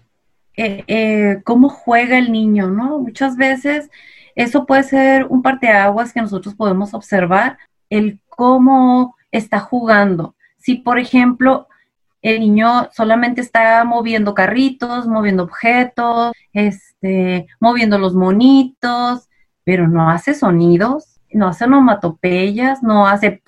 eh, 0.56 1.40
cómo 1.44 1.68
juega 1.68 2.18
el 2.18 2.32
niño, 2.32 2.68
¿no? 2.68 2.98
Muchas 2.98 3.36
veces 3.36 3.88
eso 4.34 4.66
puede 4.66 4.82
ser 4.82 5.24
un 5.24 5.42
parteaguas 5.42 6.12
que 6.12 6.20
nosotros 6.20 6.54
podemos 6.54 6.94
observar, 6.94 7.58
el 7.90 8.20
cómo 8.28 9.16
está 9.32 9.58
jugando. 9.58 10.34
Si, 10.58 10.76
por 10.76 10.98
ejemplo, 10.98 11.66
el 12.22 12.40
niño 12.40 12.88
solamente 12.92 13.40
está 13.40 13.84
moviendo 13.84 14.34
carritos, 14.34 15.06
moviendo 15.06 15.44
objetos, 15.44 16.32
este, 16.52 17.46
moviendo 17.60 17.98
los 17.98 18.14
monitos, 18.14 19.28
pero 19.64 19.88
no 19.88 20.10
hace 20.10 20.34
sonidos, 20.34 21.20
no 21.32 21.48
hace 21.48 21.64
onomatopeyas, 21.64 22.82
no 22.82 23.06
hace 23.06 23.42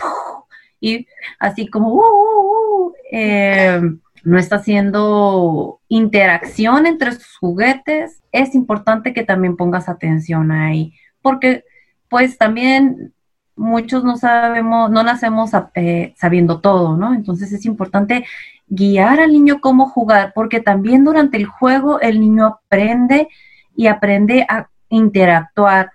y 0.81 1.07
así 1.39 1.67
como 1.69 1.93
uh, 1.95 2.01
uh, 2.01 2.87
uh, 2.87 2.95
em, 3.11 4.01
no 4.25 4.39
está 4.39 4.57
haciendo 4.57 5.81
interacción 5.89 6.87
entre 6.87 7.13
sus 7.13 7.37
juguetes. 7.39 8.23
Es 8.33 8.55
importante 8.55 9.13
que 9.13 9.25
también 9.25 9.57
pongas 9.57 9.89
atención 9.89 10.53
ahí, 10.53 10.95
porque 11.23 11.65
pues 12.09 12.39
también 12.39 13.13
muchos 13.57 14.05
no 14.05 14.17
sabemos, 14.17 14.91
no 14.91 15.03
nacemos 15.03 15.51
eh, 15.75 16.15
sabiendo 16.17 16.61
todo, 16.61 16.97
¿no? 16.97 17.15
Entonces 17.15 17.53
es 17.53 17.67
importante 17.67 18.27
guiar 18.71 19.21
al 19.21 19.33
niño 19.33 19.61
cómo 19.61 19.89
jugar, 19.89 20.33
porque 20.35 20.61
también 20.61 21.05
durante 21.05 21.37
el 21.37 21.45
juego 21.45 22.01
el 22.01 22.21
niño 22.21 22.47
aprende 22.47 23.29
y 23.77 23.89
aprende 23.89 24.47
a 24.49 24.71
interactuar 24.89 25.91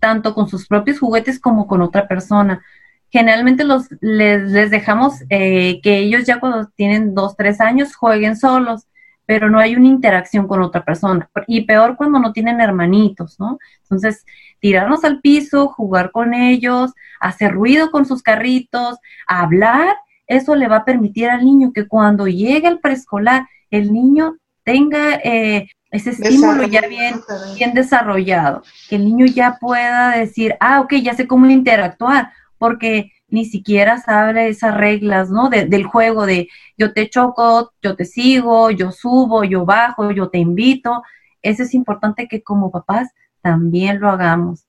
tanto 0.00 0.34
con 0.34 0.48
sus 0.48 0.66
propios 0.66 0.98
juguetes 0.98 1.40
como 1.40 1.66
con 1.66 1.80
otra 1.80 2.06
persona. 2.06 2.62
Generalmente 3.10 3.64
los, 3.64 3.86
les, 4.00 4.70
dejamos 4.70 5.22
eh, 5.30 5.80
que 5.82 5.98
ellos 5.98 6.24
ya 6.24 6.40
cuando 6.40 6.68
tienen 6.74 7.14
dos, 7.14 7.36
tres 7.36 7.60
años 7.60 7.94
jueguen 7.94 8.36
solos, 8.36 8.86
pero 9.24 9.48
no 9.48 9.58
hay 9.58 9.76
una 9.76 9.86
interacción 9.88 10.46
con 10.48 10.62
otra 10.62 10.84
persona. 10.84 11.28
Y 11.46 11.62
peor 11.62 11.96
cuando 11.96 12.18
no 12.18 12.32
tienen 12.32 12.60
hermanitos, 12.60 13.38
¿no? 13.40 13.58
Entonces, 13.82 14.24
tirarnos 14.60 15.04
al 15.04 15.20
piso, 15.20 15.68
jugar 15.68 16.10
con 16.10 16.34
ellos, 16.34 16.92
hacer 17.20 17.52
ruido 17.52 17.90
con 17.90 18.04
sus 18.04 18.22
carritos, 18.22 18.98
hablar 19.26 19.96
eso 20.26 20.54
le 20.54 20.68
va 20.68 20.78
a 20.78 20.84
permitir 20.84 21.28
al 21.28 21.44
niño 21.44 21.72
que 21.72 21.86
cuando 21.86 22.26
llegue 22.26 22.66
al 22.66 22.80
preescolar, 22.80 23.46
el 23.70 23.92
niño 23.92 24.36
tenga 24.64 25.14
eh, 25.16 25.68
ese 25.90 26.10
estímulo 26.10 26.66
ya 26.66 26.82
bien, 26.88 27.20
bien 27.54 27.74
desarrollado, 27.74 28.62
que 28.88 28.96
el 28.96 29.04
niño 29.04 29.26
ya 29.26 29.58
pueda 29.60 30.16
decir, 30.16 30.56
ah, 30.60 30.80
ok, 30.80 30.94
ya 30.94 31.14
sé 31.14 31.26
cómo 31.26 31.46
interactuar, 31.46 32.30
porque 32.58 33.12
ni 33.28 33.44
siquiera 33.44 33.98
sabe 33.98 34.48
esas 34.48 34.76
reglas, 34.76 35.30
¿no? 35.30 35.48
del 35.48 35.84
juego 35.84 36.26
de 36.26 36.48
yo 36.76 36.92
te 36.92 37.08
choco, 37.08 37.72
yo 37.82 37.96
te 37.96 38.04
sigo, 38.04 38.70
yo 38.70 38.92
subo, 38.92 39.44
yo 39.44 39.64
bajo, 39.64 40.10
yo 40.10 40.28
te 40.28 40.38
invito. 40.38 41.02
Eso 41.42 41.62
es 41.64 41.74
importante 41.74 42.28
que 42.28 42.42
como 42.42 42.70
papás 42.70 43.10
también 43.40 44.00
lo 44.00 44.08
hagamos. 44.10 44.65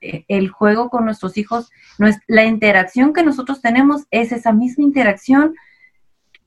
Eh, 0.00 0.24
el 0.28 0.50
juego 0.50 0.90
con 0.90 1.04
nuestros 1.04 1.38
hijos, 1.38 1.70
la 2.26 2.44
interacción 2.44 3.12
que 3.12 3.22
nosotros 3.22 3.62
tenemos 3.62 4.04
es 4.10 4.32
esa 4.32 4.52
misma 4.52 4.84
interacción 4.84 5.54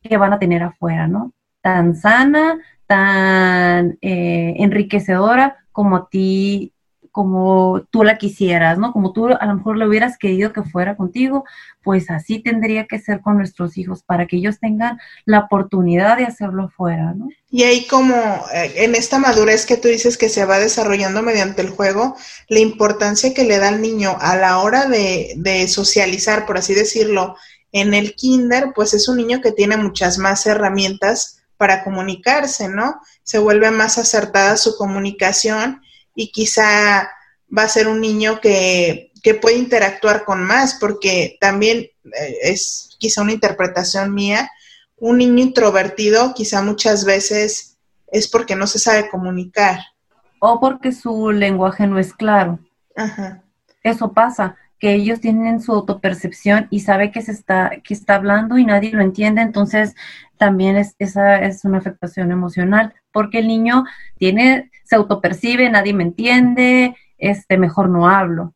que 0.04 0.18
van 0.18 0.34
a 0.34 0.40
tener 0.40 0.64
afuera, 0.64 1.08
¿no? 1.08 1.34
Tan 1.62 1.96
sana, 1.96 2.60
tan 2.86 3.98
eh, 4.02 4.56
enriquecedora 4.58 5.58
como 5.72 5.96
a 5.98 6.10
ti 6.10 6.74
como 7.12 7.82
tú 7.92 8.04
la 8.04 8.18
quisieras, 8.18 8.78
¿no? 8.78 8.92
Como 8.92 9.14
tú 9.14 9.28
a 9.28 9.46
lo 9.46 9.56
mejor 9.56 9.78
le 9.78 9.88
hubieras 9.88 10.18
querido 10.18 10.54
que 10.54 10.64
fuera 10.64 10.96
contigo, 10.96 11.44
pues 11.84 12.10
así 12.10 12.40
tendría 12.40 12.86
que 12.88 13.00
ser 13.00 13.22
con 13.22 13.38
nuestros 13.38 13.78
hijos 13.78 14.04
para 14.04 14.28
que 14.28 14.38
ellos 14.38 14.60
tengan 14.60 15.00
la 15.26 15.40
oportunidad 15.40 16.18
de 16.18 16.26
hacerlo 16.26 16.70
fuera, 16.70 17.14
¿no? 17.14 17.30
Y 17.52 17.64
ahí 17.64 17.88
como 17.88 18.16
eh, 18.54 18.74
en 18.78 18.96
esta 18.96 19.18
madurez 19.20 19.66
que 19.66 19.78
tú 19.78 19.88
dices 19.88 20.18
que 20.18 20.30
se 20.30 20.46
va 20.46 20.60
desarrollando 20.60 21.22
mediante 21.22 21.62
el 21.62 21.70
juego, 21.70 22.16
la 22.48 22.60
importancia 22.60 23.34
que 23.34 23.44
le 23.44 23.58
da 23.58 23.70
al 23.70 23.82
niño 23.82 24.16
a 24.20 24.36
la 24.36 24.60
hora 24.60 24.86
de, 24.86 25.34
de 25.38 25.68
socializar, 25.68 26.46
por 26.46 26.58
así 26.58 26.74
decirlo, 26.74 27.36
en 27.72 27.94
el 27.94 28.16
kinder, 28.16 28.72
pues 28.76 28.94
es 28.94 29.08
un 29.08 29.18
niño 29.18 29.42
que 29.42 29.52
tiene 29.52 29.78
muchas 29.78 30.18
más 30.18 30.46
herramientas 30.46 31.40
para 31.58 31.84
comunicarse, 31.84 32.70
¿no? 32.70 33.02
Se 33.24 33.38
vuelve 33.38 33.70
más 33.70 33.98
acertada 33.98 34.56
su 34.56 34.78
comunicación 34.78 35.82
y 36.20 36.34
quizá 36.34 37.10
va 37.58 37.64
a 37.64 37.70
ser 37.70 37.88
un 37.88 38.02
niño 38.02 38.42
que, 38.42 39.14
que 39.24 39.36
puede 39.36 39.58
interactuar 39.58 40.26
con 40.26 40.44
más, 40.44 40.76
porque 40.76 41.38
también 41.40 41.78
eh, 41.78 42.38
es 42.44 42.90
quizá 43.00 43.22
una 43.22 43.32
interpretación 43.32 44.14
mía, 44.14 44.52
un 44.98 45.20
niño 45.20 45.42
introvertido 45.42 46.34
quizá 46.34 46.62
muchas 46.62 47.06
veces 47.06 47.78
es 48.12 48.28
porque 48.28 48.58
no 48.58 48.68
se 48.68 48.80
sabe 48.80 49.10
comunicar. 49.10 49.80
O 50.40 50.60
porque 50.60 50.92
su 50.92 51.32
lenguaje 51.32 51.88
no 51.88 51.98
es 52.00 52.14
claro. 52.14 52.60
Ajá. 52.98 53.42
Eso 53.82 54.12
pasa, 54.12 54.58
que 54.78 54.94
ellos 54.94 55.22
tienen 55.22 55.62
su 55.62 55.72
autopercepción 55.72 56.68
y 56.70 56.82
sabe 56.82 57.12
que 57.12 57.22
se 57.22 57.32
está, 57.32 57.72
que 57.82 57.94
está 57.94 58.16
hablando 58.16 58.58
y 58.58 58.66
nadie 58.66 58.92
lo 58.92 59.02
entiende, 59.02 59.42
entonces 59.42 59.96
también 60.36 60.76
es, 60.76 60.96
esa 61.00 61.38
es 61.38 61.64
una 61.64 61.78
afectación 61.78 62.34
emocional, 62.34 62.94
porque 63.12 63.40
el 63.40 63.48
niño 63.48 63.86
tiene, 64.18 64.72
se 64.84 64.96
autopercibe, 64.96 65.70
nadie 65.70 65.94
me 65.94 66.04
entiende, 66.04 66.96
este, 67.18 67.58
mejor 67.58 67.90
no 67.90 68.10
hablo. 68.10 68.54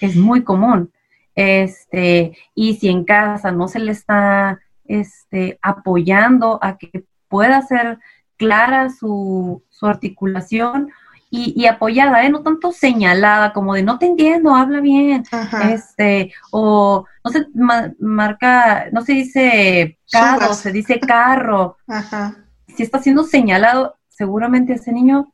Es 0.00 0.16
muy 0.16 0.42
común. 0.42 0.92
Este, 1.34 2.36
y 2.54 2.74
si 2.74 2.88
en 2.88 3.04
casa 3.04 3.52
no 3.52 3.68
se 3.68 3.78
le 3.78 3.92
está 3.92 4.60
este, 4.84 5.58
apoyando 5.62 6.58
a 6.62 6.76
que 6.76 7.04
pueda 7.28 7.62
ser 7.62 7.98
clara 8.36 8.90
su, 8.90 9.62
su 9.68 9.86
articulación 9.86 10.90
y, 11.32 11.66
apoyada, 11.66 12.24
¿eh? 12.24 12.30
no 12.30 12.42
tanto 12.42 12.72
señalada 12.72 13.52
como 13.52 13.74
de 13.74 13.84
no 13.84 13.98
te 14.00 14.06
entiendo, 14.06 14.52
habla 14.52 14.80
bien, 14.80 15.22
este, 15.72 16.32
o 16.50 17.04
no 17.24 17.30
se 17.30 17.46
marca, 18.00 18.86
no 18.90 19.02
se 19.02 19.12
dice 19.12 19.98
carro, 20.10 20.54
se 20.54 20.72
dice 20.72 20.98
carro. 20.98 21.76
Si 22.76 22.82
está 22.82 23.02
siendo 23.02 23.24
señalado, 23.24 23.96
seguramente 24.08 24.74
ese 24.74 24.92
niño 24.92 25.32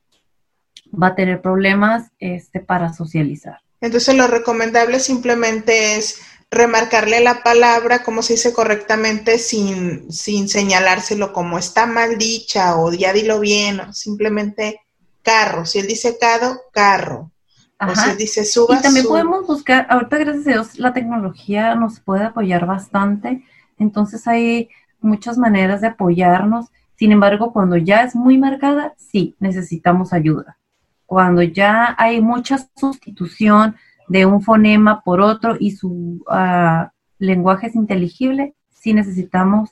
va 0.92 1.08
a 1.08 1.14
tener 1.14 1.40
problemas 1.42 2.10
este, 2.18 2.60
para 2.60 2.92
socializar. 2.92 3.60
Entonces 3.80 4.14
lo 4.14 4.26
recomendable 4.26 5.00
simplemente 5.00 5.96
es 5.96 6.20
remarcarle 6.50 7.20
la 7.20 7.42
palabra, 7.42 8.02
como 8.02 8.22
se 8.22 8.34
dice 8.34 8.52
correctamente, 8.52 9.38
sin, 9.38 10.10
sin 10.10 10.48
señalárselo 10.48 11.32
como 11.32 11.58
está 11.58 11.86
mal 11.86 12.18
dicha 12.18 12.76
o 12.76 12.92
ya 12.92 13.12
dilo 13.12 13.40
bien, 13.40 13.80
o 13.80 13.92
simplemente 13.92 14.80
carro. 15.22 15.66
Si 15.66 15.78
él 15.78 15.86
dice 15.86 16.16
cado, 16.18 16.60
carro. 16.72 17.32
O 17.78 17.94
si 17.94 18.10
él 18.10 18.16
dice 18.16 18.44
suba, 18.44 18.78
Y 18.78 18.82
también 18.82 19.06
podemos 19.06 19.46
buscar, 19.46 19.86
ahorita 19.90 20.16
gracias 20.18 20.46
a 20.46 20.50
Dios 20.50 20.78
la 20.78 20.94
tecnología 20.94 21.74
nos 21.74 22.00
puede 22.00 22.24
apoyar 22.24 22.64
bastante, 22.64 23.44
entonces 23.78 24.26
hay 24.26 24.70
muchas 25.00 25.36
maneras 25.36 25.82
de 25.82 25.88
apoyarnos. 25.88 26.66
Sin 26.96 27.12
embargo, 27.12 27.52
cuando 27.52 27.76
ya 27.76 28.02
es 28.02 28.14
muy 28.14 28.38
marcada, 28.38 28.94
sí, 28.96 29.34
necesitamos 29.38 30.12
ayuda. 30.12 30.58
Cuando 31.04 31.42
ya 31.42 31.94
hay 31.98 32.20
mucha 32.20 32.58
sustitución 32.76 33.76
de 34.08 34.26
un 34.26 34.42
fonema 34.42 35.02
por 35.02 35.20
otro 35.20 35.56
y 35.58 35.72
su 35.72 36.22
uh, 36.26 36.88
lenguaje 37.18 37.68
es 37.68 37.74
inteligible, 37.74 38.54
sí 38.70 38.94
necesitamos 38.94 39.70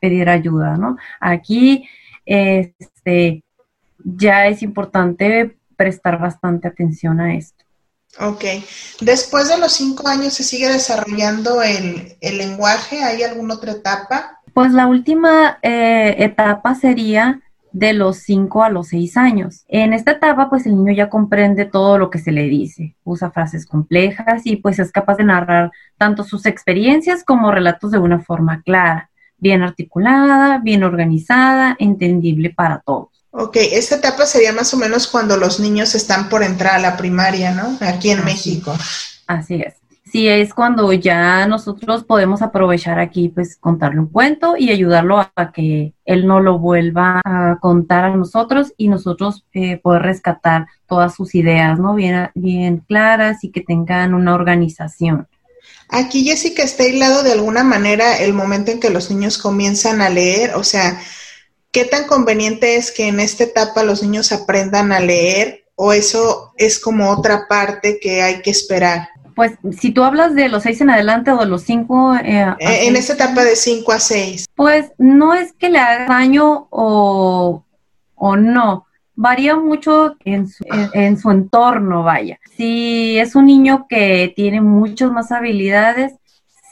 pedir 0.00 0.28
ayuda, 0.28 0.76
¿no? 0.76 0.96
Aquí, 1.20 1.88
este, 2.24 3.42
ya 3.98 4.46
es 4.46 4.62
importante 4.62 5.56
prestar 5.76 6.18
bastante 6.18 6.68
atención 6.68 7.20
a 7.20 7.34
esto. 7.34 7.64
Ok. 8.20 8.44
Después 9.00 9.48
de 9.48 9.58
los 9.58 9.72
cinco 9.72 10.08
años 10.08 10.34
se 10.34 10.42
sigue 10.42 10.68
desarrollando 10.68 11.62
el, 11.62 12.16
lenguaje. 12.20 13.02
¿Hay 13.04 13.22
alguna 13.22 13.54
otra 13.54 13.72
etapa? 13.72 14.37
Pues 14.58 14.72
la 14.72 14.88
última 14.88 15.60
eh, 15.62 16.16
etapa 16.18 16.74
sería 16.74 17.40
de 17.70 17.92
los 17.92 18.16
cinco 18.16 18.64
a 18.64 18.70
los 18.70 18.88
seis 18.88 19.16
años. 19.16 19.62
En 19.68 19.92
esta 19.92 20.10
etapa, 20.10 20.50
pues 20.50 20.66
el 20.66 20.74
niño 20.74 20.92
ya 20.94 21.08
comprende 21.08 21.64
todo 21.64 21.96
lo 21.96 22.10
que 22.10 22.18
se 22.18 22.32
le 22.32 22.42
dice, 22.48 22.96
usa 23.04 23.30
frases 23.30 23.66
complejas 23.66 24.42
y 24.46 24.56
pues 24.56 24.80
es 24.80 24.90
capaz 24.90 25.14
de 25.18 25.22
narrar 25.22 25.70
tanto 25.96 26.24
sus 26.24 26.44
experiencias 26.44 27.22
como 27.22 27.52
relatos 27.52 27.92
de 27.92 27.98
una 27.98 28.18
forma 28.18 28.60
clara, 28.62 29.10
bien 29.36 29.62
articulada, 29.62 30.58
bien 30.58 30.82
organizada, 30.82 31.76
entendible 31.78 32.50
para 32.50 32.80
todos. 32.80 33.10
Ok, 33.30 33.58
esta 33.60 33.94
etapa 33.94 34.26
sería 34.26 34.52
más 34.52 34.74
o 34.74 34.76
menos 34.76 35.06
cuando 35.06 35.36
los 35.36 35.60
niños 35.60 35.94
están 35.94 36.28
por 36.28 36.42
entrar 36.42 36.74
a 36.74 36.80
la 36.80 36.96
primaria, 36.96 37.52
¿no? 37.52 37.78
Aquí 37.86 38.10
en 38.10 38.24
México. 38.24 38.76
Así 39.28 39.62
es. 39.62 39.74
Sí, 40.10 40.28
es 40.28 40.54
cuando 40.54 40.92
ya 40.92 41.46
nosotros 41.46 42.04
podemos 42.04 42.40
aprovechar 42.40 42.98
aquí, 42.98 43.28
pues, 43.28 43.56
contarle 43.56 44.00
un 44.00 44.08
cuento 44.08 44.56
y 44.56 44.70
ayudarlo 44.70 45.18
a, 45.18 45.52
que 45.52 45.92
él 46.04 46.26
no 46.26 46.40
lo 46.40 46.58
vuelva 46.58 47.20
a 47.24 47.58
contar 47.60 48.04
a 48.04 48.16
nosotros 48.16 48.72
y 48.76 48.88
nosotros 48.88 49.44
eh, 49.52 49.78
poder 49.78 50.02
rescatar 50.02 50.66
todas 50.86 51.14
sus 51.14 51.34
ideas, 51.34 51.78
¿no? 51.78 51.94
Bien, 51.94 52.30
bien 52.34 52.78
claras 52.88 53.44
y 53.44 53.50
que 53.50 53.60
tengan 53.60 54.14
una 54.14 54.34
organización. 54.34 55.28
Aquí, 55.90 56.24
Jessica, 56.24 56.62
está 56.62 56.84
aislado 56.84 57.22
de 57.22 57.32
alguna 57.32 57.64
manera 57.64 58.18
el 58.18 58.32
momento 58.32 58.70
en 58.70 58.80
que 58.80 58.90
los 58.90 59.10
niños 59.10 59.36
comienzan 59.36 60.00
a 60.00 60.08
leer, 60.08 60.54
o 60.54 60.64
sea, 60.64 60.98
¿Qué 61.70 61.84
tan 61.84 62.06
conveniente 62.06 62.76
es 62.76 62.90
que 62.90 63.08
en 63.08 63.20
esta 63.20 63.44
etapa 63.44 63.82
los 63.84 64.02
niños 64.02 64.32
aprendan 64.32 64.90
a 64.90 65.00
leer 65.00 65.66
o 65.74 65.92
eso 65.92 66.54
es 66.56 66.78
como 66.78 67.10
otra 67.10 67.46
parte 67.46 68.00
que 68.00 68.22
hay 68.22 68.40
que 68.40 68.50
esperar? 68.50 69.10
Pues 69.38 69.52
si 69.70 69.92
tú 69.92 70.02
hablas 70.02 70.34
de 70.34 70.48
los 70.48 70.64
seis 70.64 70.80
en 70.80 70.90
adelante 70.90 71.30
o 71.30 71.38
de 71.38 71.46
los 71.46 71.62
cinco... 71.62 72.12
Eh, 72.16 72.40
eh, 72.58 72.88
en 72.88 72.96
esta 72.96 73.12
etapa 73.12 73.44
de 73.44 73.54
cinco 73.54 73.92
a 73.92 74.00
seis. 74.00 74.46
Pues 74.56 74.90
no 74.98 75.32
es 75.32 75.52
que 75.52 75.70
le 75.70 75.78
haga 75.78 76.06
daño 76.06 76.66
o, 76.70 77.64
o 78.16 78.36
no. 78.36 78.86
Varía 79.14 79.54
mucho 79.54 80.16
en 80.24 80.48
su, 80.48 80.64
en 80.92 81.16
su 81.16 81.30
entorno, 81.30 82.02
vaya. 82.02 82.40
Si 82.56 83.16
es 83.16 83.36
un 83.36 83.46
niño 83.46 83.86
que 83.88 84.32
tiene 84.34 84.60
muchas 84.60 85.12
más 85.12 85.30
habilidades, 85.30 86.14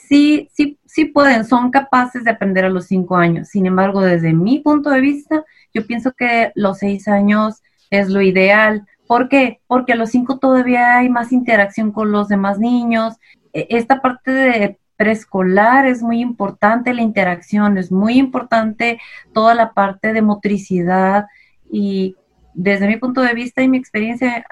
sí, 0.08 0.50
sí 0.52 0.76
sí 0.96 1.04
pueden, 1.04 1.44
son 1.44 1.70
capaces 1.70 2.24
de 2.24 2.30
aprender 2.30 2.64
a 2.64 2.70
los 2.70 2.86
cinco 2.86 3.16
años. 3.16 3.48
Sin 3.48 3.66
embargo, 3.66 4.00
desde 4.00 4.32
mi 4.32 4.58
punto 4.58 4.88
de 4.88 5.02
vista, 5.02 5.44
yo 5.72 5.86
pienso 5.86 6.12
que 6.12 6.50
los 6.54 6.78
seis 6.78 7.06
años 7.06 7.62
es 7.90 8.08
lo 8.08 8.22
ideal. 8.22 8.86
¿Por 9.06 9.28
qué? 9.28 9.60
Porque 9.66 9.92
a 9.92 9.96
los 9.96 10.10
cinco 10.10 10.38
todavía 10.38 10.98
hay 10.98 11.08
más 11.08 11.32
interacción 11.32 11.92
con 11.92 12.12
los 12.12 12.28
demás 12.28 12.58
niños. 12.58 13.14
E, 13.52 13.66
esta 13.70 14.00
parte 14.00 14.30
de 14.30 14.78
preescolar 14.96 15.86
es 15.86 16.02
muy 16.02 16.20
importante, 16.20 16.94
la 16.94 17.02
interacción 17.02 17.78
es 17.78 17.92
muy 17.92 18.14
importante, 18.14 18.98
toda 19.32 19.54
la 19.54 19.72
parte 19.72 20.12
de 20.12 20.22
motricidad 20.22 21.26
y 21.70 22.16
desde 22.54 22.88
mi 22.88 22.96
punto 22.96 23.20
de 23.20 23.34
vista 23.34 23.62
y 23.62 23.68
mi 23.68 23.76
experiencia, 23.76 24.46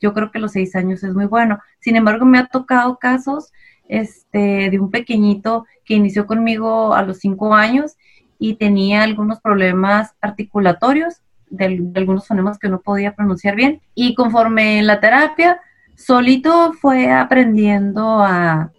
yo 0.00 0.14
creo 0.14 0.30
que 0.30 0.38
los 0.38 0.52
seis 0.52 0.76
años 0.76 1.02
es 1.02 1.14
muy 1.14 1.26
bueno. 1.26 1.58
Sin 1.80 1.96
embargo, 1.96 2.24
me 2.24 2.38
ha 2.38 2.46
tocado 2.46 2.98
casos 2.98 3.52
este, 3.88 4.70
de 4.70 4.78
un 4.78 4.92
pequeñito 4.92 5.66
que 5.84 5.94
inició 5.94 6.26
conmigo 6.26 6.94
a 6.94 7.02
los 7.02 7.18
cinco 7.18 7.54
años 7.54 7.96
y 8.38 8.54
tenía 8.54 9.02
algunos 9.02 9.40
problemas 9.40 10.14
articulatorios, 10.20 11.22
de, 11.50 11.90
algunos 11.94 12.26
fonemas 12.26 12.58
que 12.58 12.68
no 12.68 12.80
podía 12.80 13.14
pronunciar 13.14 13.56
bien. 13.56 13.80
Y 13.94 14.14
conforme 14.14 14.78
en 14.78 14.86
la 14.86 15.00
terapia, 15.00 15.60
solito 15.96 16.72
fue 16.74 17.10
aprendiendo 17.10 18.20
a, 18.22 18.70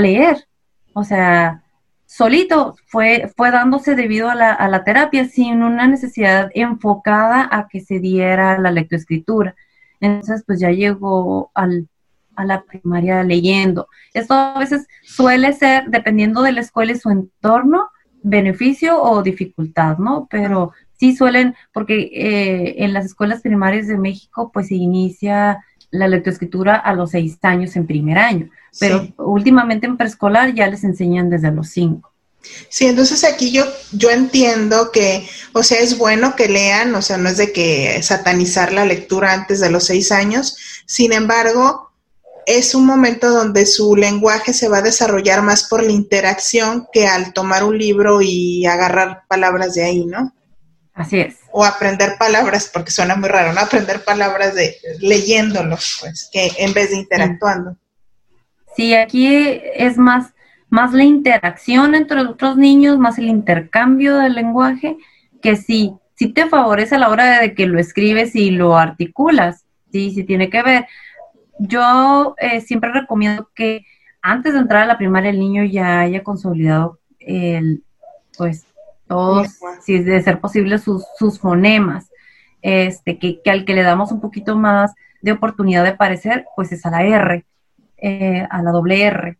leer. 0.00 0.46
O 0.92 1.04
sea, 1.04 1.62
solito 2.06 2.76
fue, 2.86 3.30
fue 3.36 3.50
dándose 3.50 3.94
debido 3.94 4.30
a 4.30 4.34
la, 4.34 4.52
a 4.52 4.68
la, 4.68 4.84
terapia 4.84 5.24
sin 5.26 5.62
una 5.62 5.86
necesidad 5.86 6.50
enfocada 6.54 7.48
a 7.50 7.68
que 7.68 7.80
se 7.80 8.00
diera 8.00 8.58
la 8.58 8.70
lectoescritura. 8.70 9.54
Entonces, 10.00 10.44
pues 10.46 10.60
ya 10.60 10.70
llegó 10.70 11.50
al 11.54 11.88
a 12.38 12.44
la 12.44 12.62
primaria 12.62 13.24
leyendo. 13.24 13.88
Esto 14.14 14.32
a 14.34 14.58
veces 14.60 14.86
suele 15.02 15.52
ser, 15.54 15.86
dependiendo 15.88 16.42
de 16.42 16.52
la 16.52 16.60
escuela 16.60 16.92
y 16.92 16.96
su 16.96 17.10
entorno, 17.10 17.90
beneficio 18.22 19.02
o 19.02 19.22
dificultad, 19.24 19.98
¿no? 19.98 20.28
Pero 20.30 20.72
sí 20.98 21.16
suelen, 21.16 21.54
porque 21.72 22.10
eh, 22.12 22.84
en 22.84 22.92
las 22.92 23.06
escuelas 23.06 23.42
primarias 23.42 23.86
de 23.86 23.98
México, 23.98 24.50
pues 24.52 24.68
se 24.68 24.74
inicia 24.74 25.64
la 25.90 26.08
lectoescritura 26.08 26.76
a 26.76 26.92
los 26.94 27.12
seis 27.12 27.38
años 27.42 27.74
en 27.76 27.86
primer 27.86 28.18
año, 28.18 28.50
pero 28.78 29.08
últimamente 29.18 29.86
en 29.86 29.96
preescolar 29.96 30.54
ya 30.54 30.66
les 30.66 30.84
enseñan 30.84 31.30
desde 31.30 31.50
los 31.50 31.70
cinco. 31.70 32.12
Sí, 32.68 32.86
entonces 32.86 33.24
aquí 33.24 33.50
yo, 33.50 33.64
yo 33.92 34.10
entiendo 34.10 34.90
que, 34.92 35.28
o 35.52 35.62
sea, 35.62 35.80
es 35.80 35.98
bueno 35.98 36.36
que 36.36 36.48
lean, 36.48 36.94
o 36.94 37.02
sea, 37.02 37.16
no 37.16 37.28
es 37.28 37.36
de 37.36 37.52
que 37.52 38.00
satanizar 38.02 38.72
la 38.72 38.84
lectura 38.84 39.32
antes 39.32 39.60
de 39.60 39.70
los 39.70 39.84
seis 39.84 40.12
años, 40.12 40.56
sin 40.86 41.12
embargo, 41.12 41.90
es 42.46 42.74
un 42.74 42.86
momento 42.86 43.28
donde 43.30 43.66
su 43.66 43.94
lenguaje 43.94 44.54
se 44.54 44.68
va 44.68 44.78
a 44.78 44.82
desarrollar 44.82 45.42
más 45.42 45.64
por 45.64 45.84
la 45.84 45.92
interacción 45.92 46.86
que 46.92 47.06
al 47.06 47.34
tomar 47.34 47.64
un 47.64 47.76
libro 47.76 48.20
y 48.22 48.64
agarrar 48.64 49.24
palabras 49.28 49.74
de 49.74 49.84
ahí, 49.84 50.06
¿no? 50.06 50.32
Así 50.98 51.20
es. 51.20 51.38
O 51.52 51.64
aprender 51.64 52.16
palabras, 52.18 52.70
porque 52.72 52.90
suena 52.90 53.16
muy 53.16 53.28
raro, 53.28 53.52
¿no? 53.52 53.60
Aprender 53.60 54.04
palabras 54.04 54.54
de 54.54 54.76
leyéndolos, 55.00 55.98
pues, 56.00 56.28
que 56.32 56.50
en 56.58 56.74
vez 56.74 56.90
de 56.90 56.96
interactuando. 56.96 57.76
Sí, 58.76 58.94
aquí 58.94 59.26
es 59.74 59.96
más, 59.96 60.34
más 60.68 60.92
la 60.92 61.04
interacción 61.04 61.94
entre 61.94 62.20
otros 62.20 62.56
niños, 62.56 62.98
más 62.98 63.18
el 63.18 63.28
intercambio 63.28 64.16
del 64.16 64.34
lenguaje, 64.34 64.96
que 65.40 65.56
sí, 65.56 65.94
sí 66.14 66.28
te 66.32 66.46
favorece 66.48 66.96
a 66.96 66.98
la 66.98 67.08
hora 67.08 67.40
de 67.40 67.54
que 67.54 67.66
lo 67.66 67.78
escribes 67.78 68.34
y 68.34 68.50
lo 68.50 68.76
articulas, 68.76 69.64
sí, 69.92 70.10
sí 70.10 70.24
tiene 70.24 70.50
que 70.50 70.62
ver 70.62 70.86
yo 71.58 72.34
eh, 72.38 72.60
siempre 72.60 72.92
recomiendo 72.92 73.50
que 73.54 73.84
antes 74.22 74.52
de 74.54 74.60
entrar 74.60 74.82
a 74.82 74.86
la 74.86 74.98
primaria 74.98 75.30
el 75.30 75.38
niño 75.38 75.64
ya 75.64 76.00
haya 76.00 76.22
consolidado 76.22 76.98
el, 77.18 77.84
pues, 78.36 78.66
todos, 79.08 79.48
si 79.84 79.98
de 79.98 80.22
ser 80.22 80.40
posible, 80.40 80.78
sus, 80.78 81.04
sus 81.18 81.40
fonemas, 81.40 82.06
este, 82.62 83.18
que, 83.18 83.40
al 83.46 83.64
que 83.64 83.74
le 83.74 83.82
damos 83.82 84.12
un 84.12 84.20
poquito 84.20 84.56
más 84.56 84.92
de 85.22 85.32
oportunidad 85.32 85.82
de 85.82 85.90
aparecer, 85.90 86.44
pues 86.54 86.70
es 86.72 86.84
a 86.86 86.90
la 86.90 87.02
R, 87.02 87.44
eh, 87.96 88.46
a 88.48 88.62
la 88.62 88.70
doble 88.70 89.02
R, 89.02 89.38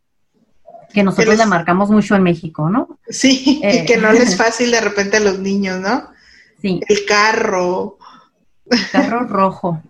que 0.93 1.03
nosotros 1.03 1.37
le 1.37 1.47
marcamos 1.47 1.91
mucho 1.91 2.17
en 2.17 2.23
México, 2.23 2.71
¿no? 2.71 2.99
Sí, 3.09 3.61
y 3.63 3.67
eh, 3.67 3.85
que 3.87 3.99
no 3.99 4.11
es 4.11 4.37
fácil 4.39 4.71
de 4.71 4.81
repente 4.81 5.19
a 5.19 5.21
los 5.21 5.39
niños, 5.39 5.79
¿no? 5.81 6.09
Sí. 6.61 6.81
El 6.89 7.05
carro. 7.07 7.99
El 8.67 8.91
carro 8.91 9.21
rojo. 9.21 9.83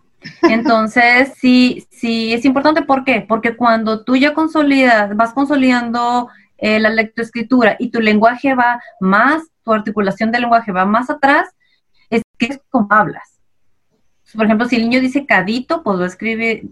Entonces, 0.42 1.32
sí, 1.40 1.86
sí, 1.90 2.32
es 2.32 2.44
importante. 2.44 2.82
¿Por 2.82 3.04
qué? 3.04 3.24
Porque 3.26 3.56
cuando 3.56 4.04
tú 4.04 4.16
ya 4.16 4.34
consolidas, 4.34 5.16
vas 5.16 5.32
consolidando 5.32 6.28
eh, 6.58 6.80
la 6.80 6.90
lectoescritura 6.90 7.76
y 7.78 7.90
tu 7.90 8.00
lenguaje 8.00 8.54
va 8.54 8.80
más, 9.00 9.44
tu 9.68 9.74
articulación 9.74 10.32
del 10.32 10.42
lenguaje 10.42 10.72
va 10.72 10.84
más 10.84 11.10
atrás, 11.10 11.48
es 12.10 12.22
que 12.38 12.46
es 12.46 12.60
como 12.70 12.88
hablas. 12.90 13.38
Por 14.34 14.44
ejemplo, 14.44 14.68
si 14.68 14.76
el 14.76 14.82
niño 14.82 15.00
dice 15.00 15.26
cadito, 15.26 15.82
pues 15.82 15.98
lo 15.98 16.04
escribe 16.04 16.62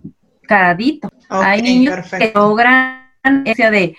cadito. 0.42 1.08
Hay 1.28 1.62
niños 1.62 2.10
que 2.10 2.32
logran, 2.34 3.10
de, 3.44 3.96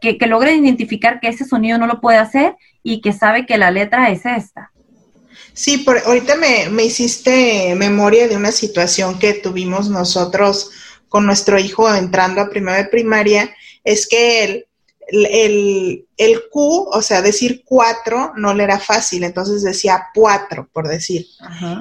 que, 0.00 0.18
que 0.18 0.26
logran 0.26 0.64
identificar 0.64 1.20
que 1.20 1.28
ese 1.28 1.44
sonido 1.44 1.78
no 1.78 1.86
lo 1.86 2.00
puede 2.00 2.18
hacer 2.18 2.56
y 2.82 3.00
que 3.00 3.12
sabe 3.12 3.46
que 3.46 3.58
la 3.58 3.70
letra 3.70 4.10
es 4.10 4.24
esta. 4.26 4.72
Sí, 5.52 5.78
por, 5.78 5.98
ahorita 5.98 6.36
me, 6.36 6.68
me 6.70 6.84
hiciste 6.84 7.74
memoria 7.76 8.28
de 8.28 8.36
una 8.36 8.52
situación 8.52 9.18
que 9.18 9.34
tuvimos 9.34 9.88
nosotros 9.88 10.70
con 11.08 11.24
nuestro 11.24 11.58
hijo 11.58 11.92
entrando 11.94 12.40
a 12.40 12.50
primera 12.50 12.76
de 12.76 12.84
primaria, 12.86 13.54
es 13.84 14.06
que 14.06 14.44
el, 14.44 14.65
el, 15.06 16.06
el, 16.16 16.42
Q, 16.50 16.88
o 16.92 17.02
sea, 17.02 17.22
decir 17.22 17.62
cuatro 17.64 18.32
no 18.36 18.54
le 18.54 18.64
era 18.64 18.80
fácil, 18.80 19.24
entonces 19.24 19.62
decía 19.62 20.08
cuatro, 20.14 20.68
por 20.72 20.88
decir. 20.88 21.26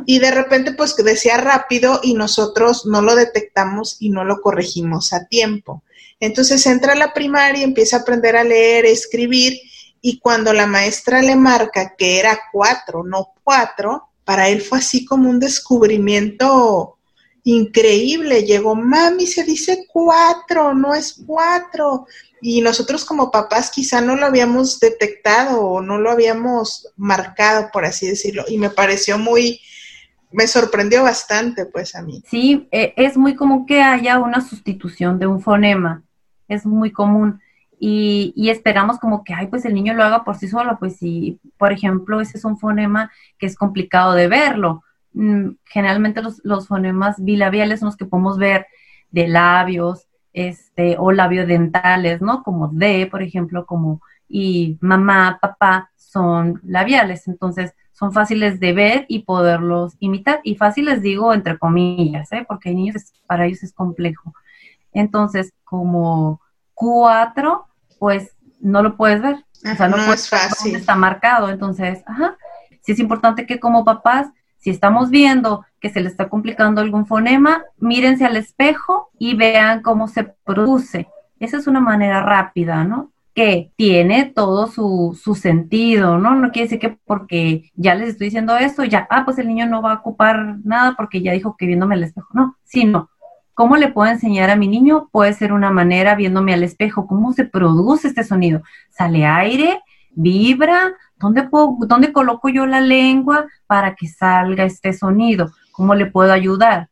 Y 0.06 0.20
de 0.20 0.32
repente, 0.32 0.74
pues 0.74 0.96
decía 0.96 1.38
rápido 1.38 2.00
y 2.04 2.14
nosotros 2.14 2.86
no 2.86 3.02
lo 3.02 3.16
detectamos 3.16 3.98
y 4.00 4.10
no 4.10 4.24
lo 4.24 4.42
corregimos 4.42 5.12
a 5.14 5.26
tiempo. 5.26 5.84
Entonces 6.20 6.66
entra 6.66 6.94
a 6.94 6.98
la 6.98 7.14
primaria, 7.14 7.64
empieza 7.64 7.98
a 7.98 8.00
aprender 8.02 8.36
a 8.36 8.44
leer, 8.44 8.86
escribir 8.86 9.60
y 10.02 10.20
cuando 10.20 10.54
la 10.54 10.68
maestra 10.68 11.22
le 11.22 11.36
marca 11.36 11.96
que 11.98 12.20
era 12.20 12.40
cuatro, 12.52 13.04
no 13.04 13.34
cuatro, 13.44 14.10
para 14.24 14.50
él 14.50 14.62
fue 14.62 14.78
así 14.78 15.04
como 15.04 15.30
un 15.30 15.40
descubrimiento 15.40 16.98
increíble. 17.44 18.44
Llegó, 18.44 18.76
mami, 18.76 19.26
se 19.26 19.44
dice 19.44 19.86
cuatro, 19.92 20.74
no 20.74 20.94
es 20.94 21.22
cuatro. 21.26 22.08
Y 22.48 22.62
nosotros 22.62 23.06
como 23.06 23.32
papás 23.32 23.72
quizá 23.72 24.02
no 24.02 24.16
lo 24.16 24.28
habíamos 24.28 24.80
detectado 24.80 25.62
o 25.62 25.82
no 25.82 25.98
lo 25.98 26.12
habíamos 26.12 26.94
marcado, 26.96 27.72
por 27.74 27.86
así 27.86 28.06
decirlo. 28.06 28.44
Y 28.48 28.60
me 28.60 28.70
pareció 28.70 29.18
muy, 29.18 29.60
me 30.32 30.46
sorprendió 30.46 31.02
bastante, 31.02 31.66
pues 31.66 31.96
a 31.96 32.04
mí. 32.04 32.22
Sí, 32.30 32.68
e, 32.70 32.94
es 32.98 33.18
muy 33.18 33.34
común 33.34 33.66
que 33.66 33.82
haya 33.82 34.20
una 34.20 34.42
sustitución 34.42 35.18
de 35.18 35.26
un 35.26 35.42
fonema, 35.42 36.04
es 36.48 36.68
muy 36.68 36.92
común. 36.92 37.42
Y, 37.80 38.32
y, 38.36 38.52
esperamos 38.52 39.00
como 39.00 39.24
que, 39.24 39.34
ay, 39.34 39.48
pues 39.48 39.66
el 39.66 39.74
niño 39.74 39.96
lo 39.96 40.04
haga 40.04 40.24
por 40.24 40.38
sí 40.38 40.48
solo, 40.48 40.78
pues 40.78 40.98
si, 40.98 41.40
por 41.58 41.74
ejemplo, 41.74 42.22
ese 42.22 42.38
es 42.38 42.46
un 42.46 42.60
fonema 42.60 43.12
que 43.40 43.48
es 43.48 43.56
complicado 43.56 44.14
de 44.14 44.28
verlo. 44.28 44.84
Mm, 45.14 45.54
generalmente 45.64 46.22
los, 46.22 46.42
los 46.44 46.68
fonemas 46.68 47.16
bilabiales 47.18 47.80
son 47.80 47.88
los 47.88 47.98
que 47.98 48.06
podemos 48.06 48.38
ver 48.38 48.68
de 49.10 49.28
labios, 49.30 50.06
este, 50.36 50.98
o 51.00 51.14
labiodentales, 51.14 52.22
¿no? 52.22 52.44
Como 52.44 52.68
de, 52.68 53.08
por 53.10 53.24
ejemplo, 53.24 53.66
como 53.66 54.02
y 54.28 54.78
mamá, 54.82 55.40
papá 55.42 55.92
son 55.96 56.60
labiales, 56.66 57.28
entonces 57.28 57.74
son 57.94 58.12
fáciles 58.12 58.60
de 58.60 58.74
ver 58.74 59.06
y 59.08 59.20
poderlos 59.20 59.96
imitar. 60.00 60.42
Y 60.44 60.56
fáciles 60.56 61.02
digo 61.02 61.34
entre 61.34 61.58
comillas, 61.58 62.32
¿eh? 62.34 62.46
porque 62.46 62.70
hay 62.70 62.76
niños, 62.76 63.14
para 63.26 63.46
ellos 63.46 63.64
es 63.64 63.72
complejo. 63.72 64.34
Entonces, 64.92 65.54
como 65.64 66.42
cuatro, 66.74 67.68
pues 67.98 68.36
no 68.60 68.84
lo 68.84 68.98
puedes 68.98 69.22
ver. 69.22 69.38
o 69.72 69.76
sea, 69.76 69.88
no, 69.88 69.96
puedes 70.06 70.30
ver 70.30 70.42
dónde 70.62 70.80
está 70.80 70.96
marcado. 70.96 71.50
Entonces, 71.50 72.04
ajá, 72.06 72.36
sí 72.82 72.92
es 72.92 73.00
importante 73.00 73.46
que 73.46 73.62
como 73.62 73.86
papás, 73.86 74.28
si 74.58 74.70
estamos 74.70 75.10
viendo 75.10 75.66
que 75.86 75.92
se 75.92 76.02
le 76.02 76.10
está 76.10 76.30
complicando 76.30 76.82
algún 76.82 77.06
fonema, 77.06 77.64
mírense 77.78 78.26
al 78.26 78.38
espejo 78.38 79.12
y 79.20 79.36
vean 79.36 79.84
cómo 79.84 80.08
se 80.08 80.24
produce. 80.44 81.08
Esa 81.40 81.58
es 81.58 81.68
una 81.68 81.80
manera 81.80 82.24
rápida, 82.24 82.84
¿no? 82.84 83.12
que 83.36 83.72
tiene 83.76 84.26
todo 84.34 84.66
su, 84.66 85.16
su, 85.22 85.36
sentido, 85.36 86.18
¿no? 86.18 86.34
No 86.34 86.52
quiere 86.52 86.66
decir 86.66 86.80
que 86.80 86.98
porque 87.06 87.70
ya 87.76 87.94
les 87.94 88.10
estoy 88.10 88.28
diciendo 88.28 88.56
esto, 88.58 88.84
ya, 88.84 89.06
ah, 89.12 89.26
pues 89.26 89.38
el 89.38 89.48
niño 89.48 89.68
no 89.68 89.84
va 89.84 89.92
a 89.92 89.96
ocupar 89.98 90.58
nada 90.64 90.96
porque 90.98 91.22
ya 91.22 91.34
dijo 91.34 91.56
que 91.56 91.68
viéndome 91.68 91.96
al 91.96 92.04
espejo, 92.06 92.30
no, 92.34 92.56
sino, 92.64 93.10
¿cómo 93.54 93.76
le 93.76 93.90
puedo 93.90 94.10
enseñar 94.10 94.50
a 94.50 94.56
mi 94.56 94.68
niño? 94.68 95.10
Puede 95.12 95.34
ser 95.34 95.54
una 95.54 95.70
manera 95.70 96.16
viéndome 96.16 96.54
al 96.54 96.64
espejo, 96.64 97.06
¿cómo 97.06 97.34
se 97.34 97.44
produce 97.44 98.08
este 98.08 98.24
sonido? 98.24 98.64
¿Sale 98.90 99.26
aire? 99.26 99.82
¿Vibra? 100.16 100.94
¿Dónde, 101.18 101.44
puedo, 101.44 101.76
¿Dónde 101.82 102.14
coloco 102.14 102.50
yo 102.50 102.66
la 102.66 102.82
lengua 102.82 103.46
para 103.68 103.94
que 103.94 104.08
salga 104.08 104.64
este 104.64 104.94
sonido? 104.94 105.52
¿Cómo 105.76 105.96
le 105.96 106.06
puedo 106.06 106.32
ayudar? 106.32 106.90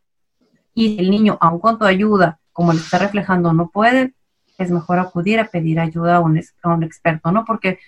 Y 0.74 1.00
el 1.00 1.10
niño, 1.10 1.38
aun 1.40 1.60
con 1.60 1.80
tu 1.80 1.86
ayuda, 1.86 2.40
como 2.52 2.74
le 2.74 2.80
está 2.80 2.98
reflejando, 2.98 3.54
no 3.54 3.70
puede, 3.70 4.14
es 4.58 4.72
mejor 4.72 5.00
acudir 5.00 5.40
a 5.40 5.48
pedir 5.48 5.80
ayuda 5.80 6.18
a 6.18 6.20
un, 6.20 6.42
a 6.64 6.70
un 6.70 6.84
experto, 6.84 7.32
¿no? 7.32 7.46
Porque 7.46 7.80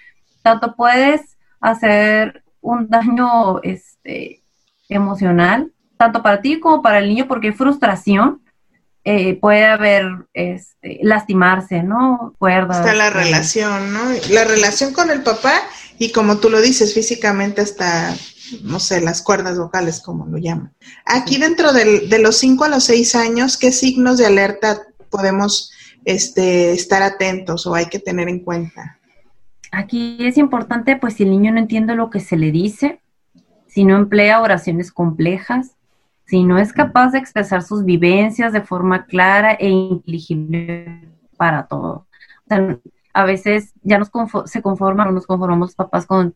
tanto 0.42 0.76
puedes 0.76 1.38
hacer 1.60 2.44
un 2.62 2.90
daño 2.90 3.62
este, 3.64 4.42
emocional, 4.90 5.72
tanto 5.98 6.24
para 6.24 6.42
ti 6.42 6.60
como 6.60 6.82
para 6.82 7.00
el 7.00 7.10
niño, 7.10 7.28
porque 7.28 7.48
hay 7.48 7.54
frustración, 7.54 8.42
eh, 9.04 9.38
puede 9.40 9.66
haber 9.66 10.06
este, 10.34 11.00
lastimarse, 11.04 11.84
¿no? 11.84 12.34
Cuerdas. 12.40 12.80
Está 12.80 12.96
la 12.96 13.10
relación, 13.10 13.94
¿no? 13.94 14.00
La 14.32 14.46
relación 14.46 14.94
con 14.94 15.12
el 15.12 15.22
papá 15.22 15.54
y 16.00 16.12
como 16.12 16.38
tú 16.38 16.50
lo 16.50 16.62
dices, 16.62 16.94
físicamente 16.94 17.62
hasta, 17.62 18.16
no 18.64 18.80
sé, 18.80 19.02
las 19.02 19.22
cuerdas 19.22 19.58
vocales, 19.58 20.02
como 20.02 20.26
lo 20.26 20.38
llaman. 20.38 20.74
Aquí 21.06 21.38
dentro 21.38 21.74
de 21.74 22.20
los 22.20 22.38
5 22.38 22.64
a 22.66 22.70
los 22.70 22.84
6 22.86 23.16
años, 23.16 23.58
¿qué 23.58 23.72
signos 23.72 24.18
de 24.18 24.26
alerta 24.26 24.82
podemos 25.10 25.72
este, 26.06 26.72
estar 26.72 27.02
atentos 27.02 27.66
o 27.66 27.76
hay 27.76 27.88
que 27.88 28.00
tener 28.00 28.30
en 28.30 28.40
cuenta? 28.40 29.00
Aquí 29.72 30.18
es 30.20 30.38
importante, 30.38 30.96
pues 30.96 31.16
si 31.16 31.24
el 31.24 31.32
niño 31.32 31.52
no 31.52 31.60
entiende 31.60 31.96
lo 31.96 32.10
que 32.10 32.20
se 32.20 32.38
le 32.38 32.52
dice, 32.52 33.02
si 33.68 33.84
no 33.84 33.98
emplea 33.98 34.42
oraciones 34.42 34.92
complejas, 34.92 35.76
si 36.26 36.44
no 36.44 36.58
es 36.58 36.74
capaz 36.74 37.12
de 37.12 37.20
expresar 37.20 37.62
sus 37.62 37.84
vivencias 37.84 38.54
de 38.54 38.62
forma 38.62 39.06
clara 39.06 39.54
e 39.54 39.68
inteligible 39.70 41.10
para 41.38 41.68
todos. 41.68 42.04
a 43.14 43.24
veces 43.26 43.74
ya 43.84 43.98
nos 43.98 44.10
se 44.46 44.62
conforman 44.62 45.10
o 45.10 45.12
nos 45.12 45.28
conformamos 45.28 45.76
papás 45.76 46.06
con, 46.06 46.36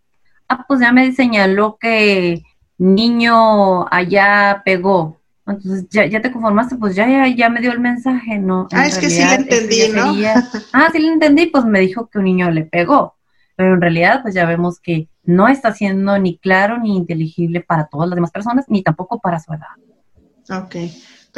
ah, 0.49 0.65
pues 0.67 0.79
ya 0.81 0.91
me 0.91 1.11
señaló 1.13 1.77
que 1.79 2.43
niño 2.77 3.87
allá 3.93 4.61
pegó, 4.65 5.19
entonces 5.45 5.87
ya, 5.89 6.05
ya 6.05 6.21
te 6.21 6.31
conformaste, 6.31 6.75
pues 6.75 6.95
ya, 6.95 7.27
ya, 7.27 7.49
me 7.49 7.61
dio 7.61 7.71
el 7.71 7.79
mensaje, 7.79 8.37
¿no? 8.37 8.67
ah, 8.71 8.85
es 8.85 8.97
que 8.97 9.09
sí 9.09 9.23
le 9.23 9.35
entendí, 9.35 9.89
¿no? 9.93 10.13
ah, 10.73 10.89
sí 10.91 10.99
le 10.99 11.07
entendí, 11.07 11.47
pues 11.47 11.65
me 11.65 11.79
dijo 11.79 12.07
que 12.07 12.19
un 12.19 12.25
niño 12.25 12.51
le 12.51 12.65
pegó, 12.65 13.15
pero 13.55 13.73
en 13.73 13.81
realidad 13.81 14.21
pues 14.21 14.35
ya 14.35 14.45
vemos 14.45 14.79
que 14.79 15.07
no 15.23 15.47
está 15.47 15.73
siendo 15.73 16.17
ni 16.17 16.37
claro 16.37 16.77
ni 16.77 16.95
inteligible 16.95 17.61
para 17.61 17.87
todas 17.87 18.09
las 18.09 18.15
demás 18.15 18.31
personas, 18.31 18.65
ni 18.67 18.83
tampoco 18.83 19.19
para 19.19 19.39
su 19.39 19.53
edad. 19.53 20.63
Ok, 20.63 20.75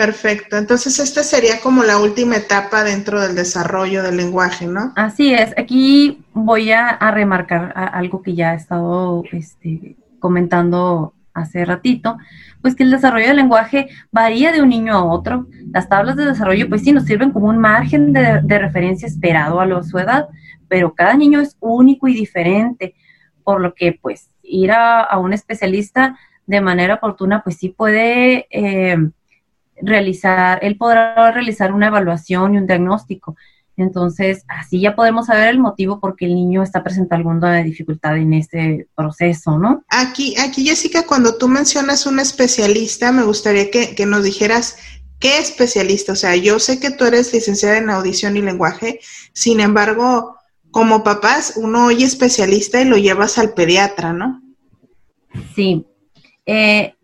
perfecto. 0.02 0.58
Entonces 0.58 0.98
esta 0.98 1.22
sería 1.22 1.60
como 1.62 1.84
la 1.84 2.00
última 2.00 2.36
etapa 2.36 2.84
dentro 2.84 3.22
del 3.22 3.36
desarrollo 3.36 4.02
del 4.02 4.18
lenguaje, 4.18 4.66
¿no? 4.66 4.94
Así 4.96 5.32
es. 5.32 5.54
Aquí 5.58 6.24
voy 6.34 6.72
a, 6.72 6.98
remarcar 7.12 7.72
algo 7.76 8.24
que 8.24 8.34
ya 8.34 8.54
he 8.54 8.58
estado 8.58 9.24
este, 9.32 9.98
comentando 10.18 11.14
hace 11.36 11.66
ratito, 11.66 12.18
pues 12.64 12.74
que 12.74 12.82
el 12.82 12.90
desarrollo 12.90 13.28
del 13.28 13.38
lenguaje 13.38 13.90
varía 14.12 14.52
de 14.52 14.64
un 14.64 14.70
niño 14.70 14.96
a 14.96 15.04
otro. 15.04 15.46
Las 15.72 15.88
tablas 15.88 16.16
de 16.16 16.26
desarrollo, 16.26 16.68
pues 16.68 16.82
sí, 16.82 16.92
nos 16.92 17.06
sirven 17.06 17.30
como 17.30 17.50
un 17.50 17.60
margen 17.60 18.12
de, 18.12 18.42
referencia 18.58 19.08
esperado 19.08 19.60
a, 19.60 19.68
lo, 19.68 19.84
su 19.84 20.00
edad, 20.00 20.30
pero 20.68 20.96
cada 20.96 21.14
niño 21.14 21.42
es 21.42 21.58
único 21.60 22.08
y 22.08 22.16
diferente, 22.16 22.96
por 23.44 23.62
lo 23.62 23.76
que 23.76 24.00
pues 24.02 24.32
ir 24.42 24.72
a, 24.72 25.16
un 25.20 25.32
especialista 25.32 26.18
de 26.48 26.60
manera 26.60 26.96
oportuna, 26.96 27.44
pues 27.44 27.58
sí 27.58 27.70
puede 27.70 28.48
eh, 28.50 28.98
realizar, 29.82 30.60
él 30.62 30.78
podrá 30.78 31.32
realizar 31.32 31.74
una 31.74 31.88
evaluación 31.88 32.56
y 32.56 32.58
un 32.58 32.68
diagnóstico. 32.68 33.36
Entonces, 33.78 34.44
así 34.48 34.80
ya 34.82 34.96
podemos 34.96 35.28
saber 35.28 35.50
el 35.50 35.60
motivo 35.60 36.00
por 36.00 36.16
qué 36.16 36.26
el 36.26 36.36
niño 36.36 36.62
está 36.62 36.84
presentando 36.84 37.30
alguna 37.30 37.64
dificultad 37.64 38.18
en 38.18 38.34
este 38.34 38.88
proceso, 38.96 39.58
¿no? 39.58 39.84
Aquí, 39.90 40.36
aquí 40.38 40.66
Jessica, 40.66 41.06
cuando 41.08 41.38
tú 41.38 41.48
mencionas 41.48 42.06
un 42.06 42.20
especialista, 42.20 43.12
me 43.12 43.24
gustaría 43.24 43.72
que, 43.72 43.96
que 43.96 44.06
nos 44.06 44.24
dijeras 44.24 44.78
qué 45.20 45.40
especialista. 45.40 46.12
O 46.14 46.16
sea, 46.16 46.36
yo 46.36 46.60
sé 46.60 46.80
que 46.80 46.92
tú 46.92 47.06
eres 47.06 47.34
licenciada 47.34 47.78
en 47.78 47.90
audición 47.90 48.38
y 48.38 48.42
lenguaje, 48.42 49.00
sin 49.34 49.60
embargo, 49.60 50.36
como 50.72 51.04
papás, 51.04 51.54
uno 51.56 51.86
oye 51.86 52.06
especialista 52.06 52.82
y 52.82 52.86
lo 52.86 52.98
llevas 52.98 53.38
al 53.38 53.54
pediatra, 53.54 54.14
¿no? 54.14 54.42
Sí. 55.56 55.86
Eh, 56.46 56.96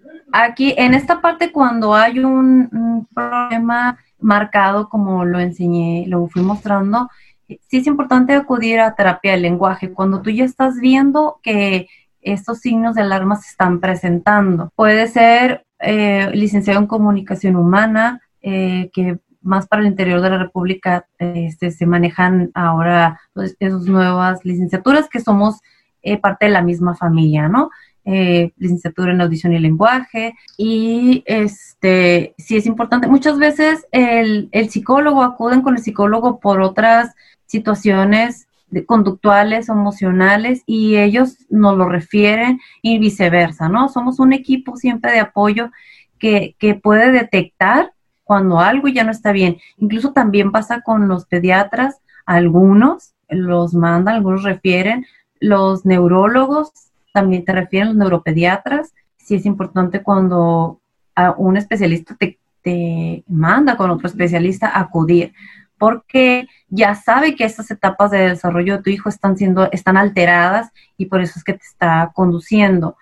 aquí, 0.45 0.73
en 0.77 0.93
esta 0.93 1.21
parte, 1.21 1.51
cuando 1.51 1.93
hay 1.93 2.19
un, 2.19 3.07
problema 3.13 3.97
marcado 4.19 4.89
como 4.89 5.25
lo 5.25 5.39
enseñé, 5.39 6.05
lo 6.07 6.27
fui 6.27 6.41
mostrando, 6.41 7.09
sí 7.47 7.77
es 7.77 7.87
importante 7.87 8.33
acudir 8.33 8.79
a 8.79 8.95
terapia 8.95 9.31
del 9.31 9.43
lenguaje 9.43 9.93
cuando 9.93 10.21
tú 10.21 10.29
ya 10.29 10.43
estás 10.43 10.79
viendo 10.79 11.39
que 11.43 11.87
estos 12.21 12.59
signos 12.59 12.95
de 12.95 13.01
alarma 13.01 13.37
se 13.37 13.49
están 13.49 13.79
presentando. 13.79 14.71
Puede 14.75 15.07
ser 15.07 15.65
eh, 15.79 16.29
licenciado 16.33 16.79
en 16.79 16.87
comunicación 16.87 17.55
humana, 17.55 18.21
eh, 18.41 18.89
que 18.93 19.19
más 19.41 19.67
para 19.67 19.81
el 19.81 19.87
interior 19.87 20.21
de 20.21 20.29
la 20.29 20.37
República 20.37 21.05
este, 21.19 21.71
se 21.71 21.85
manejan 21.85 22.51
ahora 22.53 23.19
pues, 23.33 23.55
esas 23.59 23.83
nuevas 23.85 24.43
licenciaturas 24.43 25.07
que 25.07 25.21
somos 25.21 25.61
eh, 26.01 26.17
parte 26.17 26.45
de 26.45 26.51
la 26.51 26.61
misma 26.61 26.95
familia, 26.95 27.47
¿no? 27.47 27.69
Eh, 28.09 28.53
licenciatura 28.55 29.11
en 29.11 29.19
audición 29.19 29.51
y 29.51 29.59
lenguaje. 29.59 30.33
Y 30.57 31.23
este, 31.25 32.35
sí 32.37 32.55
es 32.55 32.65
importante, 32.65 33.09
muchas 33.09 33.37
veces 33.37 33.85
el, 33.91 34.49
psicólogo 34.69 35.23
acuden 35.23 35.61
con 35.61 35.75
el 35.75 35.83
psicólogo 35.83 36.39
por 36.39 36.61
otras 36.61 37.13
situaciones 37.47 38.47
conductuales, 38.85 39.67
emocionales, 39.67 40.63
y 40.65 40.95
ellos 40.95 41.35
nos 41.49 41.77
lo 41.77 41.89
refieren 41.89 42.61
y 42.81 42.97
viceversa, 42.97 43.67
¿no? 43.67 43.89
Somos 43.89 44.21
un 44.21 44.31
equipo 44.31 44.77
siempre 44.77 45.11
de 45.11 45.19
apoyo 45.19 45.69
que, 46.17 46.55
que 46.59 46.75
puede 46.75 47.11
detectar 47.11 47.91
cuando 48.23 48.61
algo 48.61 48.87
ya 48.87 49.03
no 49.03 49.11
está 49.11 49.33
bien. 49.33 49.57
Incluso 49.75 50.13
también 50.13 50.53
pasa 50.53 50.79
con 50.79 51.09
los 51.09 51.25
pediatras, 51.25 51.97
algunos 52.25 53.15
los 53.27 53.73
mandan, 53.73 54.15
algunos 54.15 54.43
refieren, 54.43 55.05
los 55.41 55.85
neurólogos 55.85 56.86
también 57.17 57.43
te 57.43 57.51
refieren 57.51 57.87
los 57.87 57.97
neuropediatras. 57.97 58.93
Sí 59.17 59.33
es 59.33 59.47
importante 59.47 60.03
cuando 60.03 60.79
a 61.15 61.31
un 61.31 61.57
especialista 61.57 62.15
te, 62.15 63.23
manda 63.27 63.75
con 63.75 63.89
otro 63.89 64.07
especialista 64.07 64.77
acudir, 64.77 65.33
porque 65.79 66.47
ya 66.67 66.93
sabe 66.93 67.35
que 67.35 67.43
estas 67.43 67.71
etapas 67.71 68.11
de 68.11 68.29
desarrollo 68.29 68.77
de 68.77 68.83
tu 68.83 68.89
hijo 68.91 69.09
están 69.09 69.35
siendo, 69.35 69.67
están 69.71 69.97
alteradas 69.97 70.69
y 70.95 71.07
por 71.07 71.21
eso 71.21 71.33
es 71.39 71.43
que 71.43 71.53
te 71.53 71.63
está 71.63 72.11
conduciendo. 72.13 72.97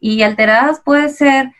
Y 0.00 0.22
alteradas 0.22 0.80
puede 0.80 1.10
ser 1.10 1.52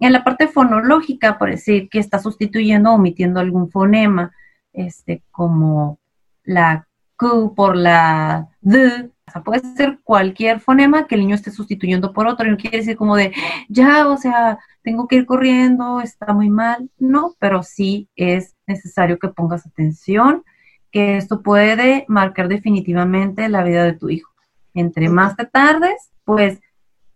en 0.00 0.12
la 0.12 0.22
parte 0.22 0.48
fonológica, 0.48 1.38
por 1.38 1.48
decir 1.48 1.88
que 1.88 1.98
está 1.98 2.18
sustituyendo 2.18 2.90
o 2.90 2.96
omitiendo 2.96 3.40
algún 3.40 3.70
fonema, 3.70 4.32
este, 4.74 5.22
como 5.30 5.98
la 6.42 6.86
Q 7.16 7.54
por 7.54 7.74
la 7.74 8.48
D, 8.60 9.13
puede 9.44 9.60
ser 9.76 9.98
cualquier 10.02 10.60
fonema 10.60 11.06
que 11.06 11.14
el 11.14 11.22
niño 11.22 11.34
esté 11.34 11.50
sustituyendo 11.50 12.12
por 12.12 12.26
otro. 12.26 12.46
Y 12.46 12.50
no 12.50 12.56
quiere 12.56 12.78
decir 12.78 12.96
como 12.96 13.16
de, 13.16 13.32
ya, 13.68 14.08
o 14.08 14.16
sea, 14.16 14.58
tengo 14.82 15.08
que 15.08 15.16
ir 15.16 15.26
corriendo, 15.26 16.00
está 16.00 16.32
muy 16.32 16.50
mal. 16.50 16.90
No, 16.98 17.34
pero 17.38 17.62
sí 17.62 18.08
es 18.16 18.54
necesario 18.66 19.18
que 19.18 19.28
pongas 19.28 19.66
atención, 19.66 20.44
que 20.90 21.16
esto 21.16 21.42
puede 21.42 22.04
marcar 22.08 22.48
definitivamente 22.48 23.48
la 23.48 23.64
vida 23.64 23.84
de 23.84 23.94
tu 23.94 24.10
hijo. 24.10 24.30
Entre 24.74 25.08
más 25.08 25.36
te 25.36 25.46
tardes, 25.46 26.10
pues 26.24 26.60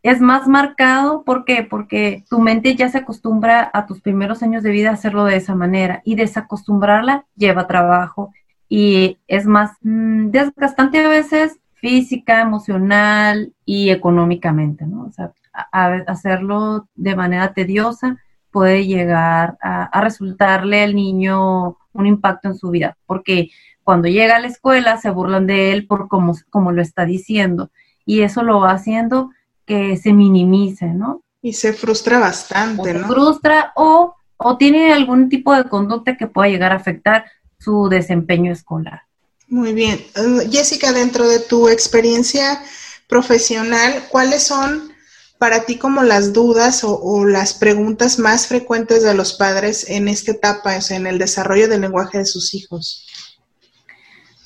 es 0.03 0.21
más 0.21 0.49
marcado. 0.49 1.25
¿Por 1.25 1.45
qué? 1.45 1.67
Porque 1.69 2.25
tu 2.29 2.41
mente 2.41 2.75
ya 2.75 2.89
se 2.89 2.99
acostumbra 2.99 3.71
a 3.73 3.87
tus 3.87 4.01
primeros 4.01 4.43
años 4.43 4.63
de 4.63 4.71
vida 4.71 4.91
a 4.91 4.95
hacerlo 4.95 5.25
de 5.25 5.37
esa 5.37 5.55
manera 5.55 6.03
y 6.05 6.15
desacostumbrarla 6.15 7.27
lleva 7.37 7.67
trabajo 7.67 8.33
y 8.69 9.19
es 9.27 9.47
más 9.47 9.73
mm, 9.83 10.31
desgastante 10.31 10.99
a 10.99 11.09
veces 11.09 11.59
física, 11.81 12.41
emocional 12.41 13.53
y 13.65 13.91
económicamente, 13.91 14.87
¿no? 14.87 15.07
O 15.07 15.13
sea, 15.13 15.33
hacerlo 16.07 16.89
de 16.95 17.17
manera 17.17 17.53
tediosa 17.53 18.19
puede 18.51 18.87
llegar 18.87 19.59
a, 19.61 20.01
resultarle 20.01 20.83
al 20.83 20.95
niño 20.95 21.79
un 21.93 22.07
impacto 22.07 22.49
en 22.49 22.57
su 22.57 22.71
vida, 22.71 22.97
porque 23.07 23.51
cuando 23.85 24.09
llega 24.09 24.37
a 24.37 24.41
la 24.41 24.47
escuela 24.47 24.99
se 24.99 25.11
burlan 25.11 25.47
de 25.47 25.73
él 25.73 25.87
por 25.87 26.09
cómo, 26.09 26.35
como 26.51 26.73
lo 26.73 26.83
está 26.83 27.05
diciendo 27.05 27.71
y 28.05 28.23
eso 28.23 28.43
lo 28.43 28.61
va 28.61 28.73
haciendo 28.73 29.31
que 29.67 29.97
se 29.97 30.13
minimice, 30.13 30.87
¿no? 30.87 31.23
Y 31.43 31.53
se 31.53 31.73
frustra 31.73 32.19
bastante, 32.19 32.95
¿no? 32.95 33.01
Se 33.01 33.05
frustra 33.07 33.73
o, 33.77 34.15
o 34.37 34.57
tiene 34.57 34.93
algún 34.93 35.29
tipo 35.29 35.55
de 35.55 35.65
conducta 35.65 36.17
que 36.17 36.27
pueda 36.27 36.49
llegar 36.49 36.73
a 36.73 36.77
afectar 36.77 37.27
su 37.59 37.89
desempeño 37.89 38.53
escolar. 38.53 39.03
Muy 39.49 39.73
bien. 39.73 39.99
Uh, 40.17 40.51
Jessica, 40.51 40.93
dentro 40.93 41.27
de 41.27 41.41
tu 41.41 41.69
experiencia 41.69 42.63
profesional, 43.09 44.05
¿cuáles 44.11 44.45
son 44.45 44.93
para 45.39 45.65
ti 45.65 45.79
como 45.79 46.03
las 46.03 46.33
dudas 46.33 46.83
o, 46.85 47.25
las 47.25 47.55
preguntas 47.55 48.19
más 48.19 48.47
frecuentes 48.47 49.03
de 49.03 49.15
los 49.15 49.33
padres 49.33 49.89
en 49.89 50.09
esta 50.09 50.33
etapa, 50.33 50.77
o 50.77 50.81
sea, 50.81 50.97
en 50.97 51.07
el 51.07 51.19
desarrollo 51.19 51.69
del 51.69 51.81
lenguaje 51.81 52.19
de 52.19 52.27
sus 52.27 52.53
hijos? 52.55 53.07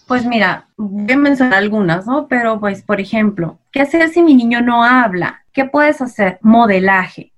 Pues 0.07 0.27
mira, 0.27 0.69
voy 0.77 1.13
a 1.13 1.17
mencionar 1.17 1.55
algunas, 1.55 2.07
¿no? 2.07 2.29
Pero 2.29 2.61
pues, 2.61 2.83
por 2.83 3.01
ejemplo, 3.01 3.59
¿qué 3.73 3.81
hacer 3.81 4.09
si 4.11 4.23
mi 4.23 4.35
niño 4.35 4.61
no 4.61 4.85
habla? 4.85 5.45
¿Qué 5.53 5.65
puedes 5.65 6.01
hacer? 6.01 6.39
Modelaje. 6.43 7.33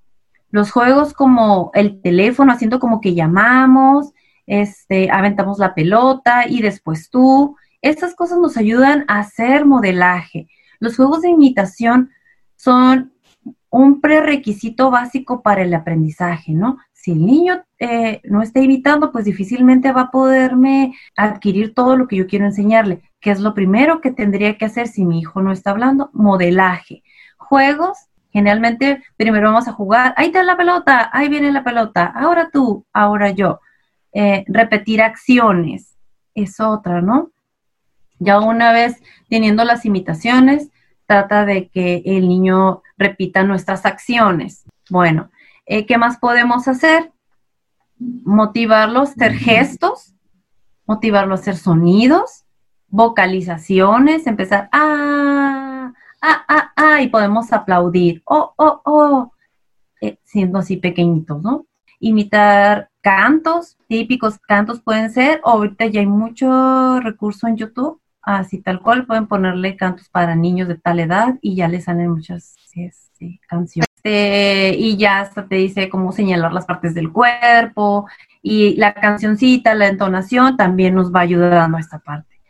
Los 0.50 0.70
juegos 0.70 1.14
como 1.14 1.70
el 1.74 2.02
teléfono, 2.02 2.52
haciendo 2.52 2.78
como 2.78 3.00
que 3.00 3.14
llamamos, 3.14 4.12
este, 4.46 5.10
aventamos 5.10 5.58
la 5.58 5.74
pelota 5.74 6.46
y 6.48 6.60
después 6.60 7.10
tú. 7.10 7.56
Estas 7.82 8.14
cosas 8.14 8.38
nos 8.38 8.56
ayudan 8.56 9.04
a 9.08 9.20
hacer 9.20 9.66
modelaje. 9.66 10.48
Los 10.78 10.96
juegos 10.96 11.22
de 11.22 11.30
imitación 11.30 12.10
son 12.56 13.12
un 13.70 14.00
prerequisito 14.00 14.90
básico 14.90 15.42
para 15.42 15.62
el 15.62 15.74
aprendizaje, 15.74 16.52
¿no? 16.52 16.78
Si 16.92 17.10
el 17.10 17.26
niño 17.26 17.64
eh, 17.78 18.20
no 18.24 18.40
está 18.40 18.60
imitando, 18.60 19.12
pues 19.12 19.24
difícilmente 19.24 19.92
va 19.92 20.02
a 20.02 20.10
poderme 20.10 20.94
adquirir 21.16 21.74
todo 21.74 21.96
lo 21.96 22.06
que 22.06 22.16
yo 22.16 22.26
quiero 22.26 22.46
enseñarle, 22.46 23.02
que 23.20 23.30
es 23.30 23.40
lo 23.40 23.52
primero 23.52 24.00
que 24.00 24.12
tendría 24.12 24.56
que 24.56 24.64
hacer 24.64 24.86
si 24.86 25.04
mi 25.04 25.18
hijo 25.18 25.42
no 25.42 25.52
está 25.52 25.72
hablando, 25.72 26.08
modelaje. 26.12 27.02
Juegos, 27.36 27.98
generalmente 28.30 29.02
primero 29.16 29.48
vamos 29.50 29.68
a 29.68 29.72
jugar, 29.72 30.14
ahí 30.16 30.28
está 30.28 30.44
la 30.44 30.56
pelota, 30.56 31.10
ahí 31.12 31.28
viene 31.28 31.52
la 31.52 31.64
pelota, 31.64 32.06
ahora 32.06 32.50
tú, 32.52 32.86
ahora 32.92 33.30
yo. 33.32 33.60
Eh, 34.14 34.44
repetir 34.46 35.02
acciones 35.02 35.96
es 36.34 36.60
otra, 36.60 37.02
¿no? 37.02 37.32
Ya 38.20 38.38
una 38.38 38.72
vez 38.72 39.02
teniendo 39.28 39.64
las 39.64 39.84
imitaciones, 39.84 40.70
trata 41.06 41.44
de 41.44 41.68
que 41.68 42.02
el 42.06 42.28
niño 42.28 42.82
repita 42.96 43.42
nuestras 43.42 43.84
acciones. 43.84 44.64
Bueno, 44.88 45.30
eh, 45.66 45.84
¿qué 45.84 45.98
más 45.98 46.18
podemos 46.18 46.68
hacer? 46.68 47.12
Motivarlos 47.98 49.10
a 49.10 49.12
hacer 49.12 49.34
gestos, 49.34 50.14
motivarlo 50.86 51.34
a 51.34 51.38
hacer 51.38 51.56
sonidos, 51.56 52.44
vocalizaciones, 52.88 54.28
empezar, 54.28 54.68
ah, 54.72 55.92
ah, 56.22 56.44
ah, 56.48 56.72
ah, 56.76 57.02
y 57.02 57.08
podemos 57.08 57.52
aplaudir, 57.52 58.22
oh, 58.26 58.54
oh, 58.56 58.80
oh, 58.84 59.32
eh, 60.00 60.18
siendo 60.22 60.58
así 60.58 60.76
pequeñitos, 60.76 61.42
¿no? 61.42 61.66
Imitar 61.98 62.90
cantos, 63.04 63.76
típicos 63.86 64.38
cantos 64.38 64.80
pueden 64.80 65.10
ser, 65.10 65.42
ahorita 65.44 65.84
ya 65.86 66.00
hay 66.00 66.06
mucho 66.06 67.00
recurso 67.00 67.46
en 67.46 67.58
YouTube, 67.58 68.00
así 68.22 68.62
tal 68.62 68.80
cual, 68.80 69.04
pueden 69.04 69.26
ponerle 69.26 69.76
cantos 69.76 70.08
para 70.08 70.34
niños 70.34 70.68
de 70.68 70.76
tal 70.76 71.00
edad 71.00 71.38
y 71.42 71.54
ya 71.54 71.68
les 71.68 71.84
salen 71.84 72.10
muchas 72.10 72.56
canciones. 73.46 73.88
Este, 74.04 74.76
y 74.78 74.96
ya 74.96 75.20
hasta 75.20 75.46
te 75.46 75.56
dice 75.56 75.88
cómo 75.88 76.12
señalar 76.12 76.52
las 76.52 76.66
partes 76.66 76.94
del 76.94 77.12
cuerpo 77.12 78.06
y 78.42 78.74
la 78.76 78.94
cancioncita, 78.94 79.74
la 79.74 79.88
entonación 79.88 80.56
también 80.56 80.94
nos 80.94 81.12
va 81.12 81.20
ayudando 81.20 81.76
a 81.76 81.80
esta 81.80 81.98
parte. 81.98 82.40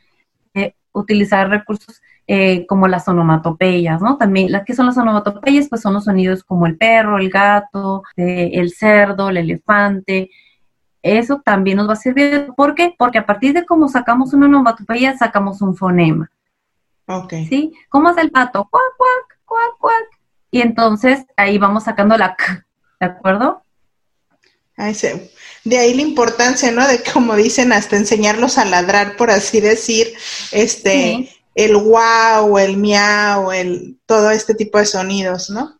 Eh, 0.55 0.74
utilizar 0.92 1.48
recursos 1.48 2.00
eh, 2.26 2.64
como 2.66 2.88
las 2.88 3.07
onomatopeyas, 3.07 4.00
¿no? 4.00 4.16
También, 4.16 4.50
las 4.50 4.64
que 4.64 4.74
son 4.74 4.86
las 4.86 4.96
onomatopeyas, 4.96 5.68
pues 5.68 5.82
son 5.82 5.94
los 5.94 6.05
sonidos 6.05 6.42
como 6.42 6.66
el 6.66 6.78
perro, 6.78 7.18
el 7.18 7.28
gato, 7.28 8.02
eh, 8.16 8.52
el 8.55 8.72
cerdo, 8.72 9.28
el 9.28 9.36
elefante. 9.36 10.30
Eso 11.05 11.42
también 11.44 11.76
nos 11.76 11.88
va 11.88 11.92
a 11.92 11.96
servir. 11.96 12.48
¿Por 12.57 12.74
qué? 12.74 12.94
Porque 12.96 13.18
a 13.18 13.26
partir 13.26 13.52
de 13.52 13.66
cómo 13.66 13.88
sacamos 13.88 14.32
una 14.32 14.46
onomatopeya, 14.46 15.16
sacamos 15.18 15.61
un 15.61 15.76
fonema. 15.76 16.30
Ok. 17.07 17.34
¿Sí? 17.50 17.74
¿Cómo 17.90 18.09
es 18.09 18.16
el 18.16 18.30
pato? 18.30 18.66
Cuac, 18.70 18.96
cuac, 18.96 19.38
cuac, 19.44 19.78
cuac. 19.78 20.20
Y 20.50 20.62
entonces 20.62 21.26
ahí 21.36 21.59
vamos 21.59 21.84
sacando 21.84 22.16
la 22.16 22.34
k, 22.36 22.66
¿de 23.00 23.07
acuerdo? 23.07 23.62
De 25.64 25.78
ahí 25.78 25.92
la 25.92 26.00
importancia, 26.00 26.70
¿no? 26.70 26.88
De 26.88 27.02
como 27.02 27.36
dicen, 27.36 27.74
hasta 27.74 27.96
enseñarlos 27.96 28.57
a 28.57 28.64
ladrar, 28.64 29.16
por 29.16 29.30
así 29.30 29.61
decir, 29.61 30.14
este, 30.52 31.28
el 31.55 31.76
wow, 31.76 32.57
el 32.57 32.78
miau, 32.78 33.52
el 33.52 33.98
todo 34.07 34.30
este 34.30 34.55
tipo 34.55 34.78
de 34.78 34.86
sonidos, 34.86 35.50
¿no? 35.50 35.78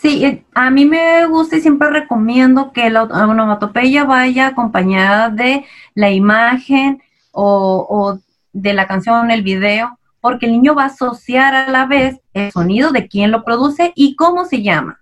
Sí, 0.00 0.24
eh, 0.24 0.44
a 0.54 0.70
mí 0.70 0.84
me 0.84 1.26
gusta 1.26 1.56
y 1.56 1.60
siempre 1.60 1.90
recomiendo 1.90 2.72
que 2.72 2.88
la 2.88 3.02
onomatopeya 3.02 4.04
vaya 4.04 4.48
acompañada 4.48 5.28
de 5.28 5.64
la 5.94 6.10
imagen 6.12 7.02
o, 7.32 8.18
de 8.52 8.74
la 8.74 8.86
canción, 8.86 9.32
el 9.32 9.42
video, 9.42 9.98
porque 10.20 10.46
el 10.46 10.52
niño 10.52 10.76
va 10.76 10.84
a 10.84 10.86
asociar 10.86 11.54
a 11.54 11.70
la 11.70 11.86
vez 11.86 12.20
el 12.32 12.52
sonido 12.52 12.92
de 12.92 13.08
quién 13.08 13.32
lo 13.32 13.44
produce 13.44 13.92
y 13.96 14.14
cómo 14.14 14.44
se 14.44 14.62
llama. 14.62 15.00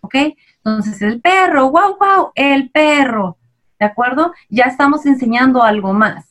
¿Ok? 0.00 0.16
Entonces, 0.64 1.00
el 1.00 1.20
perro, 1.20 1.70
wow, 1.70 1.96
wow, 1.98 2.32
el 2.34 2.70
perro. 2.70 3.38
¿De 3.78 3.86
acuerdo? 3.86 4.32
Ya 4.48 4.64
estamos 4.64 5.06
enseñando 5.06 5.62
algo 5.62 5.92
más. 5.92 6.27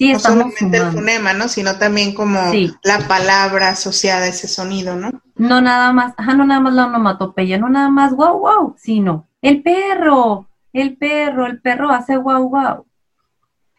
Sí, 0.00 0.14
no 0.14 0.18
solamente 0.18 0.78
el 0.78 0.92
fonema, 0.92 1.34
¿no? 1.34 1.46
Sino 1.46 1.76
también 1.76 2.14
como 2.14 2.40
la 2.82 3.06
palabra 3.06 3.68
asociada 3.68 4.24
a 4.24 4.28
ese 4.28 4.48
sonido, 4.48 4.96
¿no? 4.96 5.10
No 5.36 5.60
nada 5.60 5.92
más, 5.92 6.14
ajá, 6.16 6.32
no 6.32 6.46
nada 6.46 6.58
más 6.58 6.72
la 6.72 6.86
onomatopeya, 6.86 7.58
no 7.58 7.68
nada 7.68 7.90
más 7.90 8.16
wow, 8.16 8.38
wow, 8.38 8.74
sino 8.78 9.28
el 9.42 9.62
perro, 9.62 10.48
el 10.72 10.96
perro, 10.96 11.44
el 11.44 11.60
perro 11.60 11.90
hace 11.90 12.16
wow, 12.16 12.48
wow. 12.48 12.86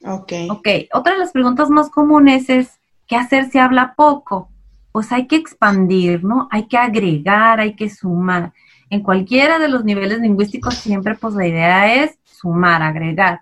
Ok. 0.05 0.31
Ok, 0.51 0.67
otra 0.93 1.13
de 1.13 1.19
las 1.21 1.31
preguntas 1.31 1.71
más 1.71 1.89
comunes 1.89 2.51
es, 2.51 2.79
¿qué 3.07 3.15
hacer 3.15 3.49
si 3.49 3.57
habla 3.57 3.95
poco? 3.95 4.51
Pues 4.91 5.11
hay 5.11 5.25
que 5.25 5.37
expandir, 5.37 6.23
¿no? 6.23 6.47
Hay 6.51 6.67
que 6.67 6.77
agregar, 6.77 7.59
hay 7.59 7.75
que 7.75 7.89
sumar. 7.89 8.53
En 8.91 9.01
cualquiera 9.01 9.57
de 9.57 9.69
los 9.69 9.83
niveles 9.83 10.19
lingüísticos 10.19 10.75
siempre 10.75 11.15
pues 11.15 11.33
la 11.33 11.47
idea 11.47 11.95
es 11.95 12.19
sumar, 12.25 12.83
agregar. 12.83 13.41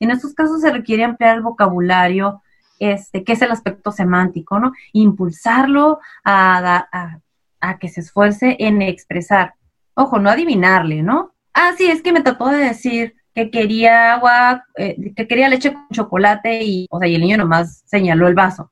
En 0.00 0.10
estos 0.10 0.34
casos 0.34 0.60
se 0.60 0.72
requiere 0.72 1.04
ampliar 1.04 1.36
el 1.36 1.42
vocabulario, 1.42 2.42
este, 2.78 3.24
que 3.24 3.32
es 3.32 3.42
el 3.42 3.50
aspecto 3.50 3.92
semántico, 3.92 4.58
¿no? 4.58 4.72
Impulsarlo 4.92 5.98
a, 6.24 7.18
que 7.80 7.88
se 7.88 8.00
esfuerce 8.00 8.56
en 8.60 8.82
expresar. 8.82 9.54
Ojo, 9.94 10.18
no 10.18 10.30
adivinarle, 10.30 11.02
¿no? 11.02 11.32
Ah, 11.52 11.72
sí, 11.76 11.86
es 11.90 12.02
que 12.02 12.12
me 12.12 12.20
trató 12.20 12.48
de 12.48 12.58
decir 12.58 13.16
que 13.34 13.50
quería 13.50 14.14
agua, 14.14 14.64
eh, 14.76 15.12
que 15.16 15.26
quería 15.26 15.48
leche 15.48 15.72
con 15.72 15.88
chocolate 15.90 16.62
y, 16.62 16.86
o 16.90 16.98
sea, 16.98 17.08
y 17.08 17.14
el 17.14 17.22
niño 17.22 17.38
nomás 17.38 17.82
señaló 17.86 18.28
el 18.28 18.34
vaso. 18.34 18.70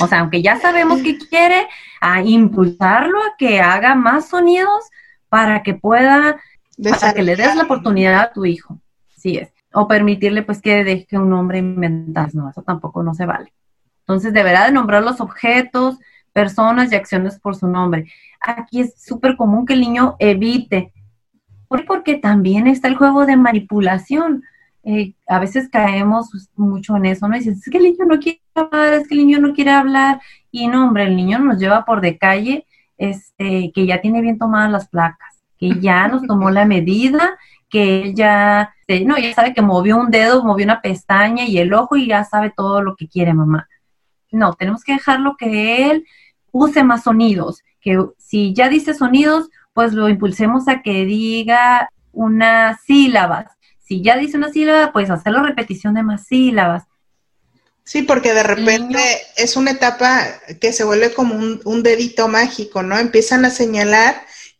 O 0.00 0.06
sea, 0.06 0.20
aunque 0.20 0.42
ya 0.42 0.58
sabemos 0.58 1.02
que 1.02 1.18
quiere, 1.18 1.66
a 2.00 2.22
impulsarlo 2.22 3.18
a 3.18 3.36
que 3.38 3.60
haga 3.60 3.94
más 3.94 4.28
sonidos 4.28 4.84
para 5.28 5.62
que 5.62 5.74
pueda, 5.74 6.36
para 6.82 7.14
que 7.14 7.22
le 7.22 7.36
des 7.36 7.56
la 7.56 7.64
oportunidad 7.64 8.20
a 8.20 8.32
tu 8.32 8.44
hijo. 8.44 8.78
Sí 9.16 9.38
es 9.38 9.53
o 9.74 9.88
permitirle 9.88 10.42
pues 10.42 10.62
que 10.62 10.84
deje 10.84 11.18
un 11.18 11.30
nombre 11.30 11.58
inventado. 11.58 12.28
No, 12.34 12.50
eso 12.50 12.62
tampoco 12.62 13.02
no 13.02 13.14
se 13.14 13.26
vale. 13.26 13.52
Entonces 14.00 14.32
deberá 14.32 14.66
de 14.66 14.72
nombrar 14.72 15.02
los 15.02 15.20
objetos, 15.20 15.98
personas 16.32 16.92
y 16.92 16.96
acciones 16.96 17.38
por 17.40 17.56
su 17.56 17.66
nombre. 17.66 18.06
Aquí 18.40 18.80
es 18.80 18.94
súper 19.02 19.36
común 19.36 19.66
que 19.66 19.74
el 19.74 19.80
niño 19.80 20.16
evite, 20.18 20.92
porque 21.86 22.16
también 22.16 22.66
está 22.66 22.88
el 22.88 22.96
juego 22.96 23.26
de 23.26 23.36
manipulación. 23.36 24.42
eh, 24.84 25.14
a 25.26 25.38
veces 25.38 25.70
caemos 25.70 26.28
mucho 26.56 26.96
en 26.96 27.06
eso, 27.06 27.26
¿no? 27.26 27.36
dices, 27.36 27.58
es 27.58 27.70
que 27.70 27.78
el 27.78 27.84
niño 27.84 28.04
no 28.04 28.18
quiere 28.18 28.42
hablar, 28.54 28.92
es 28.92 29.08
que 29.08 29.14
el 29.14 29.26
niño 29.26 29.40
no 29.40 29.54
quiere 29.54 29.70
hablar, 29.70 30.20
y 30.50 30.68
no, 30.68 30.86
hombre, 30.86 31.04
el 31.04 31.16
niño 31.16 31.38
nos 31.38 31.58
lleva 31.58 31.86
por 31.86 32.02
de 32.02 32.18
calle, 32.18 32.66
este, 32.98 33.72
que 33.74 33.86
ya 33.86 34.02
tiene 34.02 34.20
bien 34.20 34.38
tomadas 34.38 34.70
las 34.70 34.88
placas, 34.88 35.42
que 35.58 35.80
ya 35.80 36.06
nos 36.08 36.26
tomó 36.26 36.50
la 36.50 36.66
medida, 36.66 37.38
que 37.74 38.14
ya, 38.14 38.72
este, 38.86 39.04
no, 39.04 39.18
ya 39.18 39.34
sabe 39.34 39.52
que 39.52 39.60
movió 39.60 39.96
un 39.96 40.12
dedo, 40.12 40.44
movió 40.44 40.64
una 40.64 40.80
pestaña 40.80 41.44
y 41.44 41.58
el 41.58 41.74
ojo 41.74 41.96
y 41.96 42.06
ya 42.06 42.22
sabe 42.22 42.52
todo 42.56 42.80
lo 42.80 42.94
que 42.94 43.08
quiere 43.08 43.34
mamá. 43.34 43.68
No, 44.30 44.52
tenemos 44.52 44.84
que 44.84 44.92
dejarlo 44.92 45.34
que 45.36 45.90
él 45.90 46.06
use 46.52 46.84
más 46.84 47.02
sonidos, 47.02 47.64
que 47.80 47.98
si 48.16 48.54
ya 48.54 48.68
dice 48.68 48.94
sonidos, 48.94 49.50
pues 49.72 49.92
lo 49.92 50.08
impulsemos 50.08 50.68
a 50.68 50.82
que 50.82 51.04
diga 51.04 51.90
unas 52.12 52.80
sílabas, 52.82 53.46
si 53.80 54.02
ya 54.02 54.16
dice 54.16 54.36
una 54.36 54.52
sílaba, 54.52 54.92
pues 54.92 55.10
hacerlo 55.10 55.42
repetición 55.42 55.94
de 55.94 56.04
más 56.04 56.28
sílabas. 56.28 56.84
Sí, 57.82 58.02
porque 58.02 58.34
de 58.34 58.44
repente 58.44 59.00
es 59.36 59.56
una 59.56 59.72
etapa 59.72 60.24
que 60.60 60.72
se 60.72 60.84
vuelve 60.84 61.12
como 61.12 61.34
un, 61.34 61.82
dedito 61.82 62.28
mágico, 62.28 62.84
¿no? 62.84 62.96
Empiezan 62.96 63.44
a 63.44 63.50
señalar 63.50 64.14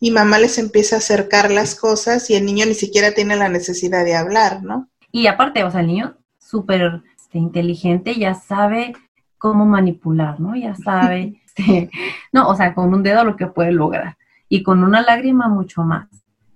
y 0.05 0.11
mamá 0.11 0.39
les 0.39 0.59
empieza 0.59 0.97
a 0.97 0.99
acercar 0.99 1.51
las 1.51 1.75
cosas 1.75 2.29
y 2.29 2.35
el 2.35 2.45
niño 2.45 2.67
ni 2.67 2.75
siquiera 2.75 3.13
tiene 3.13 3.37
la 3.37 3.49
necesidad 3.49 4.05
de 4.05 4.15
hablar, 4.15 4.63
¿no? 4.63 4.87
Y 5.11 5.29
aparte, 5.29 5.65
o 5.65 5.71
sea, 5.71 5.81
el 5.81 5.87
niño 5.87 6.19
súper 6.39 7.01
este, 7.17 7.39
inteligente 7.39 8.15
ya 8.17 8.35
sabe 8.35 8.93
cómo 9.39 9.65
manipular, 9.65 10.39
¿no? 10.41 10.57
Ya 10.57 10.75
sabe, 10.75 11.41
este, 11.47 11.91
no, 12.33 12.51
o 12.51 12.55
sea, 12.55 12.75
con 12.75 12.93
un 12.93 13.03
dedo 13.03 13.25
lo 13.25 13.35
que 13.37 13.47
puede 13.47 13.73
lograr 13.73 14.19
y 14.51 14.63
con 14.63 14.85
una 14.85 15.01
lágrima 15.01 15.49
mucho 15.49 15.85
más 15.85 16.07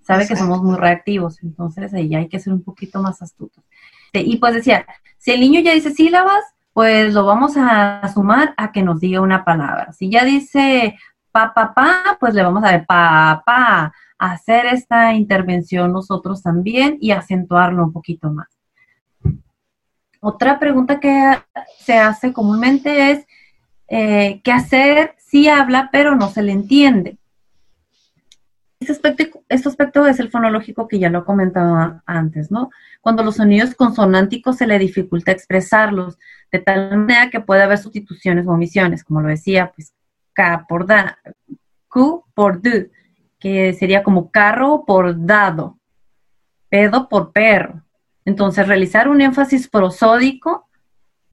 sabe 0.02 0.28
que 0.28 0.36
somos 0.36 0.62
muy 0.62 0.76
reactivos, 0.76 1.42
entonces 1.42 1.94
ahí 1.94 2.14
hay 2.14 2.28
que 2.28 2.40
ser 2.40 2.52
un 2.52 2.62
poquito 2.62 3.00
más 3.00 3.22
astutos. 3.22 3.64
Y 4.12 4.36
pues 4.36 4.52
decía, 4.52 4.84
si 5.16 5.30
el 5.30 5.40
niño 5.40 5.60
ya 5.60 5.72
dice 5.72 5.90
sílabas, 5.90 6.44
pues 6.74 7.14
lo 7.14 7.24
vamos 7.24 7.54
a 7.56 8.06
sumar 8.12 8.52
a 8.58 8.72
que 8.72 8.82
nos 8.82 9.00
diga 9.00 9.22
una 9.22 9.46
palabra. 9.46 9.94
Si 9.94 10.10
ya 10.10 10.26
dice 10.26 10.98
pa, 11.38 11.54
pa, 11.54 11.74
pa, 11.74 12.16
pues 12.18 12.34
le 12.34 12.42
vamos 12.42 12.64
a 12.64 12.72
ver 12.72 12.86
pa, 12.86 13.42
pa, 13.46 13.92
hacer 14.18 14.66
esta 14.66 15.14
intervención 15.14 15.92
nosotros 15.92 16.42
también 16.42 16.98
y 17.00 17.12
acentuarlo 17.12 17.84
un 17.84 17.92
poquito 17.92 18.32
más. 18.32 18.48
Otra 20.20 20.58
pregunta 20.58 20.98
que 20.98 21.38
se 21.78 21.96
hace 21.96 22.32
comúnmente 22.32 23.12
es, 23.12 23.26
eh, 23.86 24.40
¿qué 24.42 24.50
hacer 24.50 25.14
si 25.18 25.48
habla 25.48 25.90
pero 25.92 26.16
no 26.16 26.28
se 26.28 26.42
le 26.42 26.52
entiende? 26.52 27.18
Este 28.80 28.92
aspecto, 28.92 29.42
este 29.48 29.68
aspecto 29.68 30.06
es 30.06 30.18
el 30.20 30.30
fonológico 30.30 30.88
que 30.88 30.98
ya 30.98 31.10
lo 31.10 31.24
comentaba 31.24 32.02
antes, 32.06 32.50
¿no? 32.50 32.70
Cuando 33.00 33.22
los 33.22 33.36
sonidos 33.36 33.74
consonánticos 33.74 34.56
se 34.56 34.66
le 34.66 34.78
dificulta 34.78 35.32
expresarlos, 35.32 36.18
de 36.50 36.60
tal 36.60 36.96
manera 36.96 37.30
que 37.30 37.40
puede 37.40 37.62
haber 37.62 37.78
sustituciones 37.78 38.46
o 38.46 38.52
omisiones, 38.52 39.04
como 39.04 39.20
lo 39.20 39.28
decía, 39.28 39.72
pues 39.74 39.94
K 40.38 40.66
por 40.68 40.86
da, 40.86 41.18
Q 41.88 42.24
por 42.32 42.62
D, 42.62 42.92
que 43.40 43.72
sería 43.72 44.04
como 44.04 44.30
carro 44.30 44.84
por 44.86 45.26
dado, 45.26 45.80
pedo 46.68 47.08
por 47.08 47.32
perro. 47.32 47.82
Entonces, 48.24 48.68
realizar 48.68 49.08
un 49.08 49.20
énfasis 49.20 49.66
prosódico 49.66 50.68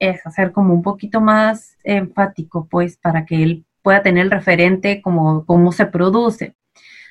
es 0.00 0.26
hacer 0.26 0.50
como 0.50 0.74
un 0.74 0.82
poquito 0.82 1.20
más 1.20 1.76
enfático, 1.84 2.66
pues, 2.68 2.96
para 2.96 3.24
que 3.24 3.44
él 3.44 3.64
pueda 3.80 4.02
tener 4.02 4.24
el 4.24 4.32
referente 4.32 5.00
como 5.00 5.46
cómo 5.46 5.70
se 5.70 5.86
produce 5.86 6.56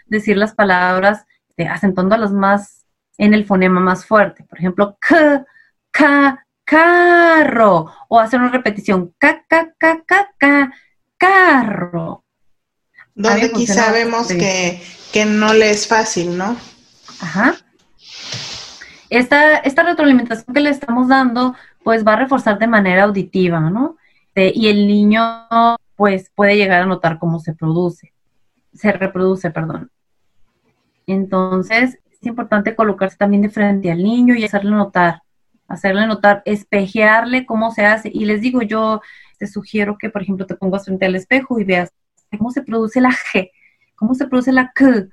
decir 0.06 0.36
las 0.36 0.54
palabras 0.54 1.26
eh, 1.56 1.66
acentuándolas 1.66 2.34
más 2.34 2.86
en 3.18 3.34
el 3.34 3.46
fonema 3.46 3.80
más 3.80 4.06
fuerte. 4.06 4.44
Por 4.44 4.60
ejemplo, 4.60 4.98
k, 5.00 5.46
k, 5.92 6.46
carro. 6.66 7.90
O 8.10 8.20
hacer 8.20 8.42
una 8.42 8.50
repetición, 8.52 9.14
k, 9.18 9.46
k, 9.48 9.74
k, 9.78 10.04
k, 10.06 10.34
k, 10.38 10.74
carro. 11.18 12.24
Donde 13.14 13.44
aquí 13.44 13.66
sabemos 13.68 14.28
que, 14.28 14.82
que, 15.14 15.26
no 15.26 15.54
le 15.54 15.72
es 15.72 15.88
fácil, 15.88 16.38
¿no? 16.38 16.58
Ajá. 17.22 17.56
Esta, 19.10 19.58
esta 19.58 19.84
retroalimentación 19.84 20.54
que 20.54 20.60
le 20.60 20.70
estamos 20.70 21.08
dando, 21.08 21.56
pues 21.84 22.06
va 22.06 22.14
a 22.14 22.18
reforzar 22.18 22.60
de 22.60 22.68
manera 22.68 23.04
auditiva, 23.04 23.60
¿no? 23.60 23.98
y 24.38 24.68
el 24.68 24.86
niño, 24.86 25.22
pues, 25.96 26.30
puede 26.36 26.58
llegar 26.58 26.82
a 26.82 26.86
notar 26.86 27.20
cómo 27.20 27.40
se 27.40 27.54
produce, 27.54 28.12
se 28.74 28.92
reproduce, 28.92 29.50
perdón. 29.50 29.90
Entonces, 31.08 32.00
es 32.12 32.26
importante 32.28 32.76
colocarse 32.76 33.16
también 33.16 33.44
de 33.44 33.50
frente 33.50 33.92
al 33.92 34.04
niño 34.04 34.36
y 34.36 34.44
hacerle 34.44 34.72
notar, 34.72 35.22
hacerle 35.68 36.06
notar, 36.06 36.42
espejearle 36.46 37.46
cómo 37.46 37.72
se 37.72 37.86
hace. 37.86 38.12
Y 38.14 38.26
les 38.26 38.42
digo, 38.42 38.62
yo 38.62 39.02
te 39.38 39.48
sugiero 39.48 39.98
que, 39.98 40.10
por 40.10 40.22
ejemplo, 40.22 40.46
te 40.46 40.56
pongas 40.56 40.86
frente 40.86 41.06
al 41.06 41.16
espejo 41.16 41.60
y 41.60 41.64
veas 41.64 41.92
cómo 42.38 42.52
se 42.52 42.62
produce 42.62 43.02
la 43.02 43.12
G, 43.12 43.52
cómo 43.96 44.14
se 44.14 44.28
produce 44.28 44.52
la 44.52 44.72
K, 44.74 45.08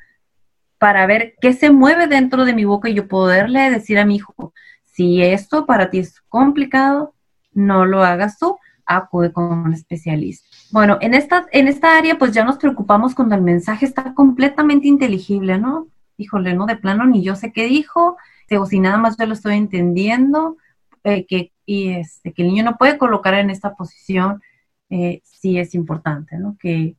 para 0.78 1.06
ver 1.06 1.34
qué 1.40 1.52
se 1.52 1.70
mueve 1.70 2.06
dentro 2.08 2.44
de 2.44 2.54
mi 2.54 2.64
boca 2.64 2.88
y 2.88 2.94
yo 2.94 3.06
poderle 3.06 3.70
decir 3.70 3.98
a 3.98 4.04
mi 4.04 4.16
hijo, 4.16 4.52
si 4.84 5.22
esto 5.22 5.64
para 5.64 5.90
ti 5.90 6.00
es 6.00 6.20
complicado, 6.28 7.14
no 7.52 7.86
lo 7.86 8.02
hagas 8.02 8.38
tú, 8.38 8.58
acude 8.84 9.32
con 9.32 9.44
un 9.44 9.72
especialista. 9.72 10.48
Bueno, 10.70 10.98
en 11.00 11.14
esta, 11.14 11.46
en 11.52 11.68
esta 11.68 11.96
área 11.96 12.18
pues 12.18 12.32
ya 12.32 12.44
nos 12.44 12.56
preocupamos 12.56 13.14
cuando 13.14 13.34
el 13.34 13.42
mensaje 13.42 13.86
está 13.86 14.14
completamente 14.14 14.88
inteligible, 14.88 15.58
¿no? 15.58 15.88
Híjole, 16.16 16.54
no, 16.54 16.66
de 16.66 16.76
plano 16.76 17.06
ni 17.06 17.22
yo 17.22 17.36
sé 17.36 17.52
qué 17.52 17.66
dijo, 17.66 18.16
o 18.58 18.66
si 18.66 18.80
nada 18.80 18.98
más 18.98 19.16
yo 19.16 19.26
lo 19.26 19.32
estoy 19.32 19.56
entendiendo, 19.56 20.56
eh, 21.04 21.26
que, 21.26 21.51
y 21.66 21.90
este, 21.90 22.32
que 22.32 22.42
el 22.42 22.48
niño 22.48 22.64
no 22.64 22.76
puede 22.76 22.98
colocar 22.98 23.34
en 23.34 23.50
esta 23.50 23.74
posición, 23.74 24.42
eh, 24.90 25.20
sí 25.24 25.58
es 25.58 25.74
importante, 25.74 26.36
¿no? 26.38 26.56
Que 26.58 26.96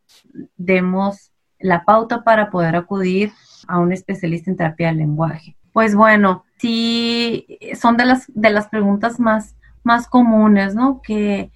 demos 0.58 1.32
la 1.60 1.86
pauta 1.86 2.24
para 2.24 2.50
poder 2.50 2.76
acudir 2.76 3.32
a 3.68 3.80
un 3.80 3.92
especialista 3.92 4.50
en 4.50 4.58
terapia 4.58 4.88
del 4.88 4.98
lenguaje. 4.98 5.56
Pues 5.72 5.96
bueno, 5.96 6.44
sí 6.58 7.48
son 7.80 7.98
de 7.98 8.06
las, 8.06 8.26
de 8.28 8.50
las 8.50 8.68
preguntas 8.68 9.20
más, 9.20 9.56
más 9.84 10.08
comunes, 10.08 10.76
¿no? 10.76 11.02
Que 11.02 11.52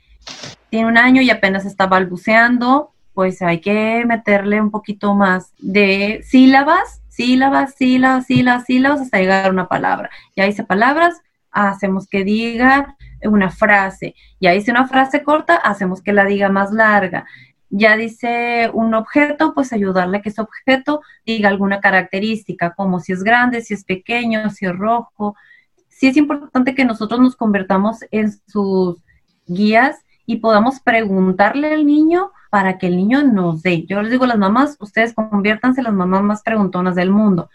tiene 0.69 0.87
un 0.87 0.97
año 0.97 1.21
y 1.21 1.29
apenas 1.29 1.65
está 1.65 1.87
balbuceando, 1.87 2.93
pues 3.13 3.41
hay 3.41 3.59
que 3.59 4.03
meterle 4.05 4.61
un 4.61 4.71
poquito 4.71 5.15
más 5.15 5.53
de 5.59 6.21
sílabas, 6.23 7.01
sílabas, 7.07 7.73
sílabas, 7.75 8.25
sílabas, 8.27 8.65
sílabas, 8.65 9.01
hasta 9.01 9.19
llegar 9.19 9.47
a 9.47 9.49
una 9.49 9.67
palabra. 9.67 10.09
Ya 10.35 10.45
dice 10.45 10.63
palabras, 10.63 11.21
hacemos 11.65 12.07
que 12.07 12.23
diga 12.23 12.95
una 13.23 13.49
frase. 13.49 14.15
Ya 14.39 14.51
dice 14.51 14.71
una 14.71 14.87
frase 14.87 15.23
corta, 15.23 15.55
hacemos 15.55 16.01
que 16.01 16.13
la 16.13 16.25
diga 16.25 16.49
más 16.49 16.71
larga. 16.71 17.25
Ya 17.69 17.97
dice 17.97 18.69
un 18.73 18.93
objeto, 18.93 19.53
pues 19.53 19.73
ayudarle 19.73 20.17
a 20.17 20.21
que 20.21 20.29
ese 20.29 20.41
objeto 20.41 21.01
diga 21.25 21.49
alguna 21.49 21.81
característica, 21.81 22.73
como 22.73 22.99
si 22.99 23.11
es 23.11 23.23
grande, 23.23 23.61
si 23.61 23.73
es 23.73 23.83
pequeño, 23.83 24.49
si 24.49 24.65
es 24.65 24.75
rojo. 24.75 25.35
Sí 25.89 26.07
es 26.07 26.17
importante 26.17 26.75
que 26.75 26.85
nosotros 26.85 27.19
nos 27.19 27.35
convertamos 27.35 27.99
en 28.11 28.31
sus 28.47 28.97
guías 29.47 29.97
y 30.25 30.37
podamos 30.37 30.79
preguntarle 30.79 31.73
al 31.73 31.85
niño 31.85 32.31
para 32.49 32.77
que 32.77 32.87
el 32.87 32.97
niño 32.97 33.23
nos 33.23 33.63
dé. 33.63 33.85
Yo 33.85 34.01
les 34.01 34.11
digo 34.11 34.25
las 34.25 34.37
mamás, 34.37 34.77
ustedes 34.79 35.13
conviértanse 35.13 35.81
en 35.81 35.85
las 35.85 35.93
mamás 35.93 36.21
más 36.21 36.43
preguntonas 36.43 36.95
del 36.95 37.09
mundo, 37.09 37.49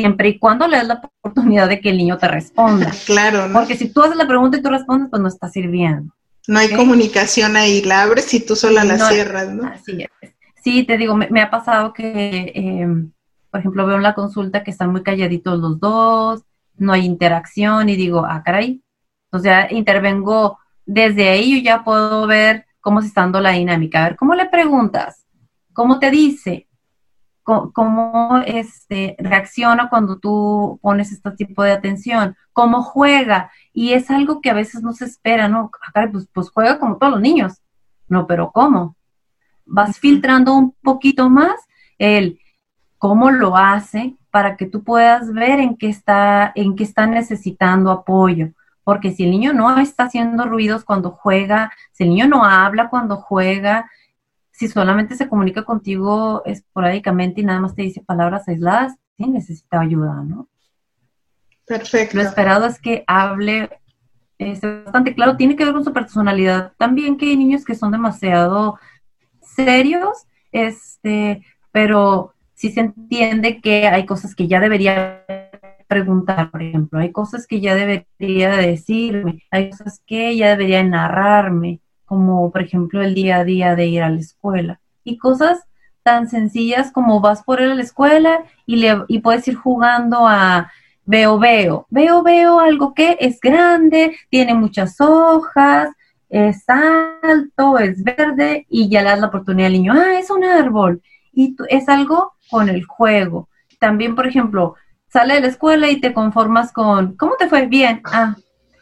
siempre 0.00 0.28
y 0.28 0.38
cuando 0.38 0.66
le 0.66 0.76
das 0.76 0.86
la 0.86 1.02
oportunidad 1.20 1.68
de 1.68 1.80
que 1.80 1.90
el 1.90 1.98
niño 1.98 2.18
te 2.18 2.28
responda. 2.28 2.90
Claro, 3.06 3.48
¿no? 3.48 3.58
Porque 3.58 3.76
si 3.76 3.88
tú 3.88 4.02
haces 4.02 4.16
la 4.16 4.26
pregunta 4.26 4.58
y 4.58 4.62
tú 4.62 4.70
respondes, 4.70 5.08
pues 5.10 5.20
no 5.20 5.28
está 5.28 5.48
sirviendo. 5.48 6.12
No 6.46 6.58
hay 6.58 6.70
comunicación 6.74 7.56
ahí, 7.56 7.82
la 7.82 8.02
abres 8.02 8.32
y 8.34 8.44
tú 8.44 8.54
sola 8.54 8.84
la 8.84 8.98
cierras, 9.08 9.48
¿no? 9.48 9.66
Así 9.66 10.02
es. 10.02 10.30
Sí, 10.62 10.84
te 10.84 10.96
digo, 10.96 11.16
me, 11.16 11.40
ha 11.40 11.50
pasado 11.50 11.92
que, 11.92 12.52
em, 12.54 13.12
por 13.50 13.60
ejemplo, 13.60 13.86
veo 13.86 13.96
en 13.96 14.02
la 14.02 14.14
consulta 14.14 14.62
que 14.62 14.70
están 14.70 14.92
muy 14.92 15.02
calladitos 15.02 15.58
los 15.58 15.78
dos, 15.78 16.42
no 16.76 16.92
hay 16.92 17.04
interacción 17.04 17.88
y 17.88 17.96
digo, 17.96 18.24
ah, 18.26 18.42
caray. 18.44 18.82
Entonces 19.26 19.50
ya 19.50 19.68
intervengo 19.70 20.58
desde 20.86 21.28
ahí 21.28 21.56
yo 21.56 21.64
ya 21.64 21.84
puedo 21.84 22.26
ver 22.26 22.66
cómo 22.80 23.00
se 23.00 23.08
está 23.08 23.22
dando 23.22 23.40
la 23.40 23.50
dinámica. 23.50 24.00
A 24.00 24.08
ver, 24.08 24.16
¿cómo 24.16 24.34
le 24.34 24.46
preguntas? 24.46 25.24
¿Cómo 25.72 25.98
te 25.98 26.10
dice? 26.10 26.68
¿Cómo, 27.44 28.42
este, 28.46 29.16
reacciona 29.18 29.88
cuando 29.90 30.18
tú 30.18 30.78
pones 30.82 31.12
este 31.12 31.30
tipo 31.32 31.62
de 31.62 31.72
atención? 31.72 32.36
¿Cómo 32.52 32.82
juega? 32.82 33.50
Y 33.72 33.92
es 33.92 34.10
algo 34.10 34.40
que 34.40 34.50
a 34.50 34.54
veces 34.54 34.82
no 34.82 34.92
se 34.92 35.04
espera, 35.04 35.46
¿no? 35.46 35.70
Acá, 35.86 36.08
pues, 36.10 36.26
pues 36.32 36.50
juega 36.50 36.78
como 36.78 36.96
todos 36.96 37.12
los 37.12 37.20
niños. 37.20 37.60
No, 38.08 38.26
pero 38.26 38.50
¿cómo? 38.50 38.96
Vas 39.66 39.98
filtrando 39.98 40.54
un 40.54 40.72
poquito 40.82 41.30
más 41.30 41.54
el 41.98 42.40
cómo 42.98 43.30
lo 43.30 43.56
hace 43.56 44.16
para 44.30 44.56
que 44.56 44.66
tú 44.66 44.82
puedas 44.82 45.32
ver 45.32 45.60
en 45.60 45.76
qué 45.76 45.88
está, 45.88 46.50
en 46.54 46.74
qué 46.74 46.84
está 46.84 47.06
necesitando 47.06 47.90
apoyo 47.90 48.48
porque 48.84 49.12
si 49.12 49.24
el 49.24 49.30
niño 49.30 49.52
no 49.52 49.78
está 49.80 50.04
haciendo 50.04 50.44
ruidos 50.44 50.84
cuando 50.84 51.10
juega, 51.10 51.72
si 51.92 52.04
el 52.04 52.10
niño 52.10 52.28
no 52.28 52.44
habla 52.44 52.90
cuando 52.90 53.16
juega, 53.16 53.90
si 54.54 54.68
solamente 54.68 55.16
se 55.16 55.28
comunica 55.28 55.64
contigo 55.64 56.42
esporádicamente 56.44 57.40
y 57.40 57.44
nada 57.44 57.60
más 57.60 57.74
te 57.74 57.82
dice 57.82 58.04
palabras 58.06 58.46
aisladas, 58.46 58.94
sí 59.16 59.26
necesita 59.26 59.80
ayuda, 59.80 60.22
¿no? 60.22 60.48
Perfecto. 61.66 62.16
Lo 62.16 62.22
esperado 62.22 62.66
es 62.66 62.80
que 62.80 63.02
hable 63.08 63.68
este, 64.38 64.84
bastante 64.84 65.12
claro. 65.12 65.36
Tiene 65.36 65.56
que 65.56 65.64
ver 65.64 65.74
con 65.74 65.84
su 65.84 65.92
personalidad. 65.92 66.72
También 66.78 67.16
que 67.16 67.26
hay 67.26 67.36
niños 67.36 67.64
que 67.64 67.74
son 67.74 67.90
demasiado 67.90 68.78
serios, 69.40 70.24
este, 70.52 71.44
pero 71.72 72.34
sí 72.54 72.70
se 72.70 72.80
entiende 72.80 73.60
que 73.60 73.88
hay 73.88 74.06
cosas 74.06 74.36
que 74.36 74.46
ya 74.46 74.60
debería 74.60 75.24
preguntar, 75.88 76.52
por 76.52 76.62
ejemplo, 76.62 77.00
hay 77.00 77.10
cosas 77.10 77.48
que 77.48 77.60
ya 77.60 77.74
debería 77.74 78.50
decirme, 78.56 79.42
hay 79.50 79.70
cosas 79.70 80.00
que 80.06 80.36
ya 80.36 80.50
debería 80.50 80.82
narrarme, 80.84 81.80
como 82.14 82.52
por 82.52 82.62
ejemplo 82.62 83.02
el 83.02 83.12
día 83.12 83.38
a 83.38 83.44
día 83.44 83.74
de 83.74 83.86
ir 83.86 84.02
a 84.02 84.08
la 84.08 84.20
escuela, 84.20 84.80
y 85.02 85.18
cosas 85.18 85.64
tan 86.04 86.28
sencillas 86.28 86.92
como 86.92 87.20
vas 87.20 87.42
por 87.42 87.60
ir 87.60 87.70
a 87.70 87.74
la 87.74 87.82
escuela 87.82 88.44
y, 88.66 88.76
le, 88.76 89.02
y 89.08 89.18
puedes 89.18 89.48
ir 89.48 89.56
jugando 89.56 90.28
a 90.28 90.70
veo, 91.04 91.40
veo, 91.40 91.86
veo, 91.90 92.22
veo 92.22 92.60
algo 92.60 92.94
que 92.94 93.16
es 93.18 93.40
grande, 93.40 94.16
tiene 94.30 94.54
muchas 94.54 95.00
hojas, 95.00 95.88
es 96.28 96.64
alto, 96.68 97.78
es 97.78 98.04
verde 98.04 98.64
y 98.68 98.88
ya 98.88 99.02
le 99.02 99.10
das 99.10 99.20
la 99.20 99.26
oportunidad 99.26 99.66
al 99.66 99.72
niño, 99.72 99.92
ah, 99.92 100.16
es 100.16 100.30
un 100.30 100.44
árbol 100.44 101.02
y 101.32 101.56
es 101.68 101.88
algo 101.88 102.34
con 102.48 102.68
el 102.68 102.84
juego. 102.84 103.48
También, 103.80 104.14
por 104.14 104.28
ejemplo, 104.28 104.76
sale 105.08 105.34
de 105.34 105.40
la 105.40 105.48
escuela 105.48 105.90
y 105.90 106.00
te 106.00 106.14
conformas 106.14 106.72
con, 106.72 107.16
¿cómo 107.16 107.34
te 107.36 107.48
fue? 107.48 107.66
Bien. 107.66 108.00
Ah, 108.04 108.36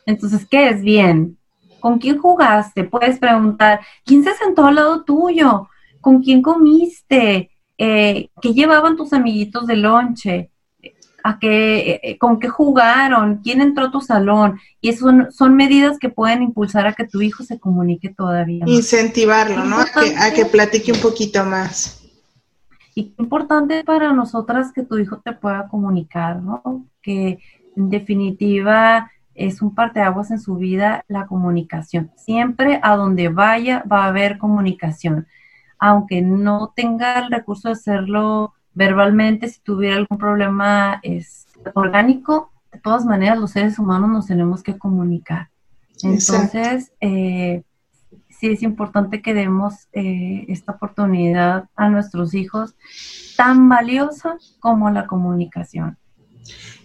entonces, 0.05 0.47
¿qué 0.47 0.69
es 0.69 0.83
bien? 0.83 1.39
¿Con 1.83 1.99
quién 1.99 2.19
jugaste? 2.19 2.85
Puedes 2.85 3.19
preguntar, 3.19 3.81
¿quién 4.05 4.23
se 4.23 4.33
sentó 4.35 4.67
al 4.67 4.77
lado 4.77 5.03
tuyo? 5.03 5.69
¿Con 6.01 6.23
quién 6.23 6.41
comiste? 6.41 7.51
Eh, 7.77 8.29
¿Qué 8.41 8.55
llevaban 8.55 8.97
tus 8.97 9.13
amiguitos 9.13 9.67
de 9.67 9.75
lonche? 9.75 10.51
¿A 11.25 11.41
qué, 11.41 12.01
eh, 12.01 12.19
¿Con 12.19 12.39
qué 12.39 12.49
jugaron? 12.49 13.41
¿Quién 13.43 13.61
entró 13.61 13.87
a 13.87 13.91
tu 13.91 14.01
salón? 14.01 14.61
Y 14.81 14.91
eso 14.91 15.07
son, 15.07 15.33
son 15.33 15.57
medidas 15.57 15.99
que 15.99 16.09
pueden 16.09 16.45
impulsar 16.45 16.87
a 16.87 16.93
que 16.93 17.05
tu 17.05 17.21
hijo 17.21 17.43
se 17.43 17.59
comunique 17.59 18.11
todavía. 18.11 18.63
Incentivarlo, 18.69 19.65
¿no? 19.65 19.81
A 19.81 19.87
que, 19.87 20.17
a 20.17 20.33
que 20.33 20.47
platique 20.47 20.93
un 20.93 21.01
poquito 21.01 21.45
más. 21.45 22.01
Y 22.95 23.07
qué 23.11 23.23
importante 23.25 23.83
para 23.83 24.13
nosotras 24.13 24.71
que 24.73 24.85
tu 24.85 24.99
hijo 24.99 25.19
te 25.19 25.33
pueda 25.33 25.67
comunicar, 25.67 26.41
¿no? 26.41 26.87
Que 27.03 27.41
en 27.75 27.91
definitiva 27.91 29.11
es 29.35 29.63
un 29.63 29.75
parteaguas 29.75 30.31
en 30.31 30.41
su 30.41 30.57
vida 30.57 31.05
la 31.09 31.27
comunicación. 31.27 32.11
Siempre 32.17 32.81
a 32.83 32.97
donde 32.97 33.29
vaya 33.29 33.85
va 33.91 34.05
a 34.05 34.09
haber 34.09 34.39
comunicación. 34.39 35.27
Aunque 35.79 36.23
no 36.23 36.73
tenga 36.75 37.21
el 37.21 37.31
recurso 37.31 37.69
de 37.69 37.73
hacerlo 37.73 38.55
verbalmente, 38.75 39.49
si 39.49 39.61
tuviera 39.61 39.97
algún 39.97 40.19
problema 40.19 41.01
es, 41.03 41.47
orgánico, 41.75 42.53
de 42.73 42.79
todas 42.79 43.05
maneras 43.05 43.39
los 43.39 43.51
seres 43.51 43.79
humanos 43.79 44.11
nos 44.11 44.27
tenemos 44.27 44.63
que 44.63 44.79
comunicar. 44.79 45.51
Entonces, 46.03 46.93
eh, 47.01 47.63
sí 48.29 48.49
es 48.49 48.63
importante 48.63 49.23
que 49.23 49.35
demos 49.35 49.89
eh, 49.93 50.47
esta 50.49 50.73
oportunidad 50.73 51.69
a 51.77 51.89
nuestros 51.89 52.35
hijos 52.35 52.75
tan 53.37 53.69
valiosa 53.69 54.37
como 54.59 54.91
la 54.91 55.07
comunicación. 55.07 55.99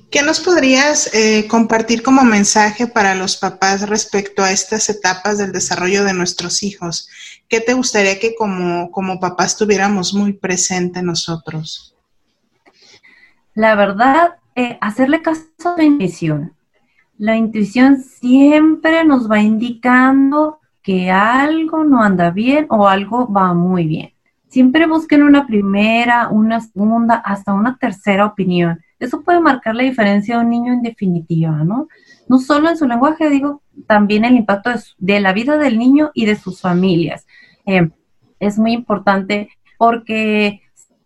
¿Qué 0.09 0.23
nos 0.23 0.39
podrías 0.39 1.13
eh, 1.13 1.47
compartir 1.49 2.01
como 2.01 2.23
mensaje 2.23 2.87
para 2.87 3.13
los 3.13 3.35
papás 3.35 3.89
respecto 3.89 4.41
a 4.41 4.51
estas 4.51 4.89
etapas 4.89 5.37
del 5.37 5.51
desarrollo 5.51 6.05
de 6.05 6.13
nuestros 6.13 6.63
hijos? 6.63 7.09
¿Qué 7.49 7.59
te 7.59 7.73
gustaría 7.73 8.17
que 8.17 8.33
como, 8.33 8.89
como 8.91 9.19
papás 9.19 9.57
tuviéramos 9.57 10.13
muy 10.13 10.31
presente 10.31 11.01
nosotros? 11.01 11.93
La 13.53 13.75
verdad, 13.75 14.35
eh, 14.55 14.77
hacerle 14.79 15.21
caso 15.21 15.43
a 15.65 15.75
la 15.77 15.83
intuición. 15.83 16.53
La 17.17 17.35
intuición 17.35 18.01
siempre 18.01 19.03
nos 19.03 19.29
va 19.29 19.39
indicando 19.39 20.59
que 20.81 21.11
algo 21.11 21.83
no 21.83 22.01
anda 22.01 22.31
bien 22.31 22.65
o 22.69 22.87
algo 22.87 23.29
va 23.29 23.53
muy 23.53 23.85
bien. 23.85 24.13
Siempre 24.47 24.87
busquen 24.87 25.23
una 25.23 25.45
primera, 25.45 26.29
una 26.29 26.61
segunda, 26.61 27.15
hasta 27.15 27.53
una 27.53 27.77
tercera 27.77 28.25
opinión. 28.25 28.79
Eso 28.99 29.21
puede 29.21 29.39
marcar 29.39 29.75
la 29.75 29.83
diferencia 29.83 30.37
de 30.37 30.43
un 30.43 30.49
niño 30.49 30.73
en 30.73 30.81
definitiva, 30.81 31.63
¿no? 31.63 31.87
No 32.27 32.39
solo 32.39 32.69
en 32.69 32.77
su 32.77 32.87
lenguaje, 32.87 33.29
digo, 33.29 33.61
también 33.85 34.25
el 34.25 34.35
impacto 34.35 34.71
de, 34.97 35.19
la 35.19 35.33
vida 35.33 35.57
del 35.57 35.77
niño 35.77 36.11
y 36.13 36.25
de 36.25 36.35
sus 36.35 36.61
familias. 36.61 37.27
Eh, 37.65 37.89
es 38.39 38.57
muy 38.57 38.73
importante 38.73 39.49
porque 39.77 40.61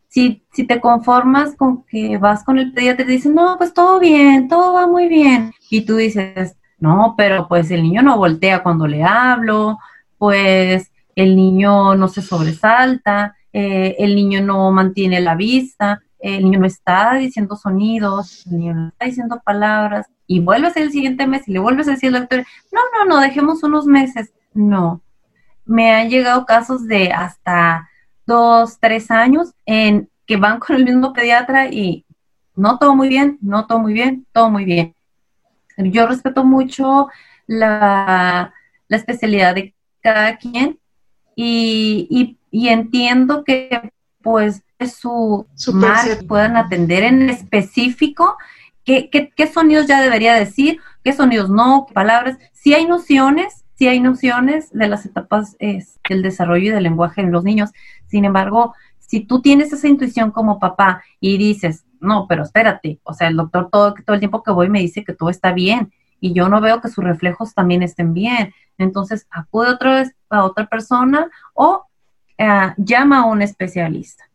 si, 0.07 0.43
si 0.53 0.65
te 0.65 0.81
conformas 0.81 1.55
con 1.55 1.83
que 1.83 2.17
vas 2.17 2.43
con 2.43 2.59
el 2.59 2.73
pediatra 2.73 3.03
y 3.03 3.07
te 3.07 3.13
dicen, 3.13 3.35
no, 3.35 3.57
pues 3.57 3.73
todo 3.73 3.99
bien, 3.99 4.47
todo 4.47 4.73
va 4.73 4.87
muy 4.87 5.07
bien, 5.07 5.53
y 5.69 5.81
tú 5.81 5.95
dices, 5.95 6.57
no, 6.79 7.15
pero 7.17 7.47
pues 7.47 7.71
el 7.71 7.83
niño 7.83 8.01
no 8.01 8.17
voltea 8.17 8.63
cuando 8.63 8.87
le 8.87 9.03
hablo, 9.03 9.77
pues 10.17 10.91
el 11.15 11.35
niño 11.35 11.95
no 11.95 12.07
se 12.07 12.21
sobresalta, 12.21 13.35
eh, 13.53 13.95
el 13.99 14.15
niño 14.15 14.41
no 14.41 14.71
mantiene 14.71 15.21
la 15.21 15.35
vista, 15.35 16.01
el 16.21 16.43
niño 16.43 16.59
no 16.59 16.67
está 16.67 17.15
diciendo 17.15 17.55
sonidos, 17.55 18.45
el 18.47 18.57
niño 18.59 18.73
no 18.75 18.87
está 18.89 19.05
diciendo 19.05 19.41
palabras, 19.43 20.07
y 20.27 20.39
vuelves 20.39 20.77
el 20.77 20.91
siguiente 20.91 21.27
mes 21.27 21.47
y 21.47 21.51
le 21.51 21.59
vuelves 21.59 21.87
a 21.87 21.91
decir 21.91 22.13
al 22.13 22.21
doctor, 22.21 22.45
no, 22.71 22.81
no, 22.93 23.05
no, 23.05 23.21
dejemos 23.21 23.63
unos 23.63 23.85
meses. 23.85 24.33
No, 24.53 25.01
me 25.65 25.91
han 25.93 26.09
llegado 26.09 26.45
casos 26.45 26.87
de 26.87 27.11
hasta 27.11 27.89
dos, 28.25 28.79
tres 28.79 29.11
años 29.11 29.53
en 29.65 30.09
que 30.25 30.37
van 30.37 30.59
con 30.59 30.75
el 30.75 30.85
mismo 30.85 31.13
pediatra 31.13 31.67
y 31.67 32.05
no 32.55 32.77
todo 32.77 32.95
muy 32.95 33.09
bien, 33.09 33.37
no 33.41 33.67
todo 33.67 33.79
muy 33.79 33.93
bien, 33.93 34.25
todo 34.31 34.49
muy 34.49 34.65
bien. 34.65 34.95
Yo 35.77 36.07
respeto 36.07 36.43
mucho 36.43 37.07
la, 37.47 38.53
especialidad 38.89 39.55
de 39.55 39.73
cada 40.01 40.37
quien 40.37 40.77
y, 41.35 42.37
entiendo 42.51 43.43
que 43.43 43.91
pues 44.21 44.63
su, 44.87 45.47
su 45.55 45.79
puedan 46.27 46.57
atender 46.57 47.03
en 47.03 47.29
específico 47.29 48.37
qué, 48.83 49.09
qué, 49.09 49.47
sonidos 49.47 49.87
ya 49.87 50.01
debería 50.01 50.33
decir, 50.33 50.79
qué 51.03 51.13
sonidos 51.13 51.49
no, 51.49 51.85
qué 51.87 51.93
palabras. 51.93 52.37
Si 52.53 52.73
hay 52.73 52.85
nociones, 52.85 53.63
si 53.75 53.87
hay 53.87 53.99
nociones 53.99 54.71
de 54.71 54.87
las 54.87 55.05
etapas 55.05 55.57
del 55.59 56.21
desarrollo 56.21 56.65
y 56.65 56.73
del 56.73 56.83
lenguaje 56.83 57.21
en 57.21 57.31
los 57.31 57.43
niños. 57.43 57.71
Sin 58.07 58.25
embargo, 58.25 58.75
si 58.99 59.21
tú 59.21 59.41
tienes 59.41 59.73
esa 59.73 59.87
intuición 59.87 60.31
como 60.31 60.59
papá 60.59 61.03
y 61.19 61.37
dices, 61.37 61.85
no, 61.99 62.25
pero 62.27 62.43
espérate, 62.43 62.99
o 63.03 63.13
sea, 63.13 63.27
el 63.27 63.37
doctor 63.37 63.69
todo, 63.71 63.93
todo 64.05 64.15
el 64.15 64.19
tiempo 64.19 64.43
que 64.43 64.51
voy 64.51 64.69
me 64.69 64.79
dice 64.79 65.03
que 65.03 65.13
todo 65.13 65.29
está 65.29 65.51
bien 65.51 65.91
y 66.21 66.33
yo 66.33 66.47
no 66.47 66.61
veo 66.61 66.79
que 66.79 66.87
sus 66.87 67.03
reflejos 67.03 67.53
también 67.53 67.83
estén 67.83 68.13
bien. 68.13 68.53
Entonces, 68.77 69.27
acude 69.31 69.69
otra 69.69 69.95
vez 69.95 70.15
a 70.29 70.45
otra 70.45 70.67
persona 70.67 71.29
o 71.53 71.83
eh, 72.37 72.73
llama 72.77 73.21
a 73.21 73.25
un 73.25 73.41
especialista. 73.41 74.30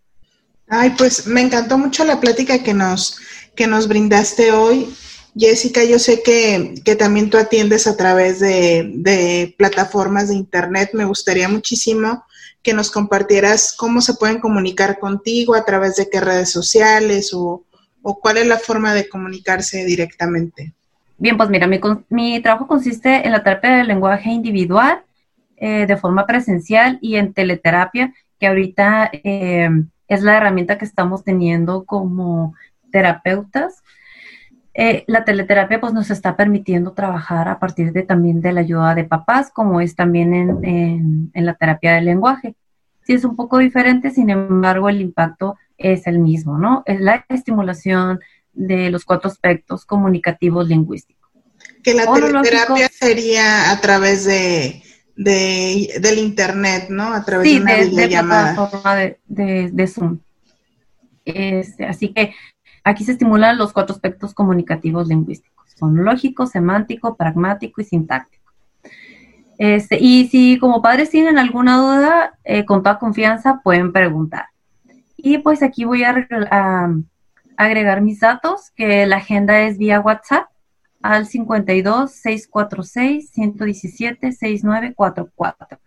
Ay, 0.68 0.94
pues 0.98 1.26
me 1.26 1.40
encantó 1.40 1.78
mucho 1.78 2.04
la 2.04 2.20
plática 2.20 2.62
que 2.62 2.74
nos, 2.74 3.18
que 3.54 3.66
nos 3.66 3.88
brindaste 3.88 4.52
hoy. 4.52 4.92
Jessica, 5.38 5.84
yo 5.84 5.98
sé 5.98 6.22
que, 6.22 6.74
que 6.84 6.96
también 6.96 7.28
tú 7.28 7.36
atiendes 7.36 7.86
a 7.86 7.96
través 7.96 8.40
de, 8.40 8.90
de, 8.94 9.54
plataformas 9.58 10.28
de 10.28 10.34
internet. 10.34 10.90
Me 10.94 11.04
gustaría 11.04 11.48
muchísimo 11.48 12.24
que 12.62 12.72
nos 12.72 12.90
compartieras 12.90 13.74
cómo 13.76 14.00
se 14.00 14.14
pueden 14.14 14.40
comunicar 14.40 14.98
contigo, 14.98 15.54
a 15.54 15.64
través 15.64 15.94
de 15.96 16.08
qué 16.10 16.20
redes 16.20 16.50
sociales 16.50 17.30
o, 17.32 17.64
cuál 18.02 18.38
es 18.38 18.46
la 18.46 18.56
forma 18.56 18.94
de 18.94 19.08
comunicarse 19.08 19.84
directamente. 19.84 20.72
Bien, 21.18 21.36
pues 21.36 21.48
mira, 21.48 21.68
mi, 22.08 22.40
trabajo 22.40 22.66
consiste 22.66 23.24
en 23.24 23.32
la 23.32 23.42
terapia 23.42 23.76
del 23.76 23.88
lenguaje 23.88 24.30
individual, 24.30 25.02
eh, 25.56 25.86
de 25.86 25.96
forma 25.96 26.26
presencial 26.26 26.98
y 27.00 27.16
en 27.16 27.32
teleterapia, 27.32 28.12
que 28.38 28.46
ahorita 28.46 29.10
eh, 29.12 29.70
es 30.08 30.22
la 30.22 30.36
herramienta 30.36 30.78
que 30.78 30.84
estamos 30.84 31.24
teniendo 31.24 31.84
como 31.84 32.54
terapeutas. 32.90 33.82
Eh, 34.74 35.04
la 35.06 35.24
teleterapia 35.24 35.80
pues 35.80 35.92
nos 35.92 36.10
está 36.10 36.36
permitiendo 36.36 36.92
trabajar 36.92 37.48
a 37.48 37.58
partir 37.58 37.92
de 37.92 38.02
también 38.02 38.40
de 38.40 38.52
la 38.52 38.60
ayuda 38.60 38.94
de 38.94 39.04
papás, 39.04 39.50
como 39.50 39.80
es 39.80 39.94
también 39.94 40.34
en, 40.62 41.30
la 41.34 41.54
terapia 41.54 41.94
del 41.94 42.04
lenguaje. 42.04 42.54
Sí 43.02 43.14
es 43.14 43.24
un 43.24 43.36
poco 43.36 43.58
diferente, 43.58 44.10
sin 44.10 44.30
embargo 44.30 44.88
el 44.88 45.00
impacto 45.00 45.56
es 45.78 46.06
el 46.06 46.18
mismo, 46.18 46.58
¿no? 46.58 46.82
Es 46.86 47.00
la 47.00 47.24
estimulación 47.28 48.20
de 48.52 48.90
los 48.90 49.04
cuatro 49.04 49.30
aspectos 49.30 49.84
comunicativos 49.84 50.68
lingüísticos. 50.68 51.30
Que 51.82 51.94
la 51.94 52.12
teleterapia 52.12 52.88
sería 52.88 53.70
a 53.70 53.80
través 53.80 54.24
de, 54.24 54.82
del 55.16 56.18
internet, 56.18 56.86
¿no? 56.90 57.12
A 57.12 57.24
través 57.24 57.50
de 57.50 57.60
una 57.60 57.74
de, 57.74 57.86
videollamada. 57.86 58.96
De, 58.96 59.18
de, 59.26 59.70
de, 59.72 59.86
Zoom. 59.86 60.18
Este, 61.24 61.86
así 61.86 62.12
que 62.12 62.34
Aquí 62.86 63.02
se 63.02 63.10
estimulan 63.10 63.58
los 63.58 63.72
cuatro 63.72 63.96
aspectos 63.96 64.32
comunicativos 64.32 65.08
lingüísticos. 65.08 65.72
Son 65.76 66.04
lógico, 66.04 66.46
semántico, 66.46 67.16
pragmático 67.16 67.80
y 67.80 67.84
sintáctico. 67.84 68.52
Este, 69.58 69.98
y 70.00 70.28
si 70.28 70.56
como 70.60 70.82
padres 70.82 71.10
tienen 71.10 71.36
alguna 71.36 71.78
duda, 71.78 72.38
eh, 72.44 72.64
con 72.64 72.84
toda 72.84 73.00
confianza 73.00 73.60
pueden 73.64 73.92
preguntar. 73.92 74.46
Y 75.16 75.38
pues 75.38 75.64
aquí 75.64 75.84
voy 75.84 76.04
a, 76.04 76.14
agregar 77.56 78.02
mis 78.02 78.20
datos, 78.20 78.70
que 78.76 79.04
la 79.04 79.16
agenda 79.16 79.62
es 79.62 79.78
vía 79.78 79.98
WhatsApp 79.98 80.46
al 81.12 81.26
52 81.26 82.10
646 82.10 83.30
117 83.30 84.32
6944 84.32 85.78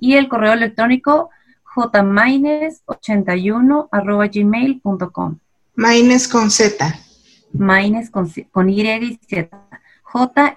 y 0.00 0.14
el 0.14 0.28
correo 0.28 0.52
electrónico 0.52 1.30
jmaines81 1.74 3.88
arroba 3.90 4.26
gmail.com. 4.28 5.38
Maines 5.74 6.28
con 6.28 6.50
Z. 6.50 7.00
Maines 7.52 8.10
con, 8.10 8.30
con 8.52 8.70
Y 8.70 8.82
y 8.82 9.18
Z. 9.28 9.50
J-M-A-Y-N-E-Z. 10.02 10.56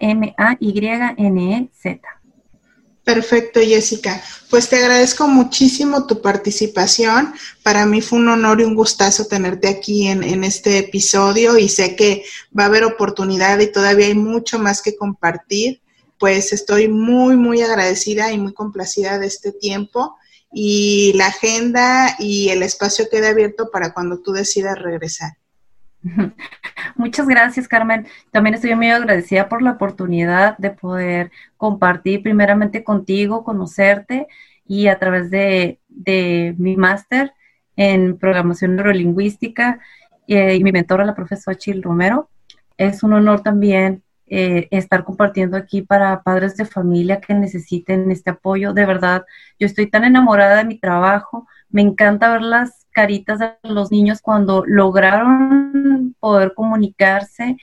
Perfecto, 3.08 3.62
Jessica. 3.62 4.22
Pues 4.50 4.68
te 4.68 4.76
agradezco 4.76 5.30
muchísimo 5.30 6.06
tu 6.08 6.22
participación. 6.22 7.34
Para 7.64 7.86
mí 7.86 8.02
fue 8.02 8.20
un 8.20 8.28
honor 8.28 8.60
y 8.60 8.66
un 8.66 8.76
gustazo 8.76 9.28
tenerte 9.28 9.70
aquí 9.70 10.08
en, 10.08 10.24
en, 10.24 10.44
este 10.44 10.80
episodio 10.80 11.58
y 11.58 11.70
sé 11.70 11.96
que 11.96 12.26
va 12.48 12.64
a 12.64 12.66
haber 12.66 12.84
oportunidad 12.84 13.60
y 13.60 13.72
todavía 13.72 14.08
hay 14.08 14.14
mucho 14.14 14.60
más 14.60 14.82
que 14.82 14.98
compartir. 14.98 15.82
Pues 16.20 16.52
estoy 16.52 16.90
muy, 16.90 17.38
muy 17.38 17.62
agradecida 17.62 18.34
y 18.34 18.38
muy 18.38 18.54
complacida 18.54 19.20
de 19.20 19.28
este 19.28 19.54
tiempo 19.54 20.18
y 20.52 21.14
la 21.16 21.28
agenda 21.28 22.18
y 22.20 22.50
el 22.50 22.62
espacio 22.62 23.08
queda 23.10 23.30
abierto 23.30 23.72
para 23.72 23.94
cuando 23.94 24.20
tú 24.20 24.34
decidas 24.34 24.78
regresar. 24.78 25.38
Muchas 26.96 27.28
gracias, 27.28 27.68
Carmen. 27.68 28.08
También 28.32 28.56
estoy 28.56 28.76
muy 28.76 28.90
agradecida 28.90 29.50
por 29.50 29.62
la 29.62 29.72
oportunidad 29.72 30.58
de 30.58 30.72
poder 30.72 31.32
compartir 31.58 32.24
primeramente 32.24 32.84
contigo, 32.84 33.44
conocerte 33.44 34.28
y 34.66 34.88
a 34.88 35.00
través 35.00 35.30
de, 35.30 35.80
mi 36.58 36.76
máster 36.76 37.34
en 37.76 38.18
programación 38.18 38.76
neurolingüística 38.76 39.80
eh, 40.28 40.56
y 40.56 40.64
mi 40.64 40.72
mentora, 40.72 41.06
la 41.06 41.16
profesora 41.16 41.58
Chil 41.58 41.84
Romero. 41.84 42.30
Es 42.78 43.04
un 43.04 43.14
honor 43.14 43.42
también 43.42 44.04
eh, 44.30 44.68
estar 44.72 45.04
compartiendo 45.04 45.56
aquí 45.56 45.82
para 45.82 46.22
padres 46.22 46.58
de 46.58 46.66
familia 46.66 47.22
que 47.22 47.34
necesiten 47.34 48.12
este 48.12 48.32
apoyo. 48.32 48.74
De 48.74 48.86
verdad, 48.86 49.26
yo 49.60 49.66
estoy 49.66 49.88
tan 49.88 50.04
enamorada 50.04 50.58
de 50.58 50.66
mi 50.66 50.78
trabajo. 50.78 51.48
Me 51.70 51.82
encanta 51.82 52.32
ver 52.32 52.42
las 52.42 52.87
caritas 52.98 53.38
de 53.38 53.54
los 53.62 53.92
niños 53.92 54.22
cuando 54.24 54.64
lograron 54.66 56.16
poder 56.20 56.56
comunicarse, 56.56 57.56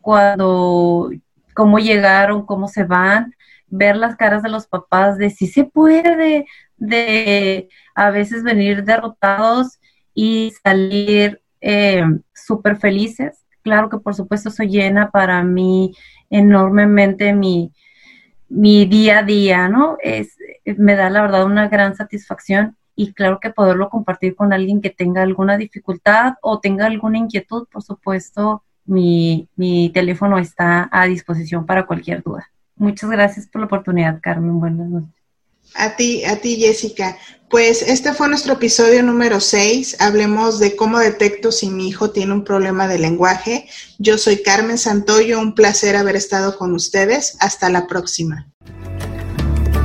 cuando, 0.00 1.10
cómo 1.54 1.78
llegaron, 1.78 2.46
cómo 2.46 2.66
se 2.66 2.84
van, 2.84 3.34
ver 3.66 3.98
las 3.98 4.16
caras 4.16 4.42
de 4.42 4.48
los 4.48 4.66
papás 4.66 5.18
de 5.18 5.28
si 5.28 5.48
se 5.48 5.64
puede, 5.64 6.46
de, 6.78 7.68
a 7.94 8.08
veces 8.08 8.42
venir 8.42 8.82
derrotados 8.82 9.78
y 10.14 10.54
salir 10.62 11.42
eh, 11.60 12.02
súper 12.32 12.78
felices. 12.78 13.44
Claro 13.60 13.90
que 13.90 13.98
por 13.98 14.14
supuesto 14.14 14.48
eso 14.48 14.62
llena 14.62 15.10
para 15.10 15.42
mí 15.42 15.94
enormemente 16.30 17.34
mi, 17.34 17.70
mi 18.48 18.86
día 18.86 19.18
a 19.18 19.22
día, 19.24 19.68
¿no? 19.68 19.98
Es, 20.02 20.38
me 20.64 20.96
da 20.96 21.10
la 21.10 21.20
verdad 21.20 21.44
una 21.44 21.68
gran 21.68 21.94
satisfacción 21.96 22.78
y 23.00 23.14
claro 23.14 23.40
que 23.40 23.48
poderlo 23.48 23.88
compartir 23.88 24.36
con 24.36 24.52
alguien 24.52 24.82
que 24.82 24.90
tenga 24.90 25.22
alguna 25.22 25.56
dificultad 25.56 26.34
o 26.42 26.60
tenga 26.60 26.84
alguna 26.84 27.16
inquietud, 27.16 27.66
por 27.72 27.82
supuesto, 27.82 28.62
mi, 28.84 29.48
mi 29.56 29.88
teléfono 29.88 30.36
está 30.38 30.86
a 30.92 31.06
disposición 31.06 31.64
para 31.64 31.86
cualquier 31.86 32.22
duda. 32.22 32.50
Muchas 32.76 33.08
gracias 33.08 33.46
por 33.46 33.62
la 33.62 33.66
oportunidad, 33.68 34.20
Carmen. 34.20 34.60
Buenas 34.60 34.86
noches. 34.90 35.08
A 35.76 35.96
ti, 35.96 36.26
a 36.26 36.42
ti, 36.42 36.56
Jessica. 36.56 37.16
Pues 37.48 37.80
este 37.80 38.12
fue 38.12 38.28
nuestro 38.28 38.52
episodio 38.52 39.02
número 39.02 39.40
6. 39.40 39.96
Hablemos 40.00 40.58
de 40.58 40.76
cómo 40.76 40.98
detecto 40.98 41.52
si 41.52 41.70
mi 41.70 41.88
hijo 41.88 42.10
tiene 42.10 42.34
un 42.34 42.44
problema 42.44 42.86
de 42.86 42.98
lenguaje. 42.98 43.66
Yo 43.98 44.18
soy 44.18 44.42
Carmen 44.42 44.76
Santoyo, 44.76 45.40
un 45.40 45.54
placer 45.54 45.96
haber 45.96 46.16
estado 46.16 46.58
con 46.58 46.74
ustedes. 46.74 47.38
Hasta 47.40 47.70
la 47.70 47.86
próxima. 47.86 48.50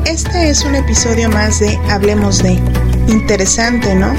Este 0.06 0.50
es 0.50 0.64
un 0.64 0.76
episodio 0.76 1.30
más 1.30 1.60
de 1.60 1.78
Hablemos 1.90 2.44
de 2.44 2.60
Interesante, 3.08 3.96
¿no? 3.96 4.14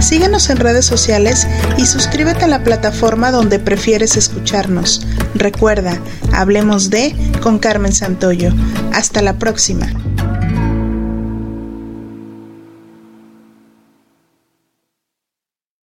Síguenos 0.00 0.48
en 0.48 0.56
redes 0.56 0.86
sociales 0.86 1.46
y 1.76 1.84
suscríbete 1.84 2.44
a 2.44 2.48
la 2.48 2.64
plataforma 2.64 3.30
donde 3.30 3.58
prefieres 3.58 4.16
escucharnos. 4.16 5.06
Recuerda, 5.34 6.00
hablemos 6.32 6.88
de 6.88 7.14
con 7.42 7.58
Carmen 7.58 7.92
Santoyo. 7.92 8.50
Hasta 8.94 9.20
la 9.20 9.38
próxima. 9.38 9.88